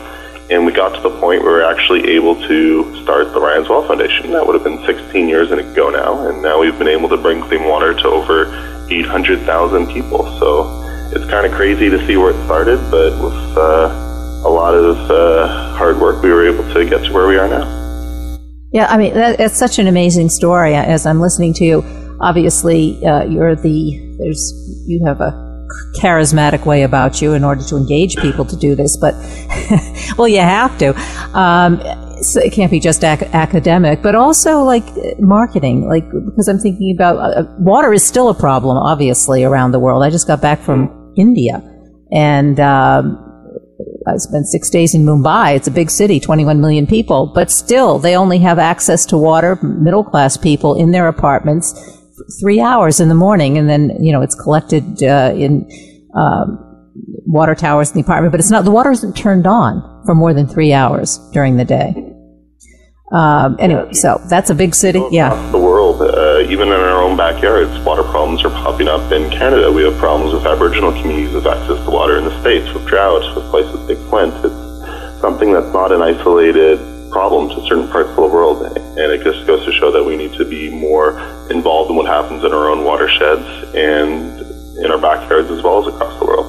And 0.50 0.66
we 0.66 0.72
got 0.72 0.96
to 0.96 1.00
the 1.00 1.14
point 1.20 1.44
where 1.44 1.52
we 1.52 1.58
were 1.60 1.64
actually 1.64 2.02
able 2.18 2.34
to 2.34 3.02
start 3.04 3.32
the 3.32 3.40
Ryan's 3.40 3.68
Well 3.68 3.86
Foundation. 3.86 4.32
That 4.32 4.44
would 4.44 4.54
have 4.54 4.64
been 4.64 4.84
16 4.84 5.28
years 5.28 5.52
ago 5.52 5.90
now, 5.90 6.26
and 6.26 6.42
now 6.42 6.58
we've 6.58 6.76
been 6.76 6.88
able 6.88 7.08
to 7.10 7.16
bring 7.16 7.40
clean 7.40 7.68
water 7.68 7.94
to 7.94 8.08
over 8.08 8.50
800,000 8.90 9.86
people. 9.86 10.26
So 10.40 10.82
it's 11.14 11.28
kind 11.30 11.46
of 11.46 11.52
crazy 11.52 11.88
to 11.88 12.04
see 12.04 12.16
where 12.16 12.30
it 12.30 12.44
started, 12.46 12.78
but 12.90 13.14
with 13.22 13.56
uh, 13.56 14.05
a 14.44 14.48
lot 14.48 14.74
of 14.74 15.10
uh, 15.10 15.76
hard 15.76 16.00
work, 16.00 16.22
we 16.22 16.30
were 16.30 16.46
able 16.46 16.64
to 16.74 16.88
get 16.88 17.04
to 17.04 17.12
where 17.12 17.26
we 17.26 17.36
are 17.36 17.48
now. 17.48 17.86
Yeah, 18.72 18.86
I 18.88 18.98
mean, 18.98 19.14
that, 19.14 19.40
it's 19.40 19.56
such 19.56 19.78
an 19.78 19.86
amazing 19.86 20.28
story. 20.28 20.74
As 20.74 21.06
I'm 21.06 21.20
listening 21.20 21.54
to 21.54 21.64
you, 21.64 21.84
obviously, 22.20 23.04
uh, 23.06 23.24
you're 23.24 23.54
the 23.54 24.16
there's 24.18 24.52
you 24.86 25.04
have 25.06 25.20
a 25.20 25.46
charismatic 26.00 26.66
way 26.66 26.82
about 26.82 27.20
you 27.22 27.32
in 27.32 27.44
order 27.44 27.62
to 27.64 27.76
engage 27.76 28.16
people 28.16 28.44
to 28.44 28.56
do 28.56 28.74
this. 28.74 28.96
But 28.96 29.14
well, 30.18 30.28
you 30.28 30.40
have 30.40 30.76
to. 30.78 30.94
Um, 31.36 31.80
so 32.22 32.40
it 32.40 32.52
can't 32.52 32.70
be 32.70 32.80
just 32.80 33.04
ac- 33.04 33.26
academic, 33.32 34.02
but 34.02 34.14
also 34.14 34.62
like 34.62 34.84
marketing. 35.18 35.88
Like 35.88 36.04
because 36.10 36.48
I'm 36.48 36.58
thinking 36.58 36.94
about 36.94 37.16
uh, 37.18 37.44
water 37.58 37.92
is 37.92 38.04
still 38.04 38.28
a 38.28 38.34
problem, 38.34 38.76
obviously, 38.76 39.44
around 39.44 39.72
the 39.72 39.78
world. 39.78 40.02
I 40.02 40.10
just 40.10 40.26
got 40.26 40.40
back 40.40 40.60
from 40.60 41.14
India, 41.16 41.62
and 42.12 42.58
um, 42.60 43.25
I 44.06 44.16
spent 44.18 44.46
six 44.46 44.70
days 44.70 44.94
in 44.94 45.04
Mumbai. 45.04 45.56
It's 45.56 45.66
a 45.66 45.70
big 45.70 45.90
city, 45.90 46.20
21 46.20 46.60
million 46.60 46.86
people, 46.86 47.26
but 47.26 47.50
still 47.50 47.98
they 47.98 48.16
only 48.16 48.38
have 48.38 48.58
access 48.58 49.04
to 49.06 49.18
water, 49.18 49.56
middle 49.62 50.04
class 50.04 50.36
people 50.36 50.74
in 50.74 50.92
their 50.92 51.08
apartments, 51.08 51.74
three 52.40 52.60
hours 52.60 53.00
in 53.00 53.08
the 53.08 53.14
morning. 53.14 53.58
And 53.58 53.68
then, 53.68 54.02
you 54.02 54.12
know, 54.12 54.22
it's 54.22 54.34
collected 54.34 55.02
uh, 55.02 55.32
in 55.34 55.68
um, 56.14 56.62
water 57.26 57.54
towers 57.54 57.90
in 57.90 57.94
the 57.94 58.00
apartment, 58.00 58.32
but 58.32 58.40
it's 58.40 58.50
not, 58.50 58.64
the 58.64 58.70
water 58.70 58.92
isn't 58.92 59.16
turned 59.16 59.46
on 59.46 60.02
for 60.06 60.14
more 60.14 60.32
than 60.32 60.46
three 60.46 60.72
hours 60.72 61.18
during 61.32 61.56
the 61.56 61.64
day. 61.64 61.94
Um, 63.12 63.56
anyway, 63.58 63.92
so 63.92 64.20
that's 64.28 64.50
a 64.50 64.54
big 64.54 64.74
city. 64.74 65.02
Yeah. 65.10 65.30
World, 65.98 66.14
uh, 66.14 66.50
even 66.50 66.68
in 66.68 66.74
our 66.74 67.02
own 67.02 67.16
backyards, 67.16 67.78
water 67.80 68.02
problems 68.02 68.44
are 68.44 68.50
popping 68.50 68.88
up. 68.88 69.12
In 69.12 69.30
Canada, 69.30 69.70
we 69.72 69.82
have 69.84 69.96
problems 69.98 70.32
with 70.32 70.46
Aboriginal 70.46 70.92
communities 70.92 71.34
with 71.34 71.46
access 71.46 71.82
to 71.84 71.90
water. 71.90 72.18
In 72.18 72.24
the 72.24 72.40
States, 72.40 72.72
with 72.72 72.86
drought, 72.86 73.22
with 73.34 73.44
places 73.50 73.80
like 73.88 73.98
Flint, 74.10 74.34
it's 74.44 75.20
something 75.20 75.52
that's 75.52 75.72
not 75.72 75.92
an 75.92 76.02
isolated 76.02 76.78
problem 77.10 77.48
to 77.48 77.66
certain 77.66 77.88
parts 77.88 78.10
of 78.10 78.16
the 78.16 78.28
world. 78.28 78.62
And 78.76 79.12
it 79.12 79.22
just 79.22 79.46
goes 79.46 79.64
to 79.64 79.72
show 79.72 79.90
that 79.92 80.04
we 80.04 80.16
need 80.16 80.34
to 80.34 80.44
be 80.44 80.70
more 80.70 81.20
involved 81.50 81.90
in 81.90 81.96
what 81.96 82.06
happens 82.06 82.44
in 82.44 82.52
our 82.52 82.68
own 82.68 82.84
watersheds 82.84 83.74
and 83.74 84.40
in 84.84 84.90
our 84.90 84.98
backyards 84.98 85.50
as 85.50 85.62
well 85.62 85.80
as 85.80 85.94
across 85.94 86.18
the 86.18 86.26
world. 86.26 86.45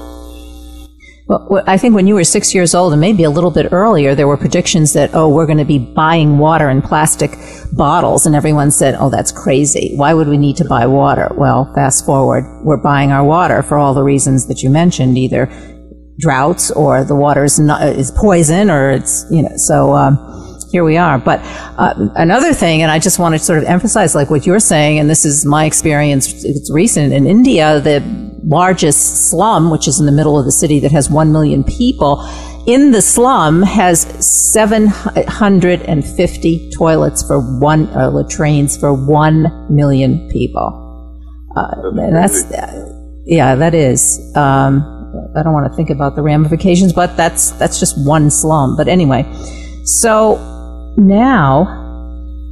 Well, 1.28 1.62
I 1.68 1.78
think 1.78 1.94
when 1.94 2.08
you 2.08 2.16
were 2.16 2.24
six 2.24 2.56
years 2.56 2.74
old, 2.74 2.94
and 2.94 3.02
maybe 3.02 3.24
a 3.24 3.30
little 3.30 3.52
bit 3.52 3.74
earlier, 3.74 4.16
there 4.16 4.28
were 4.28 4.38
predictions 4.38 4.94
that, 4.94 5.10
oh, 5.14 5.28
we're 5.28 5.46
going 5.46 5.58
to 5.58 5.66
be 5.66 5.78
buying 5.78 6.38
water 6.38 6.70
in 6.70 6.82
plastic 6.82 7.32
bottles. 7.74 8.26
And 8.26 8.34
everyone 8.34 8.72
said, 8.72 8.96
oh, 8.98 9.10
that's 9.10 9.34
crazy. 9.34 9.94
Why 9.96 10.14
would 10.14 10.30
we 10.30 10.38
need 10.38 10.56
to 10.58 10.66
buy 10.66 10.88
water? 10.88 11.30
Well, 11.38 11.70
fast 11.76 12.06
forward, 12.06 12.46
we're 12.64 12.78
buying 12.78 13.12
our 13.12 13.26
water 13.26 13.62
for 13.62 13.78
all 13.78 13.94
the 13.94 14.04
reasons 14.04 14.48
that 14.48 14.64
you 14.64 14.70
mentioned, 14.70 15.18
either 15.18 15.50
droughts 16.18 16.72
or 16.72 17.04
the 17.04 17.16
water 17.16 17.44
is, 17.44 17.60
not, 17.60 17.84
is 17.84 18.10
poison 18.12 18.72
or 18.72 18.92
it's, 18.92 19.26
you 19.30 19.42
know, 19.42 19.56
so, 19.58 19.94
um, 19.94 20.18
here 20.72 20.84
we 20.84 20.98
are. 20.98 21.18
But 21.18 21.40
uh, 21.78 22.10
another 22.16 22.54
thing, 22.54 22.82
and 22.82 22.92
I 22.92 23.00
just 23.00 23.20
want 23.20 23.36
to 23.36 23.40
sort 23.40 23.60
of 23.60 23.66
emphasize, 23.66 24.16
like 24.16 24.30
what 24.30 24.46
you're 24.46 24.60
saying, 24.60 25.00
and 25.00 25.10
this 25.10 25.24
is 25.26 25.46
my 25.46 25.66
experience. 25.66 26.44
It's 26.44 26.72
recent 26.74 27.14
in 27.14 27.26
India. 27.26 27.80
The 27.80 28.02
largest 28.48 29.30
slum, 29.30 29.70
which 29.70 29.88
is 29.88 30.00
in 30.00 30.06
the 30.06 30.12
middle 30.12 30.40
of 30.40 30.46
the 30.46 30.52
city 30.52 30.80
that 30.80 30.92
has 30.92 31.10
1 31.10 31.32
million 31.32 31.64
people, 31.64 32.22
in 32.66 32.92
the 32.92 33.02
slum 33.02 33.62
has 33.62 34.02
750 34.48 36.72
toilets 36.72 37.24
for 37.24 37.40
one, 37.60 37.88
uh, 37.96 38.10
latrines 38.10 38.76
for 38.78 38.94
1 38.94 39.74
million 39.74 40.30
people. 40.30 40.84
Uh, 41.56 41.92
that's, 42.12 42.44
yeah, 43.26 43.56
that 43.56 43.74
is. 43.74 44.36
Um, 44.36 44.98
I 45.36 45.44
don't 45.44 45.54
want 45.54 45.72
to 45.72 45.76
think 45.76 45.90
about 45.90 46.16
the 46.16 46.22
ramifications, 46.22 46.94
but 46.94 47.18
that's 47.18 47.52
that's 47.52 47.80
just 47.80 47.96
one 48.06 48.30
slum. 48.30 48.76
But 48.76 48.88
anyway, 48.88 49.26
so 49.84 50.38
now 50.98 51.87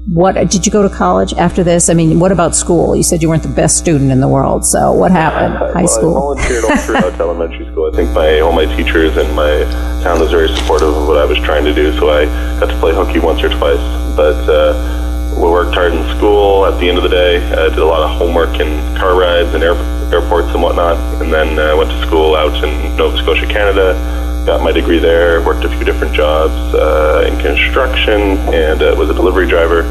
what 0.07 0.33
did 0.49 0.65
you 0.65 0.71
go 0.71 0.87
to 0.87 0.93
college 0.93 1.33
after 1.33 1.63
this? 1.63 1.89
I 1.89 1.93
mean, 1.95 2.19
what 2.19 2.31
about 2.31 2.55
school? 2.55 2.95
You 2.95 3.01
said 3.01 3.23
you 3.23 3.29
weren't 3.29 3.41
the 3.41 3.49
best 3.49 3.77
student 3.77 4.11
in 4.11 4.19
the 4.19 4.27
world, 4.27 4.63
so 4.63 4.93
what 4.93 5.11
happened? 5.11 5.55
High 5.73 5.83
well, 5.83 5.87
school. 5.87 6.15
I 6.15 6.19
volunteered 6.19 6.63
all 6.63 6.77
throughout 6.77 7.19
elementary 7.19 7.65
school. 7.71 7.89
I 7.91 7.95
think 7.95 8.11
my 8.11 8.39
all 8.39 8.51
my 8.51 8.65
teachers 8.65 9.17
and 9.17 9.35
my 9.35 9.63
town 10.03 10.19
was 10.19 10.29
very 10.29 10.47
supportive 10.55 10.89
of 10.89 11.07
what 11.07 11.17
I 11.17 11.25
was 11.25 11.39
trying 11.39 11.65
to 11.65 11.73
do, 11.73 11.91
so 11.97 12.09
I 12.09 12.25
got 12.59 12.67
to 12.67 12.79
play 12.79 12.93
hooky 12.93 13.19
once 13.19 13.41
or 13.41 13.49
twice. 13.49 13.81
But 14.15 14.45
uh, 14.47 15.35
we 15.41 15.49
worked 15.49 15.73
hard 15.73 15.93
in 15.93 16.03
school. 16.17 16.65
At 16.65 16.79
the 16.79 16.87
end 16.87 16.97
of 16.97 17.03
the 17.03 17.09
day, 17.09 17.37
I 17.37 17.69
did 17.69 17.79
a 17.79 17.85
lot 17.85 18.03
of 18.03 18.15
homework 18.15 18.59
and 18.59 18.97
car 18.97 19.19
rides 19.19 19.55
and 19.55 19.63
air, 19.63 19.73
airports 20.13 20.53
and 20.53 20.61
whatnot, 20.61 20.97
and 21.19 21.33
then 21.33 21.57
I 21.57 21.71
uh, 21.71 21.77
went 21.77 21.89
to 21.89 22.01
school 22.05 22.35
out 22.35 22.53
in 22.63 22.95
Nova 22.95 23.17
Scotia, 23.17 23.47
Canada 23.47 24.24
got 24.45 24.61
my 24.61 24.71
degree 24.71 24.99
there, 24.99 25.41
worked 25.41 25.65
a 25.65 25.69
few 25.69 25.83
different 25.83 26.13
jobs 26.13 26.53
uh, 26.75 27.25
in 27.27 27.37
construction, 27.39 28.37
and 28.53 28.81
uh, 28.81 28.95
was 28.97 29.09
a 29.09 29.13
delivery 29.13 29.47
driver. 29.47 29.81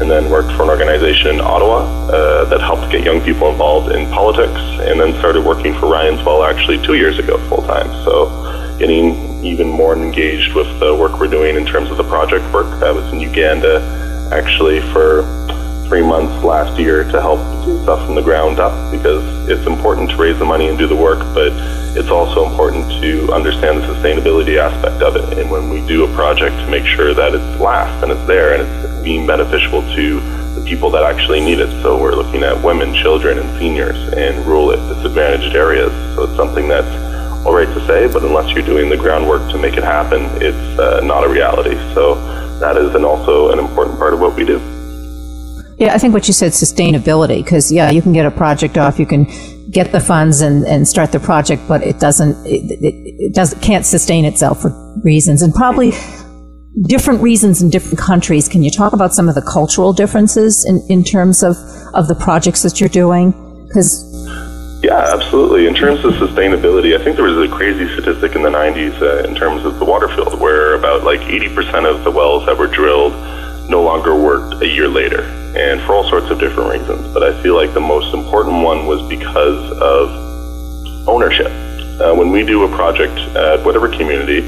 And 0.00 0.10
then 0.10 0.30
worked 0.30 0.52
for 0.52 0.62
an 0.62 0.70
organization 0.70 1.34
in 1.34 1.40
Ottawa 1.42 2.08
uh, 2.08 2.44
that 2.46 2.60
helped 2.62 2.90
get 2.90 3.04
young 3.04 3.20
people 3.20 3.50
involved 3.50 3.92
in 3.92 4.10
politics. 4.10 4.60
And 4.80 4.98
then 4.98 5.12
started 5.18 5.44
working 5.44 5.74
for 5.74 5.90
Ryan's 5.90 6.22
Well 6.22 6.42
actually 6.42 6.80
two 6.80 6.94
years 6.94 7.18
ago 7.18 7.36
full 7.48 7.62
time. 7.66 7.88
So 8.04 8.76
getting 8.78 9.44
even 9.44 9.68
more 9.68 9.94
engaged 9.94 10.54
with 10.54 10.80
the 10.80 10.96
work 10.96 11.20
we're 11.20 11.28
doing 11.28 11.54
in 11.56 11.66
terms 11.66 11.90
of 11.90 11.98
the 11.98 12.04
project 12.04 12.50
work. 12.50 12.82
I 12.82 12.92
was 12.92 13.12
in 13.12 13.20
Uganda 13.20 14.30
actually 14.32 14.80
for 14.92 15.20
three 15.90 16.06
months 16.06 16.44
last 16.44 16.78
year 16.78 17.02
to 17.02 17.20
help 17.20 17.40
do 17.64 17.82
stuff 17.82 18.06
from 18.06 18.14
the 18.14 18.22
ground 18.22 18.60
up 18.60 18.92
because 18.92 19.26
it's 19.48 19.66
important 19.66 20.08
to 20.08 20.16
raise 20.16 20.38
the 20.38 20.44
money 20.44 20.68
and 20.68 20.78
do 20.78 20.86
the 20.86 20.94
work, 20.94 21.18
but 21.34 21.50
it's 21.98 22.10
also 22.10 22.48
important 22.48 22.88
to 23.02 23.28
understand 23.32 23.82
the 23.82 23.86
sustainability 23.88 24.56
aspect 24.56 25.02
of 25.02 25.16
it. 25.16 25.36
And 25.36 25.50
when 25.50 25.68
we 25.68 25.84
do 25.88 26.04
a 26.04 26.14
project, 26.14 26.54
to 26.60 26.70
make 26.70 26.86
sure 26.86 27.12
that 27.12 27.34
it 27.34 27.42
lasts 27.58 28.04
and 28.04 28.12
it's 28.12 28.24
there 28.28 28.54
and 28.54 28.62
it's 28.62 29.02
being 29.02 29.26
beneficial 29.26 29.82
to 29.96 30.20
the 30.54 30.64
people 30.64 30.90
that 30.90 31.02
actually 31.02 31.40
need 31.40 31.58
it. 31.58 31.70
So 31.82 32.00
we're 32.00 32.14
looking 32.14 32.44
at 32.44 32.62
women, 32.62 32.94
children, 32.94 33.40
and 33.40 33.58
seniors 33.58 33.98
in 34.12 34.44
rural 34.46 34.70
disadvantaged 34.70 35.56
areas. 35.56 35.90
So 36.14 36.22
it's 36.22 36.36
something 36.36 36.68
that's 36.68 37.44
all 37.44 37.52
right 37.52 37.66
to 37.66 37.86
say, 37.88 38.06
but 38.06 38.22
unless 38.22 38.54
you're 38.54 38.62
doing 38.62 38.90
the 38.90 38.96
groundwork 38.96 39.50
to 39.50 39.58
make 39.58 39.76
it 39.76 39.82
happen, 39.82 40.22
it's 40.40 40.78
uh, 40.78 41.00
not 41.02 41.24
a 41.24 41.28
reality. 41.28 41.74
So 41.94 42.14
that 42.60 42.76
is 42.76 42.94
also 42.94 43.50
an 43.50 43.58
important 43.58 43.98
part 43.98 44.14
of 44.14 44.20
what 44.20 44.36
we 44.36 44.44
do. 44.44 44.79
Yeah, 45.80 45.94
I 45.94 45.98
think 45.98 46.12
what 46.12 46.28
you 46.28 46.34
said, 46.34 46.52
sustainability, 46.52 47.42
because 47.42 47.72
yeah, 47.72 47.90
you 47.90 48.02
can 48.02 48.12
get 48.12 48.26
a 48.26 48.30
project 48.30 48.76
off, 48.76 48.98
you 48.98 49.06
can 49.06 49.26
get 49.70 49.92
the 49.92 50.00
funds 50.00 50.42
and, 50.42 50.66
and 50.66 50.86
start 50.86 51.10
the 51.10 51.18
project, 51.18 51.62
but 51.66 51.82
it 51.82 51.98
doesn't, 51.98 52.36
it, 52.46 52.70
it, 52.70 52.94
it 53.18 53.34
doesn't, 53.34 53.62
can't 53.62 53.86
sustain 53.86 54.26
itself 54.26 54.60
for 54.60 54.70
reasons 55.02 55.40
and 55.40 55.54
probably 55.54 55.92
different 56.82 57.22
reasons 57.22 57.62
in 57.62 57.70
different 57.70 57.98
countries. 57.98 58.46
Can 58.46 58.62
you 58.62 58.70
talk 58.70 58.92
about 58.92 59.14
some 59.14 59.26
of 59.26 59.34
the 59.34 59.40
cultural 59.40 59.94
differences 59.94 60.66
in, 60.66 60.84
in 60.90 61.02
terms 61.02 61.42
of, 61.42 61.56
of 61.94 62.08
the 62.08 62.14
projects 62.14 62.62
that 62.62 62.78
you're 62.78 62.90
doing? 62.90 63.30
Because 63.66 64.04
yeah, 64.82 65.14
absolutely. 65.14 65.66
In 65.66 65.74
terms 65.74 66.04
of 66.04 66.12
sustainability, 66.12 66.94
I 66.94 67.02
think 67.02 67.16
there 67.16 67.24
was 67.24 67.50
a 67.50 67.50
crazy 67.50 67.90
statistic 67.94 68.34
in 68.34 68.42
the 68.42 68.50
90s 68.50 69.00
uh, 69.00 69.26
in 69.26 69.34
terms 69.34 69.64
of 69.64 69.78
the 69.78 69.86
water 69.86 70.08
field 70.08 70.38
where 70.40 70.74
about 70.74 71.04
like 71.04 71.20
80% 71.20 71.88
of 71.88 72.04
the 72.04 72.10
wells 72.10 72.44
that 72.44 72.58
were 72.58 72.66
drilled 72.66 73.14
no 73.70 73.82
longer 73.82 74.14
worked 74.20 74.60
a 74.62 74.66
year 74.66 74.88
later 74.88 75.22
and 75.56 75.80
for 75.82 75.94
all 75.94 76.08
sorts 76.08 76.30
of 76.30 76.38
different 76.38 76.70
reasons. 76.70 77.06
But 77.14 77.22
I 77.22 77.40
feel 77.42 77.54
like 77.54 77.72
the 77.72 77.80
most 77.80 78.12
important 78.12 78.62
one 78.62 78.86
was 78.86 79.00
because 79.08 79.70
of 79.80 81.08
ownership. 81.08 81.50
Uh, 82.00 82.14
when 82.14 82.30
we 82.30 82.44
do 82.44 82.64
a 82.64 82.68
project 82.68 83.18
at 83.36 83.64
whatever 83.64 83.88
community, 83.88 84.40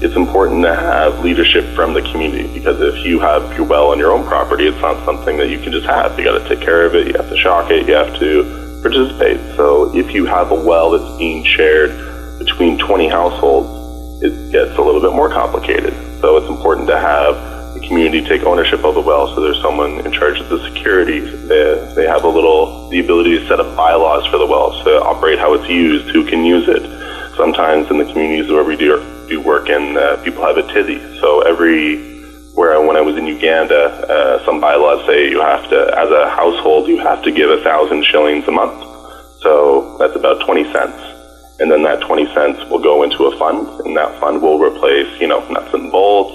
it's 0.00 0.14
important 0.14 0.62
to 0.62 0.74
have 0.74 1.24
leadership 1.24 1.64
from 1.74 1.92
the 1.92 2.02
community 2.02 2.46
because 2.54 2.80
if 2.80 3.04
you 3.04 3.18
have 3.18 3.56
your 3.56 3.66
well 3.66 3.90
on 3.90 3.98
your 3.98 4.12
own 4.12 4.26
property, 4.26 4.66
it's 4.66 4.80
not 4.80 5.04
something 5.04 5.36
that 5.38 5.48
you 5.48 5.58
can 5.58 5.72
just 5.72 5.86
have. 5.86 6.16
You 6.16 6.24
got 6.24 6.38
to 6.38 6.48
take 6.48 6.64
care 6.64 6.86
of 6.86 6.94
it, 6.94 7.08
you 7.08 7.14
have 7.14 7.28
to 7.28 7.36
shock 7.36 7.70
it, 7.70 7.88
you 7.88 7.94
have 7.94 8.16
to 8.20 8.80
participate. 8.80 9.40
So 9.56 9.94
if 9.96 10.14
you 10.14 10.24
have 10.26 10.52
a 10.52 10.54
well 10.54 10.92
that's 10.92 11.18
being 11.18 11.44
shared 11.44 12.38
between 12.38 12.78
20 12.78 13.08
households, 13.08 14.22
it 14.22 14.52
gets 14.52 14.78
a 14.78 14.82
little 14.82 15.00
bit 15.00 15.12
more 15.12 15.28
complicated. 15.28 15.94
So 16.20 16.36
it's 16.36 16.48
important 16.48 16.86
to 16.88 16.98
have 16.98 17.57
the 17.78 17.86
community 17.86 18.26
take 18.26 18.42
ownership 18.42 18.84
of 18.84 18.94
the 18.94 19.00
well. 19.00 19.34
So 19.34 19.40
there's 19.40 19.60
someone 19.62 20.04
in 20.04 20.12
charge 20.12 20.40
of 20.40 20.48
the 20.48 20.58
security. 20.70 21.20
They, 21.20 21.92
they 21.94 22.06
have 22.06 22.24
a 22.24 22.28
little 22.28 22.88
the 22.88 23.00
ability 23.00 23.38
to 23.38 23.46
set 23.46 23.60
up 23.60 23.76
bylaws 23.76 24.26
for 24.26 24.38
the 24.38 24.46
well 24.46 24.82
to 24.84 25.02
operate 25.02 25.38
how 25.38 25.54
it's 25.54 25.68
used, 25.68 26.08
who 26.08 26.24
can 26.24 26.44
use 26.44 26.68
it. 26.68 26.82
Sometimes 27.36 27.90
in 27.90 27.98
the 27.98 28.04
communities 28.04 28.50
where 28.50 28.64
we 28.64 28.76
do, 28.76 28.98
do 29.28 29.40
work 29.40 29.68
in, 29.68 29.96
uh, 29.96 30.20
people 30.24 30.42
have 30.42 30.56
a 30.56 30.66
tizzy. 30.72 30.98
So 31.20 31.42
every 31.42 32.16
where 32.54 32.74
I, 32.74 32.78
when 32.78 32.96
I 32.96 33.00
was 33.00 33.16
in 33.16 33.26
Uganda, 33.26 33.84
uh, 34.10 34.44
some 34.44 34.60
bylaws 34.60 35.06
say 35.06 35.30
you 35.30 35.40
have 35.40 35.68
to, 35.70 35.94
as 35.96 36.10
a 36.10 36.28
household, 36.30 36.88
you 36.88 36.98
have 36.98 37.22
to 37.22 37.30
give 37.30 37.50
a 37.50 37.62
thousand 37.62 38.04
shillings 38.04 38.48
a 38.48 38.50
month. 38.50 38.82
So 39.40 39.96
that's 39.98 40.16
about 40.16 40.44
20 40.44 40.64
cents. 40.72 40.98
And 41.60 41.70
then 41.70 41.84
that 41.84 42.00
20 42.00 42.34
cents 42.34 42.64
will 42.70 42.80
go 42.80 43.04
into 43.04 43.24
a 43.26 43.38
fund, 43.38 43.68
and 43.86 43.96
that 43.96 44.18
fund 44.18 44.42
will 44.42 44.58
replace, 44.58 45.20
you 45.20 45.28
know, 45.28 45.46
nuts 45.48 45.72
and 45.74 45.90
bolts, 45.92 46.34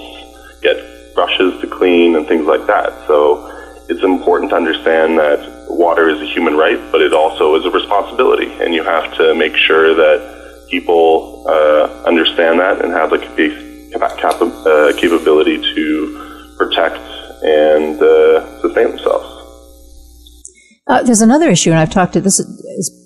get 0.62 0.93
brushes 1.16 1.60
to 1.62 1.68
clean 1.68 2.16
and 2.16 2.28
things 2.28 2.46
like 2.46 2.66
that. 2.68 2.92
So 3.08 3.50
it's 3.90 4.04
important 4.04 4.52
to 4.52 4.56
understand 4.56 5.18
that 5.20 5.40
water 5.70 6.10
is 6.10 6.22
a 6.22 6.26
human 6.26 6.56
right, 6.56 6.80
but 6.92 7.02
it 7.02 7.14
also 7.14 7.56
is 7.56 7.66
a 7.66 7.72
responsibility, 7.72 8.52
and 8.62 8.74
you 8.74 8.84
have 8.84 9.16
to 9.18 9.36
make 9.36 9.56
sure 9.56 9.94
that 9.94 10.68
people 10.70 11.46
uh, 11.48 12.04
understand 12.06 12.60
that 12.60 12.84
and 12.84 12.92
have 12.94 13.10
the 13.10 13.20
cap- 13.20 14.42
uh, 14.42 14.94
capability 14.98 15.58
to 15.76 16.56
protect 16.58 16.98
and 17.44 18.02
uh, 18.02 18.62
sustain 18.62 18.90
themselves. 18.90 19.30
Uh, 20.88 21.04
there's 21.04 21.22
another 21.22 21.50
issue, 21.50 21.70
and 21.72 21.80
I've 21.80 21.92
talked 21.92 22.14
to 22.14 22.22
this 22.22 22.40
is 22.40 23.03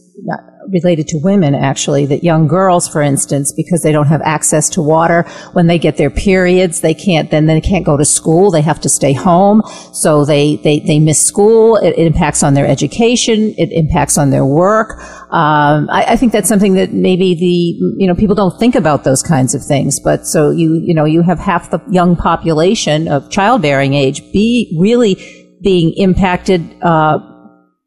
related 0.69 1.07
to 1.07 1.17
women 1.17 1.55
actually 1.55 2.05
that 2.05 2.23
young 2.23 2.47
girls 2.47 2.87
for 2.87 3.01
instance 3.01 3.53
because 3.53 3.83
they 3.83 3.91
don't 3.91 4.07
have 4.07 4.21
access 4.23 4.69
to 4.69 4.81
water 4.81 5.23
when 5.53 5.67
they 5.67 5.79
get 5.79 5.97
their 5.97 6.09
periods 6.09 6.81
they 6.81 6.93
can't 6.93 7.31
then 7.31 7.45
they 7.45 7.61
can't 7.61 7.85
go 7.85 7.95
to 7.95 8.03
school 8.03 8.51
they 8.51 8.61
have 8.61 8.81
to 8.81 8.89
stay 8.89 9.13
home. 9.13 9.61
So 9.93 10.25
they 10.25 10.57
they, 10.57 10.79
they 10.79 10.99
miss 10.99 11.25
school 11.25 11.77
it, 11.77 11.97
it 11.97 12.07
impacts 12.07 12.43
on 12.43 12.53
their 12.53 12.67
education 12.67 13.53
it 13.57 13.71
impacts 13.71 14.17
on 14.17 14.29
their 14.29 14.45
work. 14.45 14.99
Um, 15.29 15.89
I, 15.89 16.05
I, 16.09 16.15
think 16.15 16.31
that's 16.31 16.47
something 16.47 16.75
that 16.75 16.93
maybe 16.93 17.35
the 17.35 17.99
you 17.99 18.07
know 18.07 18.15
people 18.15 18.35
don't 18.35 18.57
think 18.57 18.75
about 18.75 19.03
those 19.03 19.21
kinds 19.21 19.53
of 19.53 19.63
things 19.63 19.99
but 19.99 20.25
so 20.25 20.51
you 20.51 20.81
you 20.85 20.93
know 20.93 21.03
you 21.03 21.21
have 21.21 21.37
half 21.37 21.69
the 21.69 21.79
young 21.89 22.15
population 22.15 23.09
of 23.09 23.29
childbearing 23.29 23.93
age 23.93 24.21
be 24.31 24.73
really 24.79 25.15
being 25.61 25.93
impacted 25.97 26.61
uh, 26.81 27.19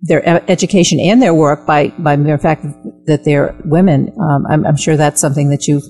their 0.03 0.51
education 0.51 0.99
and 0.99 1.21
their 1.21 1.35
work 1.35 1.67
by 1.67 1.89
by 1.99 2.17
mere 2.17 2.39
fact 2.39 2.65
that 3.07 3.25
they're 3.25 3.55
women. 3.65 4.15
Um, 4.21 4.47
I'm, 4.47 4.67
I'm, 4.67 4.77
sure 4.77 4.97
that's 4.97 5.21
something 5.21 5.51
that 5.51 5.69
you've 5.69 5.85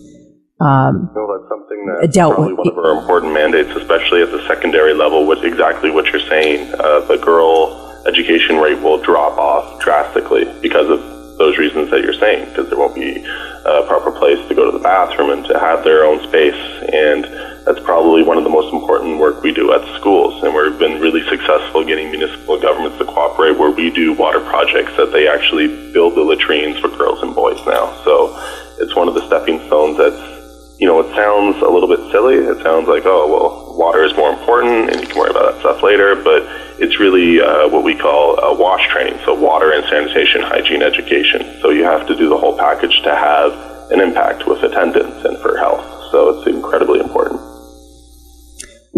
um, 0.61 1.11
no, 1.15 1.39
that's 1.39 1.49
something 1.49 1.87
that's 1.87 2.15
dealt 2.15 2.35
probably 2.35 2.55
with. 2.55 2.67
one 2.67 2.79
of 2.79 2.79
our 2.79 2.99
important 3.01 3.33
mandates, 3.33 3.71
especially 3.77 4.23
at 4.23 4.31
the 4.31 4.47
secondary 4.47 4.95
level. 4.95 5.27
With 5.27 5.45
exactly 5.45 5.91
what 5.91 6.07
you're 6.07 6.27
saying, 6.29 6.75
uh, 6.75 7.01
the 7.07 7.17
girl 7.17 8.03
education 8.07 8.57
rate 8.57 8.81
will 8.81 9.01
drop 9.01 9.39
off 9.39 9.81
drastically 9.81 10.45
because 10.61 10.91
of 10.91 11.01
those 11.39 11.57
reasons 11.57 11.91
that 11.91 12.03
you're 12.03 12.19
saying. 12.19 12.49
Because 12.51 12.69
there 12.69 12.79
won't 12.79 12.95
be 12.95 13.25
a 13.65 13.87
proper 13.87 14.11
place 14.11 14.47
to 14.49 14.55
go 14.55 14.71
to 14.71 14.77
the 14.77 14.83
bathroom 14.83 15.31
and 15.31 15.47
to 15.47 15.59
have 15.59 15.85
their 15.85 16.05
own 16.05 16.21
space 16.29 16.61
and 16.93 17.25
that's 17.65 17.81
probably 17.81 18.23
one 18.23 18.39
of 18.39 18.45
the 18.45 18.51
most 18.51 18.73
important 18.73 19.19
work 19.19 19.43
we 19.43 19.53
do 19.53 19.73
at 19.73 19.83
schools. 20.01 20.43
And 20.43 20.55
we've 20.55 20.79
been 20.79 21.01
really 21.01 21.23
successful 21.29 21.85
getting 21.85 22.11
municipal 22.11 22.59
governments 22.59 22.99
to 22.99 23.05
cooperate 23.05 23.59
where 23.59 23.71
we 23.71 23.91
do 23.91 24.13
water 24.15 24.41
projects 24.41 24.97
that 24.97 25.13
they 25.13 25.29
actually 25.29 25.93
build 25.93 26.15
the 26.15 26.23
latrines 26.23 26.79
for 26.79 26.89
girls 26.89 27.23
and 27.23 27.35
boys 27.35 27.61
now. 27.67 27.95
So 28.05 28.37
it's 28.79 28.97
one 28.97 29.09
of 29.09 29.15
the 29.15 29.27
stepping 29.27 29.59
stones 29.67 29.99
that's, 29.99 30.79
you 30.81 30.87
know, 30.87 31.01
it 31.01 31.15
sounds 31.15 31.61
a 31.63 31.69
little 31.69 31.89
bit 31.89 32.01
silly. 32.11 32.37
It 32.37 32.63
sounds 32.63 32.89
like, 32.89 33.05
oh, 33.05 33.29
well, 33.29 33.77
water 33.77 34.05
is 34.05 34.17
more 34.17 34.33
important 34.33 34.91
and 34.91 35.01
you 35.01 35.07
can 35.07 35.19
worry 35.19 35.31
about 35.31 35.53
that 35.53 35.61
stuff 35.61 35.83
later. 35.83 36.17
But 36.17 36.43
it's 36.81 36.99
really 36.99 37.41
uh, 37.41 37.69
what 37.69 37.85
we 37.85 37.95
call 37.95 38.41
a 38.41 38.57
WASH 38.57 38.89
training. 38.89 39.21
So 39.27 39.35
water 39.35 39.73
and 39.73 39.85
sanitation 39.85 40.41
hygiene 40.41 40.83
education. 40.83 41.61
So 41.61 41.71
you 41.71 41.85
have 41.85 42.09
to 42.09 42.17
do 42.17 42.29
the 42.29 42.39
whole 42.39 42.57
package 42.57 43.03
to 43.03 43.15
have 43.15 43.53
an 43.93 44.01
impact 44.01 44.47
with 44.47 44.63
attendance 44.63 45.25
and 45.25 45.37
for 45.39 45.59
health. 45.59 45.85
So 46.11 46.41
it's 46.41 46.47
incredibly. 46.49 46.90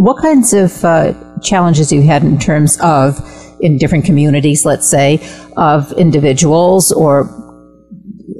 What 0.03 0.21
kinds 0.21 0.53
of 0.53 0.85
uh, 0.85 1.15
challenges 1.45 1.93
you 1.93 2.03
had 2.03 2.25
in 2.25 2.37
terms 2.37 2.77
of 2.81 3.21
in 3.61 3.79
different 3.79 4.05
communities, 4.05 4.65
let's 4.65 4.91
say, 4.91 5.21
of 5.57 5.93
individuals 5.93 6.91
or 6.91 7.31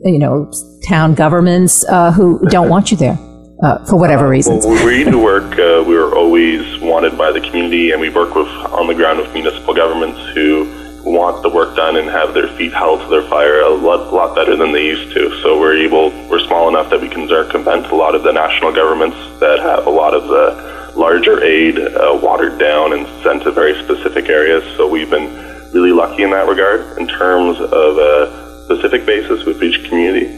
you 0.03 0.19
know 0.19 0.51
town 0.89 1.15
governments 1.15 1.85
uh, 1.89 2.11
who 2.11 2.45
don't 2.49 2.69
want 2.69 2.91
you 2.91 2.97
there 2.97 3.17
uh, 3.63 3.79
for 3.85 3.95
whatever 3.95 4.29
reasons? 4.29 4.67
Well, 4.67 4.85
we 4.85 5.05
do 5.05 5.23
work. 5.23 5.57
Uh, 5.57 5.85
we 5.87 5.95
were 5.95 6.13
always 6.17 6.81
wanted 6.81 7.17
by 7.17 7.31
the 7.31 7.41
community, 7.41 7.93
and 7.93 8.01
we 8.01 8.09
work 8.09 8.35
with 8.35 8.49
on 8.49 8.89
the 8.89 8.95
ground 8.95 9.21
with 9.21 9.33
municipal 9.33 9.73
governments 9.73 10.19
who 10.35 10.67
want 11.05 11.45
the 11.45 11.49
work 11.49 11.77
done 11.77 11.95
and 11.95 12.11
have 12.11 12.35
their 12.35 12.49
feet 12.57 12.73
held 12.73 13.03
to 13.03 13.07
their 13.07 13.29
fire 13.31 13.61
a 13.61 13.71
lot, 13.71 14.13
lot 14.13 14.35
better 14.35 14.57
than 14.57 14.73
they 14.73 14.85
used 14.85 15.15
to. 15.15 15.31
So 15.43 15.61
we're 15.61 15.77
able, 15.77 16.11
we're 16.29 16.45
small 16.45 16.69
enough 16.69 16.91
that 16.91 17.01
we 17.01 17.09
can 17.09 17.29
circumvent 17.29 17.87
a 17.87 17.95
lot 17.95 18.17
of 18.17 18.25
the 18.25 18.33
national 18.33 18.73
governments 18.73 19.17
that 19.39 19.61
have 19.61 19.87
a 19.87 19.91
lot 19.91 20.13
of 20.13 20.27
the 20.27 20.82
larger 20.97 21.43
aid 21.43 21.79
uh, 21.79 22.19
watered 22.23 22.59
down 22.59 22.93
and 22.93 23.07
sent 23.23 23.43
to 23.45 23.51
very 23.51 23.75
specific 23.83 24.29
areas. 24.29 24.63
So 24.77 24.89
we've 24.89 25.11
been 25.11 25.33
really 25.73 25.93
lucky 25.93 26.23
in 26.23 26.31
that 26.31 26.49
regard. 26.49 26.99
In 26.99 27.07
terms 27.07 27.59
of 27.61 27.99
a 27.99 28.65
specific 28.65 29.07
basis 29.07 29.45
with 29.45 29.63
each 29.63 29.89
community, 29.89 30.37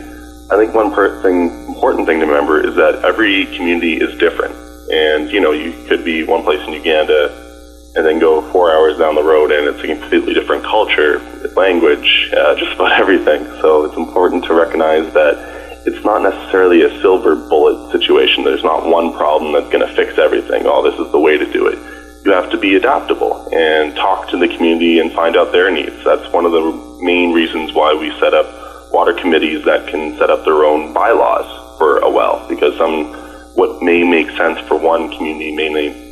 I 0.51 0.57
think 0.57 0.75
one 0.75 0.95
thing, 1.23 1.67
important 1.69 2.07
thing 2.07 2.21
to 2.21 2.27
remember 2.27 2.67
is 2.67 2.75
that 2.77 3.05
every 3.05 3.47
community 3.57 3.95
is 3.95 4.17
different. 4.19 4.55
And, 4.93 5.31
you 5.31 5.41
know, 5.41 5.53
you 5.53 5.73
could 5.89 6.05
be 6.05 6.25
one 6.25 6.43
place 6.43 6.61
in 6.67 6.73
Uganda 6.73 7.41
and 7.97 8.05
then 8.05 8.19
go 8.19 8.43
four 8.53 8.71
hours 8.71 8.99
down 8.99 9.15
the 9.15 9.23
road 9.23 9.53
and 9.53 9.67
it's 9.67 9.83
a 9.83 9.87
completely 9.87 10.35
different 10.35 10.63
culture, 10.65 11.19
language, 11.57 12.31
uh, 12.37 12.55
just 12.57 12.75
about 12.75 12.93
everything. 13.01 13.45
So 13.61 13.85
it's 13.85 13.97
important 13.97 14.45
to 14.45 14.55
recognize 14.55 15.13
that 15.15 15.64
it's 15.87 16.03
not 16.05 16.22
necessarily 16.22 16.82
a 16.82 17.01
silver 17.01 17.37
bullet 17.37 17.93
situation. 17.93 18.43
There's 18.43 18.64
not 18.64 18.87
one 18.87 19.12
problem 19.12 19.53
that's 19.53 19.68
going 19.70 19.87
to 19.87 19.95
fix 19.95 20.18
everything. 20.18 20.62
Oh, 20.64 20.82
this 20.82 20.99
is 20.99 21.12
the 21.12 21.20
way 21.20 21.37
to 21.37 21.51
do 21.53 21.66
it. 21.66 21.78
You 22.24 22.32
have 22.32 22.51
to 22.53 22.59
be 22.59 22.76
adaptable 22.76 23.49
and 23.53 23.95
talk 23.95 24.30
to 24.30 24.39
the 24.39 24.49
community 24.49 24.99
and 25.01 25.12
find 25.12 25.37
out 25.37 25.53
their 25.53 25.70
needs. 25.70 26.03
That's 26.03 26.26
one 26.32 26.47
of 26.47 26.53
the 26.53 26.99
main 27.03 27.32
reasons 27.35 27.74
why 27.74 27.93
we 27.93 28.18
set 28.18 28.32
up 28.32 28.49
water 28.93 29.12
committees 29.12 29.62
that 29.66 29.87
can 29.89 30.16
set 30.16 30.30
up 30.30 30.45
their 30.45 30.64
own 30.64 30.95
bylaws 30.95 31.76
for 31.76 31.99
a 31.99 32.09
well, 32.11 32.49
because 32.49 32.76
some 32.78 33.12
what 33.55 33.82
may 33.82 34.03
make 34.03 34.30
sense 34.37 34.59
for 34.66 34.78
one 34.78 35.14
community 35.16 35.55
may 35.55 35.68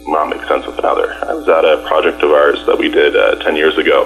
not 0.06 0.28
make 0.28 0.46
sense 0.46 0.66
with 0.66 0.78
another. 0.78 1.14
I 1.24 1.32
was 1.32 1.48
at 1.48 1.64
a 1.64 1.82
project 1.88 2.22
of 2.22 2.30
ours 2.30 2.64
that 2.66 2.78
we 2.78 2.88
did 2.88 3.16
uh, 3.16 3.36
10 3.42 3.56
years 3.56 3.78
ago 3.78 4.04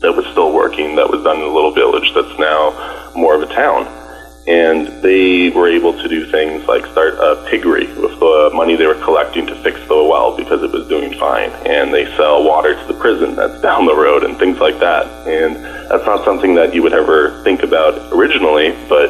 that 0.00 0.12
was 0.12 0.26
still 0.32 0.52
working, 0.52 0.96
that 0.96 1.08
was 1.08 1.22
done 1.22 1.36
in 1.36 1.44
a 1.44 1.54
little 1.54 1.72
village 1.72 2.10
that's 2.14 2.36
now 2.38 3.12
more 3.14 3.36
of 3.36 3.48
a 3.48 3.54
town 3.54 4.01
and 4.46 4.88
they 5.02 5.50
were 5.50 5.68
able 5.68 5.92
to 5.92 6.08
do 6.08 6.28
things 6.30 6.66
like 6.66 6.84
start 6.86 7.14
a 7.14 7.46
piggery 7.48 7.86
with 7.94 8.18
the 8.18 8.50
money 8.54 8.74
they 8.74 8.86
were 8.86 9.00
collecting 9.02 9.46
to 9.46 9.54
fix 9.62 9.78
the 9.86 9.94
well 9.94 10.36
because 10.36 10.62
it 10.62 10.72
was 10.72 10.88
doing 10.88 11.16
fine, 11.18 11.50
and 11.64 11.94
they 11.94 12.04
sell 12.16 12.42
water 12.42 12.74
to 12.74 12.92
the 12.92 12.98
prison 12.98 13.36
that's 13.36 13.60
down 13.68 13.86
the 13.86 13.94
road 13.94 14.24
and 14.24 14.36
things 14.38 14.58
like 14.58 14.78
that. 14.80 15.06
And 15.28 15.56
that's 15.90 16.06
not 16.06 16.24
something 16.24 16.54
that 16.56 16.74
you 16.74 16.82
would 16.82 16.92
ever 16.92 17.40
think 17.44 17.62
about 17.62 18.12
originally, 18.12 18.70
but 18.88 19.08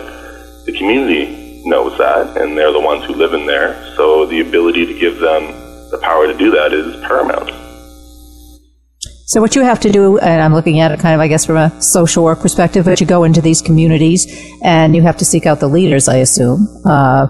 the 0.67 0.73
community 0.77 1.63
knows 1.65 1.97
that, 1.99 2.37
and 2.37 2.57
they're 2.57 2.73
the 2.73 2.81
ones 2.81 3.05
who 3.05 3.15
live 3.15 3.33
in 3.33 3.47
there. 3.47 3.95
So 3.97 4.27
the 4.27 4.41
ability 4.41 4.87
to 4.87 4.99
give 4.99 5.19
them 5.19 5.47
the 5.91 5.99
power 6.03 6.27
to 6.27 6.37
do 6.37 6.51
that 6.51 6.73
is 6.73 6.97
paramount. 7.07 7.72
So 9.33 9.41
what 9.41 9.57
you 9.57 9.63
have 9.63 9.81
to 9.81 9.91
do, 9.91 10.19
and 10.19 10.43
I'm 10.43 10.53
looking 10.53 10.81
at 10.81 10.93
it 10.93 11.01
kind 11.01 11.15
of, 11.15 11.21
I 11.23 11.27
guess, 11.27 11.47
from 11.47 11.57
a 11.57 11.81
social 11.81 12.23
work 12.23 12.41
perspective, 12.41 12.85
but 12.85 13.01
you 13.01 13.07
go 13.07 13.25
into 13.25 13.41
these 13.41 13.63
communities 13.63 14.27
and 14.63 14.95
you 14.95 15.01
have 15.01 15.17
to 15.17 15.25
seek 15.25 15.47
out 15.47 15.59
the 15.59 15.69
leaders, 15.69 16.07
I 16.07 16.17
assume, 16.17 16.69
uh, 16.85 17.29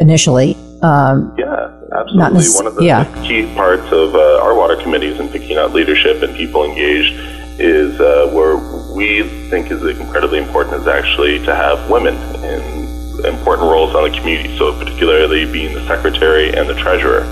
initially. 0.00 0.54
Um, 0.82 1.34
yeah, 1.38 1.80
absolutely. 1.98 2.46
One 2.46 2.66
of 2.66 2.74
the 2.74 2.84
yeah. 2.84 3.26
key 3.26 3.46
parts 3.54 3.90
of 3.90 4.14
uh, 4.14 4.42
our 4.42 4.54
water 4.54 4.76
committees 4.76 5.18
and 5.18 5.30
picking 5.30 5.56
out 5.56 5.72
leadership 5.72 6.22
and 6.22 6.36
people 6.36 6.62
engaged 6.62 7.14
is 7.58 7.98
uh, 7.98 8.30
where 8.34 8.58
we 8.94 9.22
think 9.48 9.70
is 9.70 9.82
incredibly 9.98 10.40
important 10.40 10.82
is 10.82 10.86
actually 10.86 11.38
to 11.46 11.54
have 11.54 11.88
women 11.88 12.16
in 12.44 13.24
important 13.24 13.66
roles 13.66 13.94
on 13.94 14.12
the 14.12 14.14
community. 14.18 14.58
So 14.58 14.78
particularly 14.78 15.50
being 15.50 15.72
the 15.72 15.86
secretary 15.86 16.52
and 16.52 16.68
the 16.68 16.74
treasurer 16.74 17.24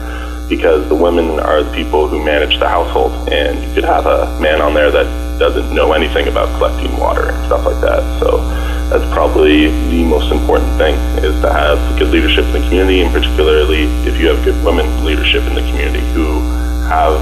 because 0.50 0.86
the 0.88 0.94
women 0.94 1.38
are 1.38 1.62
the 1.62 1.72
people 1.72 2.08
who 2.08 2.22
manage 2.22 2.58
the 2.58 2.68
household, 2.68 3.12
and 3.32 3.62
you 3.62 3.72
could 3.72 3.84
have 3.84 4.04
a 4.04 4.38
man 4.40 4.60
on 4.60 4.74
there 4.74 4.90
that 4.90 5.06
doesn't 5.38 5.72
know 5.72 5.92
anything 5.92 6.28
about 6.28 6.50
collecting 6.58 6.94
water 6.98 7.30
and 7.30 7.46
stuff 7.46 7.64
like 7.64 7.80
that. 7.80 8.02
So 8.20 8.42
that's 8.90 9.06
probably 9.14 9.68
the 9.88 10.04
most 10.04 10.32
important 10.32 10.76
thing 10.76 10.94
is 11.24 11.40
to 11.40 11.50
have 11.50 11.78
good 11.98 12.10
leadership 12.10 12.44
in 12.46 12.52
the 12.52 12.60
community, 12.66 13.00
and 13.00 13.12
particularly 13.12 13.84
if 14.04 14.20
you 14.20 14.26
have 14.26 14.44
good 14.44 14.58
women 14.64 14.84
leadership 15.04 15.44
in 15.44 15.54
the 15.54 15.62
community 15.70 16.04
who 16.12 16.42
have 16.90 17.14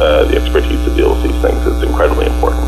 uh, 0.00 0.24
the 0.24 0.40
expertise 0.40 0.82
to 0.88 0.96
deal 0.96 1.14
with 1.14 1.22
these 1.22 1.42
things. 1.42 1.60
It's 1.66 1.84
incredibly 1.84 2.26
important. 2.26 2.64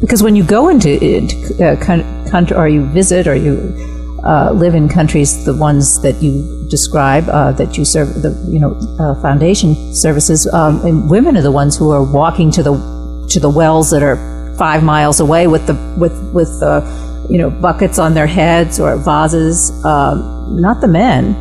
Because 0.00 0.22
when 0.22 0.36
you 0.36 0.44
go 0.44 0.68
into, 0.68 1.02
into 1.04 1.36
uh, 1.58 1.76
country, 1.84 2.56
or 2.56 2.68
you 2.68 2.86
visit, 2.86 3.26
or 3.26 3.34
you 3.34 3.91
uh, 4.24 4.52
live 4.52 4.74
in 4.74 4.88
countries, 4.88 5.44
the 5.44 5.54
ones 5.54 6.00
that 6.02 6.22
you 6.22 6.66
describe, 6.68 7.28
uh, 7.28 7.52
that 7.52 7.76
you 7.76 7.84
serve, 7.84 8.22
the 8.22 8.30
you 8.48 8.60
know 8.60 8.74
uh, 8.98 9.14
foundation 9.20 9.74
services, 9.94 10.46
um, 10.52 10.84
and 10.86 11.10
women 11.10 11.36
are 11.36 11.42
the 11.42 11.50
ones 11.50 11.76
who 11.76 11.90
are 11.90 12.04
walking 12.04 12.50
to 12.52 12.62
the 12.62 13.26
to 13.30 13.40
the 13.40 13.50
wells 13.50 13.90
that 13.90 14.02
are 14.02 14.16
five 14.56 14.82
miles 14.82 15.20
away 15.20 15.46
with 15.46 15.66
the 15.66 15.74
with 15.98 16.12
with 16.32 16.60
the 16.60 17.26
you 17.28 17.38
know 17.38 17.50
buckets 17.50 17.98
on 17.98 18.14
their 18.14 18.26
heads 18.26 18.78
or 18.78 18.96
vases, 18.96 19.84
um, 19.84 20.60
not 20.60 20.80
the 20.80 20.88
men. 20.88 21.34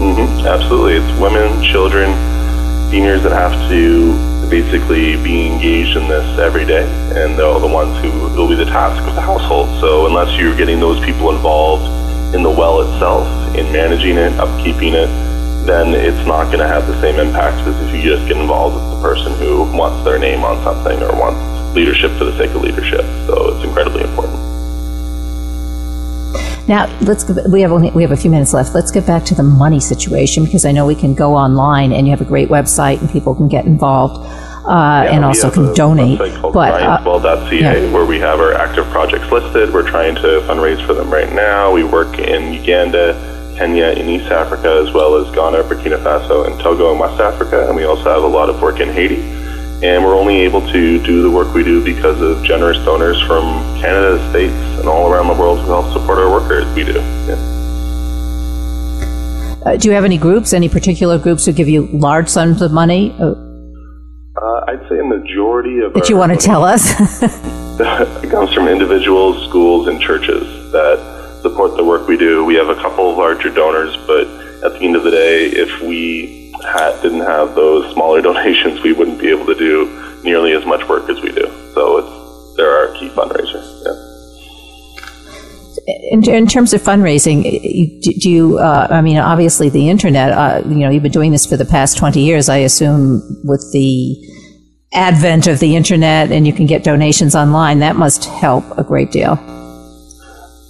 Mm-hmm, 0.00 0.46
absolutely, 0.46 0.94
it's 0.94 1.20
women, 1.20 1.62
children, 1.62 2.10
seniors 2.90 3.22
that 3.22 3.32
have 3.32 3.52
to 3.68 4.12
basically 4.50 5.14
be 5.22 5.46
engaged 5.46 5.96
in 5.96 6.08
this 6.08 6.38
every 6.38 6.66
day, 6.66 6.82
and 7.14 7.38
they're 7.38 7.58
the 7.60 7.70
ones 7.70 7.96
who 8.02 8.10
will 8.10 8.48
be 8.48 8.56
the 8.56 8.66
task 8.66 9.00
of 9.08 9.14
the 9.14 9.20
household. 9.20 9.68
So 9.80 10.06
unless 10.06 10.36
you're 10.36 10.56
getting 10.56 10.80
those 10.80 10.98
people 11.04 11.30
involved 11.30 12.34
in 12.34 12.42
the 12.42 12.50
well 12.50 12.82
itself, 12.82 13.26
in 13.54 13.70
managing 13.72 14.16
it, 14.18 14.32
upkeeping 14.32 14.92
it, 14.92 15.08
then 15.66 15.94
it's 15.94 16.26
not 16.26 16.46
going 16.46 16.58
to 16.58 16.66
have 16.66 16.86
the 16.88 17.00
same 17.00 17.20
impact 17.20 17.66
as 17.68 17.80
if 17.86 17.94
you 17.94 18.02
just 18.02 18.26
get 18.26 18.36
involved 18.36 18.74
with 18.74 18.90
the 18.90 19.00
person 19.00 19.32
who 19.38 19.64
wants 19.76 20.04
their 20.04 20.18
name 20.18 20.42
on 20.42 20.62
something 20.64 21.00
or 21.00 21.12
wants 21.12 21.40
leadership 21.74 22.10
for 22.18 22.24
the 22.24 22.36
sake 22.36 22.50
of 22.50 22.62
leadership. 22.62 23.04
So 23.26 23.54
it's 23.54 23.64
incredibly 23.64 24.02
important. 24.02 24.39
Now 26.70 26.86
let's 27.00 27.28
we 27.48 27.62
have 27.62 27.72
only, 27.72 27.90
we 27.90 28.02
have 28.02 28.12
a 28.12 28.16
few 28.16 28.30
minutes 28.30 28.54
left. 28.54 28.76
Let's 28.76 28.92
get 28.92 29.04
back 29.04 29.24
to 29.24 29.34
the 29.34 29.42
money 29.42 29.80
situation 29.80 30.44
because 30.44 30.64
I 30.64 30.70
know 30.70 30.86
we 30.86 30.94
can 30.94 31.14
go 31.14 31.34
online 31.34 31.92
and 31.92 32.06
you 32.06 32.12
have 32.12 32.20
a 32.20 32.24
great 32.24 32.48
website 32.48 33.00
and 33.00 33.10
people 33.10 33.34
can 33.34 33.48
get 33.48 33.64
involved. 33.64 34.24
uh, 34.66 35.02
yeah, 35.02 35.16
and 35.16 35.24
also 35.24 35.50
can 35.50 35.74
donate. 35.74 36.20
But 36.20 36.80
uh, 36.80 37.02
yeah. 37.60 37.92
where 37.92 38.06
we 38.06 38.20
have 38.20 38.38
our 38.38 38.54
active 38.54 38.86
projects 38.90 39.32
listed. 39.32 39.74
We're 39.74 39.88
trying 39.90 40.14
to 40.16 40.42
fundraise 40.46 40.86
for 40.86 40.94
them 40.94 41.10
right 41.10 41.32
now. 41.32 41.72
We 41.72 41.82
work 41.82 42.20
in 42.20 42.52
Uganda, 42.52 43.54
Kenya, 43.58 43.86
in 43.86 44.08
East 44.08 44.30
Africa, 44.30 44.80
as 44.86 44.94
well 44.94 45.16
as 45.16 45.34
Ghana, 45.34 45.64
Burkina 45.64 46.00
Faso, 46.04 46.46
and 46.46 46.60
Togo 46.60 46.92
in 46.92 47.00
West 47.00 47.20
Africa. 47.20 47.66
And 47.66 47.74
we 47.74 47.82
also 47.82 48.04
have 48.04 48.22
a 48.22 48.28
lot 48.28 48.48
of 48.48 48.62
work 48.62 48.78
in 48.78 48.90
Haiti. 48.90 49.39
And 49.82 50.04
we're 50.04 50.14
only 50.14 50.40
able 50.40 50.60
to 50.60 51.02
do 51.02 51.22
the 51.22 51.30
work 51.30 51.54
we 51.54 51.64
do 51.64 51.82
because 51.82 52.20
of 52.20 52.44
generous 52.44 52.76
donors 52.84 53.18
from 53.22 53.44
Canada, 53.80 54.18
the 54.18 54.30
States, 54.30 54.78
and 54.78 54.86
all 54.86 55.10
around 55.10 55.28
the 55.28 55.34
world 55.34 55.60
who 55.60 55.66
help 55.68 55.90
support 55.92 56.18
our 56.18 56.30
work 56.30 56.52
as 56.52 56.74
we 56.74 56.84
do. 56.84 56.92
Yeah. 56.92 57.60
Uh, 59.64 59.76
do 59.76 59.88
you 59.88 59.94
have 59.94 60.04
any 60.04 60.18
groups, 60.18 60.52
any 60.52 60.68
particular 60.68 61.18
groups 61.18 61.46
who 61.46 61.52
give 61.52 61.68
you 61.68 61.86
large 61.92 62.28
sums 62.28 62.60
of 62.60 62.72
money? 62.72 63.14
Uh, 63.18 63.32
uh 64.36 64.64
I'd 64.68 64.86
say 64.88 64.98
a 64.98 65.04
majority 65.04 65.80
of 65.80 65.94
that 65.94 66.08
you 66.10 66.16
want 66.16 66.32
to 66.32 66.38
tell 66.38 66.62
us 66.62 67.22
it 68.22 68.30
comes 68.30 68.52
from 68.52 68.68
individuals, 68.68 69.48
schools, 69.48 69.88
and 69.88 70.00
churches 70.00 70.72
that 70.72 71.38
support 71.40 71.76
the 71.76 71.84
work 71.84 72.06
we 72.06 72.16
do. 72.18 72.44
We 72.44 72.54
have 72.56 72.68
a 72.68 72.74
couple 72.74 73.10
of 73.10 73.16
larger 73.16 73.48
donors, 73.48 73.96
but 74.06 74.26
at 74.62 74.78
the 74.78 74.80
end 74.80 74.96
of 74.96 75.04
the 75.04 75.10
day, 75.10 75.46
if 75.46 75.80
we 75.80 76.39
had, 76.64 77.00
didn't 77.02 77.20
have 77.20 77.54
those 77.54 77.92
smaller 77.94 78.22
donations, 78.30 78.82
we 78.82 78.92
wouldn't 78.92 79.20
be 79.20 79.30
able 79.30 79.46
to 79.46 79.54
do 79.54 80.20
nearly 80.24 80.52
as 80.52 80.64
much 80.66 80.86
work 80.88 81.08
as 81.08 81.20
we 81.20 81.32
do. 81.32 81.46
So 81.74 81.98
it's 81.98 82.56
they're 82.56 82.70
our 82.70 82.94
key 82.94 83.08
fundraiser. 83.10 83.62
Yeah 83.84 84.10
in, 85.86 86.28
in, 86.28 86.46
terms 86.46 86.72
of 86.72 86.82
fundraising, 86.82 87.42
do 88.02 88.30
you? 88.30 88.58
Uh, 88.58 88.86
I 88.90 89.00
mean, 89.00 89.18
obviously, 89.18 89.68
the 89.68 89.88
internet. 89.88 90.32
Uh, 90.32 90.62
you 90.66 90.80
know, 90.80 90.90
you've 90.90 91.02
been 91.02 91.12
doing 91.12 91.30
this 91.30 91.46
for 91.46 91.56
the 91.56 91.64
past 91.64 91.98
twenty 91.98 92.20
years. 92.20 92.48
I 92.48 92.58
assume 92.58 93.22
with 93.44 93.70
the 93.72 94.16
advent 94.92 95.46
of 95.46 95.58
the 95.60 95.76
internet, 95.76 96.32
and 96.32 96.46
you 96.46 96.52
can 96.52 96.66
get 96.66 96.84
donations 96.84 97.34
online, 97.34 97.78
that 97.80 97.96
must 97.96 98.24
help 98.24 98.64
a 98.78 98.84
great 98.84 99.10
deal. 99.10 99.32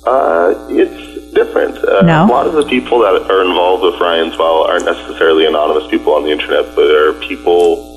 Uh, 0.07 0.55
it's 0.69 1.33
different. 1.33 1.70
No? 2.05 2.25
A 2.25 2.27
lot 2.27 2.47
of 2.47 2.55
the 2.55 2.65
people 2.65 3.01
that 3.01 3.31
are 3.31 3.43
involved 3.43 3.83
with 3.83 4.01
Ryan's 4.01 4.37
Well 4.39 4.65
aren't 4.65 4.85
necessarily 4.85 5.47
anonymous 5.47 5.89
people 5.91 6.15
on 6.15 6.25
the 6.25 6.31
internet, 6.31 6.75
but 6.75 6.91
are 6.91 7.13
people 7.21 7.91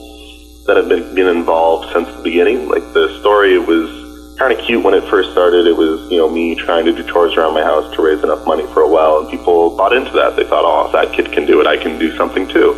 that 0.65 0.77
have 0.77 0.87
been, 0.87 1.13
been 1.15 1.27
involved 1.27 1.91
since 1.93 2.07
the 2.15 2.23
beginning. 2.23 2.67
Like 2.69 2.83
the 2.93 3.19
story 3.19 3.59
was 3.59 4.03
kind 4.37 4.57
of 4.57 4.65
cute 4.65 4.83
when 4.83 4.93
it 4.93 5.03
first 5.09 5.31
started. 5.31 5.67
It 5.67 5.75
was, 5.75 6.09
you 6.11 6.17
know, 6.17 6.29
me 6.29 6.55
trying 6.55 6.85
to 6.85 6.93
do 6.93 7.03
chores 7.03 7.35
around 7.35 7.53
my 7.53 7.63
house 7.63 7.93
to 7.95 8.01
raise 8.01 8.23
enough 8.23 8.45
money 8.47 8.65
for 8.73 8.81
a 8.81 8.89
well, 8.89 9.19
and 9.19 9.29
people 9.29 9.75
bought 9.75 9.93
into 9.93 10.11
that. 10.11 10.35
They 10.35 10.43
thought, 10.43 10.63
oh, 10.65 10.87
if 10.87 10.91
that 10.93 11.15
kid 11.15 11.31
can 11.31 11.45
do 11.45 11.59
it, 11.61 11.67
I 11.67 11.77
can 11.77 11.99
do 11.99 12.15
something 12.15 12.47
too. 12.47 12.73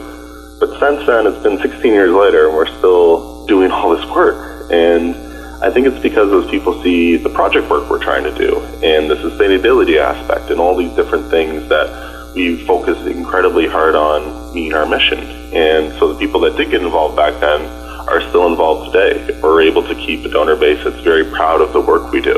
But 0.60 0.80
since 0.80 1.06
then, 1.06 1.28
it's 1.28 1.42
been 1.44 1.60
16 1.60 1.94
years 1.94 2.12
later, 2.12 2.48
and 2.48 2.56
we're 2.56 2.72
still 2.78 3.46
doing 3.46 3.72
all 3.72 3.96
this 3.96 4.06
work. 4.10 4.72
And 4.72 5.25
I 5.66 5.72
think 5.72 5.88
it's 5.88 5.98
because 5.98 6.30
those 6.30 6.48
people 6.52 6.80
see 6.84 7.18
the 7.18 7.30
project 7.30 7.72
work 7.72 7.90
we're 7.90 7.98
trying 7.98 8.24
to 8.24 8.38
do, 8.38 8.60
and 8.84 9.10
the 9.10 9.16
sustainability 9.16 9.98
aspect, 9.98 10.52
and 10.52 10.60
all 10.60 10.76
these 10.78 10.92
different 10.92 11.32
things 11.32 11.68
that 11.70 12.34
we 12.36 12.64
focus 12.68 13.04
incredibly 13.08 13.66
hard 13.66 13.96
on 13.96 14.54
meeting 14.54 14.76
our 14.76 14.86
mission. 14.86 15.18
And 15.56 15.92
so 15.98 16.14
the 16.14 16.20
people 16.20 16.40
that 16.42 16.56
did 16.56 16.70
get 16.70 16.84
involved 16.84 17.16
back 17.16 17.40
then 17.40 17.62
are 18.08 18.22
still 18.30 18.46
involved 18.46 18.94
today. 18.94 19.40
We're 19.42 19.64
able 19.64 19.82
to 19.88 19.96
keep 19.96 20.24
a 20.24 20.30
donor 20.30 20.56
base 20.56 20.84
that's 20.84 21.00
very 21.00 21.24
proud 21.24 21.62
of 21.62 21.74
the 21.74 21.82
work 21.82 22.12
we 22.12 22.22
do. 22.22 22.36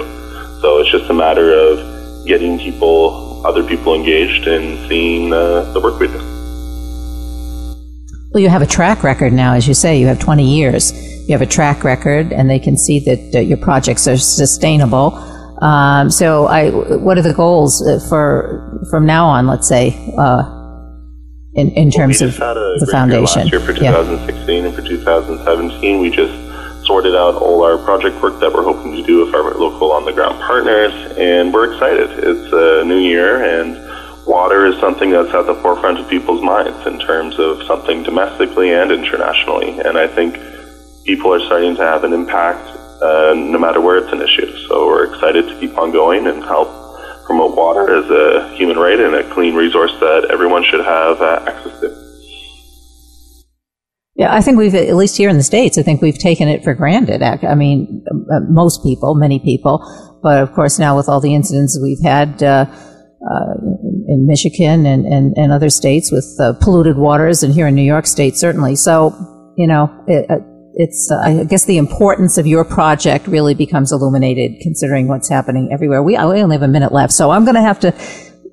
So 0.62 0.80
it's 0.80 0.90
just 0.90 1.10
a 1.10 1.14
matter 1.14 1.52
of 1.52 2.26
getting 2.26 2.58
people, 2.58 3.46
other 3.46 3.62
people 3.62 3.94
engaged 3.94 4.48
and 4.48 4.88
seeing 4.88 5.34
uh, 5.34 5.74
the 5.74 5.82
work 5.82 6.00
we 6.00 6.08
do. 6.08 6.20
Well, 8.32 8.42
you 8.42 8.48
have 8.48 8.62
a 8.62 8.68
track 8.68 9.04
record 9.04 9.34
now, 9.34 9.54
as 9.54 9.68
you 9.68 9.74
say, 9.74 10.00
you 10.00 10.08
have 10.08 10.20
20 10.20 10.46
years. 10.46 11.07
You 11.28 11.34
have 11.34 11.42
a 11.42 11.46
track 11.46 11.84
record, 11.84 12.32
and 12.32 12.50
they 12.50 12.60
can 12.60 12.78
see 12.78 13.00
that 13.02 13.36
uh, 13.36 13.40
your 13.40 13.58
projects 13.58 14.08
are 14.08 14.18
sustainable. 14.18 15.14
Um, 15.62 16.10
so, 16.10 16.46
I, 16.46 16.70
what 16.70 17.18
are 17.18 17.22
the 17.22 17.34
goals 17.34 17.86
uh, 17.86 18.00
for 18.08 18.86
from 18.90 19.06
now 19.06 19.26
on? 19.26 19.46
Let's 19.46 19.68
say 19.68 20.14
uh, 20.18 20.44
in, 21.56 21.72
in 21.72 21.92
terms 21.92 22.22
well, 22.22 22.30
of 22.30 22.80
the 22.80 22.88
foundation. 22.92 23.42
Last 23.42 23.52
year 23.52 23.60
for 23.60 23.74
2016 23.74 24.48
yeah. 24.48 24.66
and 24.68 24.76
for 24.76 24.82
2017, 24.82 26.00
we 26.00 26.10
just 26.12 26.86
sorted 26.86 27.16
out 27.16 27.36
all 27.36 27.64
our 27.64 27.78
project 27.80 28.22
work 28.22 28.40
that 28.40 28.54
we're 28.54 28.64
hoping 28.64 28.94
to 28.94 29.04
do 29.04 29.26
with 29.26 29.36
our 29.36 29.54
local 29.56 29.92
on 29.92 30.06
the 30.06 30.14
ground 30.14 30.40
partners, 30.40 30.94
and 31.18 31.54
we're 31.54 31.74
excited. 31.74 32.10
It's 32.24 32.54
a 32.54 32.86
new 32.86 33.00
year, 33.00 33.44
and 33.44 33.76
water 34.26 34.66
is 34.66 34.80
something 34.80 35.10
that's 35.10 35.34
at 35.34 35.46
the 35.46 35.56
forefront 35.56 36.00
of 36.00 36.08
people's 36.08 36.42
minds 36.42 36.86
in 36.86 37.00
terms 37.00 37.38
of 37.40 37.64
something 37.64 38.04
domestically 38.04 38.72
and 38.72 38.92
internationally. 38.92 39.80
And 39.80 39.98
I 39.98 40.08
think 40.08 40.38
people 41.08 41.34
are 41.34 41.40
starting 41.40 41.76
to 41.78 41.82
have 41.82 42.04
an 42.04 42.14
impact 42.14 42.68
uh, 43.02 43.34
no 43.34 43.58
matter 43.58 43.80
where 43.80 43.98
it's 43.98 44.12
an 44.12 44.22
issue. 44.22 44.52
So 44.68 44.86
we're 44.88 45.14
excited 45.14 45.48
to 45.48 45.60
keep 45.60 45.78
on 45.78 45.92
going 45.92 46.28
and 46.28 46.44
help 46.44 46.68
promote 47.26 47.56
water 47.56 47.96
as 47.96 48.10
a 48.12 48.56
human 48.56 48.78
right 48.78 49.00
and 49.00 49.16
a 49.16 49.34
clean 49.34 49.56
resource 49.56 49.92
that 50.00 50.28
everyone 50.30 50.64
should 50.64 50.84
have 50.84 51.22
uh, 51.22 51.46
access 51.48 51.80
to. 51.80 52.04
Yeah, 54.16 54.34
I 54.34 54.42
think 54.42 54.58
we've, 54.58 54.74
at 54.74 54.96
least 54.96 55.16
here 55.16 55.30
in 55.30 55.38
the 55.38 55.44
States, 55.44 55.78
I 55.78 55.84
think 55.84 56.02
we've 56.02 56.18
taken 56.18 56.48
it 56.48 56.64
for 56.64 56.74
granted. 56.74 57.22
I 57.22 57.54
mean, 57.54 58.04
uh, 58.10 58.40
most 58.50 58.84
people, 58.84 59.14
many 59.14 59.40
people, 59.40 60.20
but 60.24 60.42
of 60.42 60.54
course 60.54 60.80
now 60.80 60.98
with 60.98 61.08
all 61.08 61.22
the 61.22 61.36
incidents 61.36 61.80
we've 61.82 62.02
had, 62.04 62.42
uh, 62.42 62.66
uh, 62.66 63.54
in 64.08 64.26
Michigan 64.26 64.86
and, 64.86 65.06
and, 65.06 65.38
and, 65.38 65.52
other 65.52 65.70
states 65.70 66.12
with 66.12 66.26
uh, 66.40 66.54
polluted 66.62 66.98
waters, 66.98 67.44
and 67.44 67.54
here 67.54 67.68
in 67.68 67.76
New 67.76 67.82
York 67.82 68.06
State, 68.06 68.38
certainly. 68.38 68.76
So, 68.76 69.14
you 69.58 69.68
know, 69.68 69.92
it, 70.08 70.30
uh, 70.30 70.38
it's, 70.80 71.10
uh, 71.12 71.18
I 71.18 71.44
guess 71.44 71.66
the 71.66 71.78
importance 71.78 72.38
of 72.38 72.46
your 72.46 72.64
project 72.64 73.26
really 73.26 73.56
becomes 73.56 73.92
illuminated 73.92 74.62
considering 74.62 75.08
what's 75.08 75.28
happening 75.28 75.70
everywhere. 75.74 76.04
We, 76.04 76.14
we 76.14 76.18
only 76.18 76.56
have 76.56 76.62
a 76.62 76.68
minute 76.68 76.92
left, 76.92 77.14
so 77.14 77.32
I'm 77.32 77.46
going 77.46 77.56
to 77.56 77.62
have 77.62 77.80
to, 77.80 77.94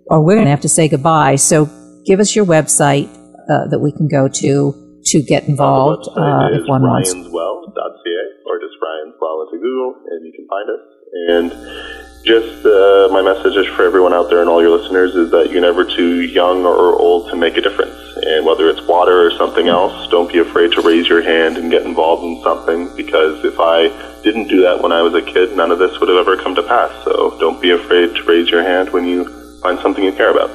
or 0.07 0.25
we're 0.25 0.37
going 0.37 0.47
to 0.47 0.51
have 0.51 0.62
to 0.62 0.68
say 0.68 0.89
goodbye. 0.89 1.37
So 1.37 1.68
give 2.07 2.20
us 2.20 2.35
your 2.35 2.47
website 2.47 3.12
uh, 3.45 3.68
that 3.68 3.79
we 3.79 3.93
can 3.93 4.09
go 4.09 4.29
to 4.29 5.01
to 5.05 5.22
get 5.22 5.45
involved 5.45 6.09
uh, 6.09 6.49
if 6.57 6.66
one 6.66 6.81
wants. 6.81 7.12
Ryan'sWell.ca 7.12 8.20
or 8.47 8.59
just 8.59 8.72
Ryan's 8.81 9.14
Well 9.20 9.45
into 9.45 9.61
Google 9.61 9.95
and 10.09 10.25
you 10.25 10.33
can 10.33 10.49
find 10.49 10.68
us. 10.72 10.83
And 11.29 12.14
just 12.25 12.64
uh, 12.64 13.09
my 13.12 13.20
message 13.20 13.55
is 13.55 13.66
for 13.77 13.85
everyone 13.85 14.14
out 14.14 14.31
there 14.31 14.41
and 14.41 14.49
all 14.49 14.62
your 14.62 14.77
listeners 14.77 15.14
is 15.14 15.31
that 15.31 15.51
you're 15.51 15.61
never 15.61 15.85
too 15.85 16.22
young 16.22 16.64
or 16.64 16.97
old 16.97 17.29
to 17.31 17.37
make 17.37 17.57
a 17.57 17.61
difference. 17.61 17.95
And 18.16 18.47
whether 18.47 18.68
it's 18.70 18.81
water 18.87 19.27
or 19.27 19.31
something 19.33 19.68
else, 19.68 20.09
don't 20.09 20.33
be 20.33 20.39
afraid 20.39 20.72
to 20.72 20.81
raise 20.81 21.07
your 21.07 21.22
hand 21.22 21.59
and 21.59 21.70
get 21.70 21.85
involved 21.85 22.25
in 22.25 22.43
something 22.43 22.95
because 22.97 23.45
if 23.45 23.61
I 23.61 23.89
didn't 24.22 24.49
do 24.49 24.62
that 24.62 24.83
when 24.83 24.91
I 24.91 25.03
was 25.03 25.14
a 25.14 25.22
kid, 25.22 25.55
none 25.55 25.70
of 25.70 25.79
this 25.79 26.01
would 26.01 26.09
have 26.09 26.18
ever 26.18 26.37
come 26.37 26.55
to 26.55 26.62
pass. 26.62 26.91
So 27.05 27.37
don't 27.39 27.61
be 27.61 27.70
afraid 27.70 28.14
to 28.16 28.22
raise 28.25 28.49
your 28.49 28.62
hand 28.62 28.91
when 28.91 29.05
you 29.05 29.25
find 29.61 29.79
something 29.81 30.03
you 30.03 30.12
care 30.12 30.31
about. 30.31 30.51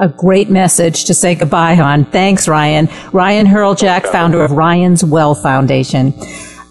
A 0.00 0.08
great 0.08 0.50
message 0.50 1.04
to 1.04 1.14
say 1.14 1.34
goodbye 1.34 1.78
on. 1.78 2.04
Thanks, 2.04 2.48
Ryan. 2.48 2.88
Ryan 3.12 3.46
Hreljac, 3.46 4.06
founder 4.06 4.42
of 4.42 4.50
Ryan's 4.50 5.04
Well 5.04 5.34
Foundation. 5.34 6.14